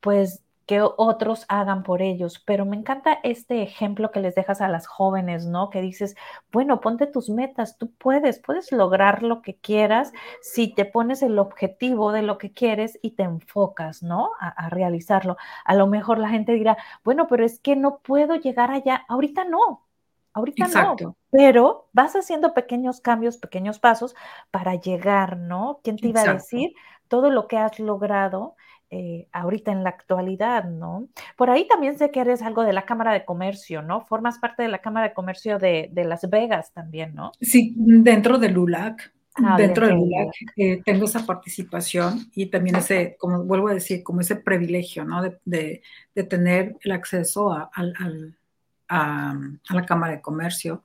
pues, 0.00 0.43
que 0.66 0.80
otros 0.80 1.44
hagan 1.48 1.82
por 1.82 2.02
ellos. 2.02 2.42
Pero 2.44 2.64
me 2.64 2.76
encanta 2.76 3.18
este 3.22 3.62
ejemplo 3.62 4.10
que 4.10 4.20
les 4.20 4.34
dejas 4.34 4.60
a 4.60 4.68
las 4.68 4.86
jóvenes, 4.86 5.46
¿no? 5.46 5.70
Que 5.70 5.80
dices, 5.80 6.16
bueno, 6.50 6.80
ponte 6.80 7.06
tus 7.06 7.28
metas, 7.28 7.76
tú 7.78 7.92
puedes, 7.92 8.38
puedes 8.38 8.72
lograr 8.72 9.22
lo 9.22 9.42
que 9.42 9.56
quieras 9.56 10.12
si 10.40 10.74
te 10.74 10.84
pones 10.84 11.22
el 11.22 11.38
objetivo 11.38 12.12
de 12.12 12.22
lo 12.22 12.38
que 12.38 12.52
quieres 12.52 12.98
y 13.02 13.12
te 13.12 13.24
enfocas, 13.24 14.02
¿no? 14.02 14.30
A, 14.40 14.68
realizarlo. 14.70 15.36
A 15.64 15.74
lo 15.74 15.86
mejor 15.86 16.18
la 16.18 16.28
gente 16.28 16.52
dirá, 16.52 16.76
bueno, 17.04 17.26
pero 17.28 17.44
es 17.44 17.60
que 17.60 17.76
no 17.76 17.98
puedo 17.98 18.36
llegar 18.36 18.70
allá. 18.70 19.04
Ahorita 19.08 19.44
no, 19.44 19.86
ahorita 20.32 20.68
no, 20.68 20.96
pero 21.30 21.88
vas 21.92 22.14
haciendo 22.16 22.54
pequeños 22.54 23.00
cambios, 23.00 23.36
pequeños 23.36 23.78
pasos 23.78 24.14
para 24.50 24.74
llegar, 24.76 25.36
¿no? 25.36 25.80
¿Quién 25.82 25.96
te 25.96 26.08
iba 26.08 26.22
a 26.22 26.34
decir 26.34 26.72
todo 27.08 27.30
lo 27.30 27.48
que 27.48 27.58
has 27.58 27.78
logrado? 27.78 28.56
Eh, 28.96 29.26
ahorita 29.32 29.72
en 29.72 29.82
la 29.82 29.90
actualidad, 29.90 30.66
¿no? 30.66 31.08
Por 31.36 31.50
ahí 31.50 31.66
también 31.66 31.98
sé 31.98 32.12
que 32.12 32.20
eres 32.20 32.42
algo 32.42 32.62
de 32.62 32.72
la 32.72 32.84
Cámara 32.84 33.12
de 33.12 33.24
Comercio, 33.24 33.82
¿no? 33.82 34.02
Formas 34.02 34.38
parte 34.38 34.62
de 34.62 34.68
la 34.68 34.78
Cámara 34.78 35.08
de 35.08 35.14
Comercio 35.14 35.58
de, 35.58 35.90
Las 35.92 36.30
Vegas 36.30 36.72
también, 36.72 37.12
¿no? 37.12 37.32
Sí, 37.40 37.74
dentro 37.76 38.38
del 38.38 38.56
ULAC. 38.56 39.12
Ah, 39.34 39.56
dentro 39.58 39.88
del 39.88 39.96
ULAC 39.96 40.32
eh, 40.56 40.80
tengo 40.84 41.06
esa 41.06 41.26
participación 41.26 42.30
y 42.36 42.46
también 42.46 42.76
ese, 42.76 43.16
como 43.18 43.42
vuelvo 43.42 43.66
a 43.66 43.74
decir, 43.74 44.04
como 44.04 44.20
ese 44.20 44.36
privilegio, 44.36 45.04
¿no? 45.04 45.24
De, 45.44 45.82
tener 46.28 46.76
el 46.82 46.92
acceso 46.92 47.52
a, 47.52 47.68
la 48.88 49.86
Cámara 49.88 50.12
de 50.12 50.20
Comercio. 50.20 50.84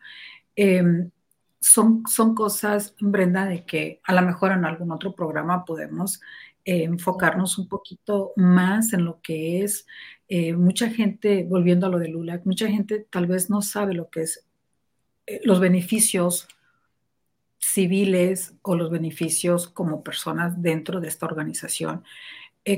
Em, 0.55 1.11
son, 1.59 2.01
son 2.07 2.33
cosas, 2.33 2.95
Brenda, 2.99 3.45
de 3.45 3.65
que 3.65 4.01
a 4.03 4.13
lo 4.13 4.23
mejor 4.23 4.51
en 4.51 4.65
algún 4.65 4.91
otro 4.91 5.13
programa 5.13 5.63
podemos 5.63 6.21
eh, 6.69 6.83
enfocarnos 6.83 7.57
un 7.57 7.67
poquito 7.67 8.31
más 8.35 8.93
en 8.93 9.03
lo 9.03 9.21
que 9.21 9.63
es 9.63 9.87
eh, 10.27 10.53
mucha 10.53 10.87
gente, 10.91 11.43
volviendo 11.43 11.87
a 11.87 11.89
lo 11.89 11.97
de 11.97 12.09
Lula, 12.09 12.39
mucha 12.45 12.67
gente 12.67 13.07
tal 13.09 13.25
vez 13.25 13.49
no 13.49 13.63
sabe 13.63 13.95
lo 13.95 14.11
que 14.11 14.21
es 14.21 14.45
eh, 15.25 15.41
los 15.43 15.59
beneficios 15.59 16.47
civiles 17.57 18.53
o 18.61 18.75
los 18.75 18.91
beneficios 18.91 19.67
como 19.67 20.03
personas 20.03 20.61
dentro 20.61 20.99
de 20.99 21.07
esta 21.07 21.25
organización. 21.25 22.03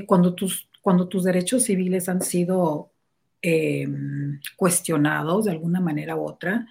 cuando, 0.06 0.34
tus, 0.34 0.70
cuando 0.80 1.06
tus 1.06 1.24
derechos 1.24 1.64
civiles 1.64 2.08
han 2.08 2.22
sido 2.22 2.92
cuestionados 4.56 5.44
de 5.44 5.50
alguna 5.50 5.80
manera 5.80 6.16
u 6.16 6.24
otra, 6.24 6.66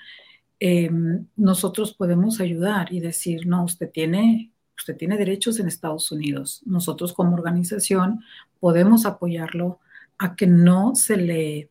nosotros 1.36 1.94
podemos 1.94 2.40
ayudar 2.40 2.92
y 2.92 3.00
decir, 3.00 3.46
no, 3.46 3.64
usted 3.64 3.92
tiene 3.92 4.52
usted 4.78 4.98
tiene 4.98 5.18
derechos 5.18 5.60
en 5.60 5.68
Estados 5.68 6.12
Unidos. 6.12 6.62
Nosotros 6.66 7.14
como 7.14 7.36
organización 7.36 8.24
podemos 8.60 9.06
apoyarlo 9.06 9.80
a 10.18 10.36
que 10.36 10.48
no 10.48 10.96
se 10.96 11.18
le, 11.18 11.70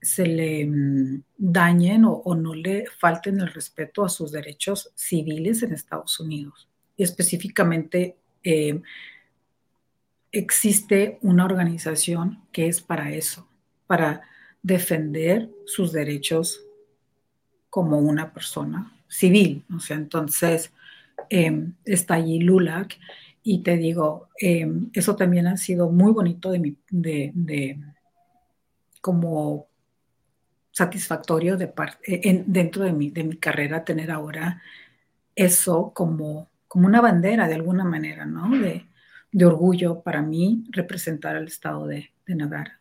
se 0.00 0.26
le 0.26 0.66
mm, 0.66 1.22
dañen 1.36 2.04
o, 2.04 2.34
no 2.34 2.54
le 2.54 2.86
falten 2.98 3.40
el 3.40 3.48
respeto 3.48 4.04
a 4.04 4.08
sus 4.08 4.32
derechos 4.32 4.90
civiles 4.94 5.62
en 5.62 5.72
Estados 5.72 6.18
Unidos. 6.20 6.68
Y 6.96 7.02
específicamente 7.02 8.16
eh, 8.42 8.80
existe 10.32 11.18
una 11.22 11.44
organización 11.44 12.42
que 12.52 12.68
es 12.68 12.80
para 12.80 13.12
eso, 13.12 13.48
para 13.86 14.22
defender 14.62 15.50
sus 15.66 15.92
derechos 15.92 16.62
como 17.68 17.98
una 17.98 18.32
persona 18.32 18.92
civil. 19.08 19.64
O 19.74 19.80
sea, 19.80 19.96
entonces, 19.96 20.72
Em, 21.28 21.74
está 21.84 22.14
allí 22.14 22.40
LULAC 22.40 22.98
Y 23.42 23.62
te 23.62 23.76
digo, 23.76 24.28
em, 24.38 24.90
eso 24.92 25.16
también 25.16 25.46
ha 25.46 25.56
sido 25.56 25.90
muy 25.90 26.12
bonito 26.12 26.50
de 26.50 26.58
mi, 26.58 26.76
de, 26.90 27.78
como 29.00 29.68
satisfactorio 30.72 31.56
de 31.56 31.68
parte, 31.68 32.44
dentro 32.46 32.84
de 32.84 32.92
mi, 32.92 33.10
de 33.10 33.24
mi 33.24 33.36
carrera, 33.36 33.84
tener 33.84 34.10
ahora 34.10 34.62
eso 35.34 35.92
como, 35.94 36.50
como 36.68 36.86
una 36.86 37.00
bandera 37.00 37.48
de 37.48 37.54
alguna 37.54 37.84
manera, 37.84 38.26
¿no? 38.26 38.50
De, 38.58 38.86
de 39.32 39.44
orgullo 39.44 40.02
para 40.02 40.22
mí 40.22 40.64
representar 40.70 41.36
al 41.36 41.46
estado 41.46 41.86
de, 41.86 42.10
de. 42.26 42.79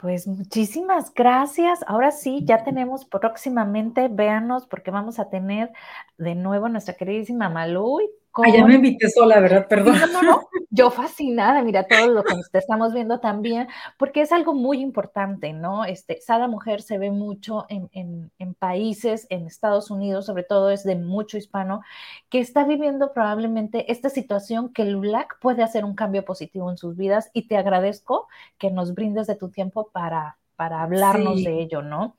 Pues 0.00 0.26
muchísimas 0.26 1.12
gracias. 1.12 1.80
Ahora 1.86 2.10
sí, 2.10 2.40
ya 2.44 2.64
tenemos 2.64 3.04
próximamente, 3.04 4.08
véanos, 4.08 4.66
porque 4.66 4.90
vamos 4.90 5.18
a 5.18 5.28
tener 5.28 5.72
de 6.16 6.34
nuevo 6.34 6.70
nuestra 6.70 6.94
queridísima 6.94 7.50
Malú 7.50 8.00
Ah, 8.34 8.48
ya 8.48 8.64
me 8.64 8.76
invité 8.76 9.10
sola, 9.10 9.40
¿verdad? 9.40 9.66
Perdón. 9.68 9.98
No, 9.98 10.06
no, 10.06 10.22
no. 10.22 10.48
Yo 10.70 10.90
fascinada, 10.90 11.62
mira 11.62 11.86
todo 11.88 12.06
lo 12.06 12.22
que 12.22 12.34
estamos 12.52 12.94
viendo 12.94 13.18
también, 13.18 13.66
porque 13.98 14.20
es 14.20 14.30
algo 14.30 14.54
muy 14.54 14.80
importante, 14.80 15.52
¿no? 15.52 15.84
Este, 15.84 16.20
Sada 16.20 16.46
Mujer 16.46 16.80
se 16.80 16.96
ve 16.96 17.10
mucho 17.10 17.66
en, 17.68 17.90
en, 17.92 18.54
países, 18.54 19.26
en 19.30 19.46
Estados 19.46 19.90
Unidos, 19.90 20.26
sobre 20.26 20.44
todo 20.44 20.70
es 20.70 20.84
de 20.84 20.94
mucho 20.94 21.38
hispano, 21.38 21.82
que 22.28 22.38
está 22.38 22.64
viviendo 22.64 23.12
probablemente 23.12 23.90
esta 23.90 24.10
situación 24.10 24.72
que 24.72 24.84
LULAC 24.84 25.40
puede 25.40 25.64
hacer 25.64 25.84
un 25.84 25.96
cambio 25.96 26.24
positivo 26.24 26.70
en 26.70 26.76
sus 26.76 26.96
vidas 26.96 27.30
y 27.32 27.48
te 27.48 27.56
agradezco 27.56 28.28
que 28.58 28.70
nos 28.70 28.94
brindes 28.94 29.26
de 29.26 29.34
tu 29.34 29.48
tiempo 29.48 29.90
para, 29.92 30.38
para 30.54 30.82
hablarnos 30.82 31.42
de 31.42 31.62
ello, 31.62 31.82
¿no? 31.82 32.16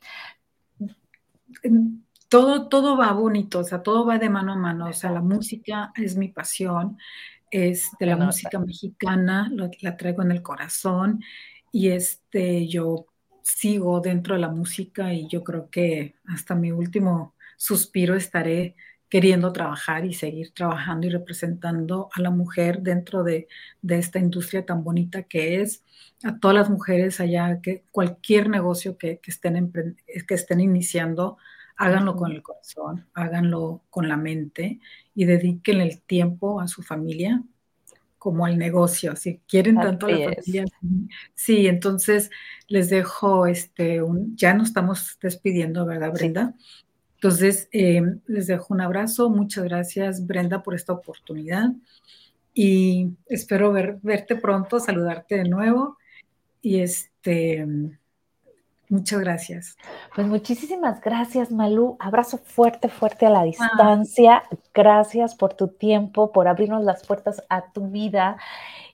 Todo, 2.31 2.69
todo 2.69 2.95
va 2.95 3.11
bonito, 3.11 3.59
o 3.59 3.63
sea, 3.65 3.83
todo 3.83 4.05
va 4.05 4.17
de 4.17 4.29
mano 4.29 4.53
a 4.53 4.55
mano, 4.55 4.87
o 4.87 4.93
sea, 4.93 5.11
la 5.11 5.19
música 5.19 5.91
es 5.97 6.15
mi 6.15 6.29
pasión, 6.29 6.97
es 7.51 7.91
de 7.99 8.05
la 8.05 8.15
música 8.15 8.57
mexicana, 8.57 9.51
la 9.81 9.97
traigo 9.97 10.21
en 10.21 10.31
el 10.31 10.41
corazón 10.41 11.21
y 11.73 11.89
este, 11.89 12.69
yo 12.69 13.07
sigo 13.41 13.99
dentro 13.99 14.35
de 14.35 14.39
la 14.39 14.47
música 14.47 15.13
y 15.13 15.27
yo 15.27 15.43
creo 15.43 15.69
que 15.69 16.15
hasta 16.25 16.55
mi 16.55 16.71
último 16.71 17.35
suspiro 17.57 18.15
estaré 18.15 18.77
queriendo 19.09 19.51
trabajar 19.51 20.05
y 20.05 20.13
seguir 20.13 20.53
trabajando 20.53 21.07
y 21.07 21.09
representando 21.09 22.07
a 22.13 22.21
la 22.21 22.29
mujer 22.29 22.79
dentro 22.79 23.23
de, 23.23 23.49
esta 23.85 24.19
industria 24.19 24.65
tan 24.65 24.85
bonita 24.85 25.23
que 25.23 25.59
es, 25.59 25.83
a 26.23 26.39
todas 26.39 26.55
las 26.55 26.69
mujeres 26.69 27.19
allá, 27.19 27.59
que 27.61 27.83
cualquier 27.91 28.47
negocio 28.47 28.97
que, 28.97 29.19
que 29.19 29.31
estén, 29.31 29.97
que 30.25 30.33
estén 30.33 30.61
iniciando, 30.61 31.37
háganlo 31.81 32.15
con 32.15 32.31
el 32.31 32.43
corazón, 32.43 33.07
háganlo 33.15 33.81
con 33.89 34.07
la 34.07 34.15
mente 34.15 34.79
y 35.15 35.25
dediquen 35.25 35.81
el 35.81 35.99
tiempo 36.01 36.61
a 36.61 36.67
su 36.67 36.83
familia 36.83 37.41
como 38.19 38.45
al 38.45 38.59
negocio. 38.59 39.15
Si 39.15 39.39
quieren 39.47 39.77
tanto 39.77 40.05
a 40.05 40.11
la 40.11 40.31
familia, 40.35 40.65
sí, 41.33 41.65
entonces 41.65 42.29
les 42.67 42.91
dejo 42.91 43.47
este, 43.47 44.03
un, 44.03 44.37
ya 44.37 44.53
nos 44.53 44.67
estamos 44.67 45.17
despidiendo, 45.19 45.87
¿verdad, 45.87 46.13
Brenda? 46.13 46.53
Entonces, 47.15 47.67
em, 47.71 48.19
les 48.27 48.45
dejo 48.45 48.75
un 48.75 48.81
abrazo. 48.81 49.31
Muchas 49.31 49.63
gracias, 49.63 50.27
Brenda, 50.27 50.61
por 50.61 50.75
esta 50.75 50.93
oportunidad. 50.93 51.71
Y 52.53 53.09
espero 53.25 53.73
verte 53.73 54.35
pronto, 54.35 54.79
saludarte 54.79 55.37
de 55.37 55.49
nuevo. 55.49 55.97
Y 56.61 56.81
este, 56.81 57.65
Muchas 58.91 59.21
gracias. 59.21 59.77
Pues 60.13 60.27
muchísimas 60.27 60.99
gracias, 60.99 61.49
Malú. 61.49 61.95
Abrazo 61.97 62.37
fuerte, 62.37 62.89
fuerte 62.89 63.25
a 63.25 63.29
la 63.29 63.43
distancia. 63.43 64.43
Gracias 64.73 65.33
por 65.33 65.53
tu 65.53 65.69
tiempo, 65.69 66.33
por 66.33 66.49
abrirnos 66.49 66.83
las 66.83 67.07
puertas 67.07 67.41
a 67.47 67.71
tu 67.71 67.87
vida. 67.87 68.35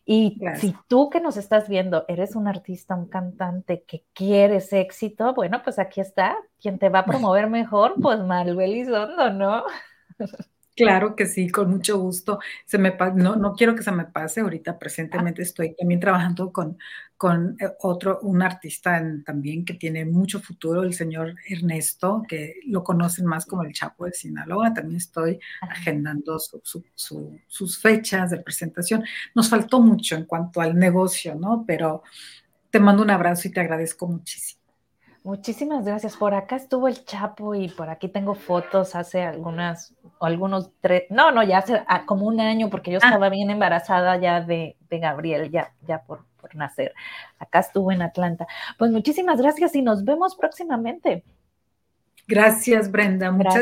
Y 0.05 0.39
si 0.57 0.75
tú 0.87 1.09
que 1.09 1.19
nos 1.19 1.35
estás 1.35 1.67
viendo 1.67 2.05
eres 2.07 2.35
un 2.35 2.47
artista, 2.47 2.93
un 2.93 3.07
cantante 3.07 3.85
que 3.87 4.03
quieres 4.13 4.71
éxito, 4.71 5.33
bueno, 5.33 5.63
pues 5.63 5.79
aquí 5.79 5.99
está. 5.99 6.37
Quien 6.61 6.77
te 6.77 6.89
va 6.89 6.99
a 6.99 7.05
promover 7.05 7.49
mejor, 7.49 7.95
pues 7.99 8.19
Malú 8.19 8.61
Elizondo, 8.61 9.31
¿no? 9.31 9.63
Claro 10.78 11.15
que 11.15 11.25
sí, 11.25 11.49
con 11.49 11.71
mucho 11.71 11.97
gusto. 11.97 12.38
Se 12.65 12.78
me 12.78 12.95
no, 13.15 13.36
no 13.36 13.53
quiero 13.53 13.75
que 13.75 13.82
se 13.82 13.91
me 13.91 14.05
pase. 14.05 14.41
Ahorita 14.41 14.78
presentemente 14.78 15.41
estoy 15.41 15.75
también 15.75 15.99
trabajando 15.99 16.51
con, 16.51 16.78
con 17.17 17.57
eh, 17.59 17.69
otro, 17.80 18.19
un 18.21 18.43
artista 18.43 19.01
también 19.25 19.65
que 19.65 19.73
tiene 19.73 20.05
mucho 20.05 20.39
futuro, 20.39 20.84
el 20.84 20.93
señor 20.93 21.34
Ernesto, 21.49 22.21
que 22.28 22.59
lo 22.67 22.84
conocen 22.84 23.25
más 23.25 23.47
como 23.47 23.63
el 23.63 23.73
Chapo 23.73 24.05
de 24.05 24.13
Sinaloa. 24.13 24.71
También 24.71 24.97
estoy 24.97 25.39
agendando 25.61 26.38
sus 26.38 27.82
fechas 27.82 28.30
de 28.30 28.38
presentación. 28.38 29.03
Nos 29.34 29.49
faltó 29.49 29.82
mucho 29.82 30.15
en 30.15 30.25
cuanto 30.25 30.61
al 30.61 30.78
negocio, 30.78 31.34
¿no? 31.34 31.63
Pero 31.65 32.03
te 32.69 32.80
mando 32.80 33.01
un 33.01 33.09
abrazo 33.09 33.47
y 33.47 33.51
te 33.51 33.61
agradezco 33.61 34.07
muchísimo. 34.07 34.56
Muchísimas 35.28 35.84
gracias. 35.84 36.15
Por 36.15 36.34
acá 36.34 36.55
estuvo 36.55 36.88
el 36.88 37.03
Chapo 37.03 37.53
y 37.53 37.67
por 37.67 37.89
aquí 37.89 38.07
tengo 38.07 38.34
fotos 38.34 38.95
hace 38.95 39.23
algunas, 39.23 39.93
algunos 40.21 40.71
tres, 40.80 41.03
no, 41.09 41.32
no, 41.32 41.43
ya 41.43 41.57
hace 41.57 41.84
ah, 41.86 42.05
como 42.05 42.28
un 42.28 42.39
año, 42.39 42.69
porque 42.69 42.91
yo 42.91 42.99
ah. 43.01 43.07
estaba 43.07 43.28
bien 43.28 43.49
embarazada 43.49 44.15
ya 44.15 44.39
de, 44.39 44.78
Gabriel, 44.89 45.51
ya, 45.51 45.73
ya 45.86 46.01
por, 46.03 46.23
por, 46.39 46.55
nacer. 46.55 46.93
Acá 47.39 47.59
estuvo 47.59 47.91
en 47.91 48.03
Atlanta. 48.03 48.47
Pues 48.78 48.89
muchísimas 48.89 49.41
gracias 49.41 49.75
y 49.75 49.82
nos 49.82 50.05
vemos 50.05 50.34
próximamente. 50.34 51.25
Gracias, 52.25 52.89
Brenda. 52.89 53.30
Muchas 53.30 53.53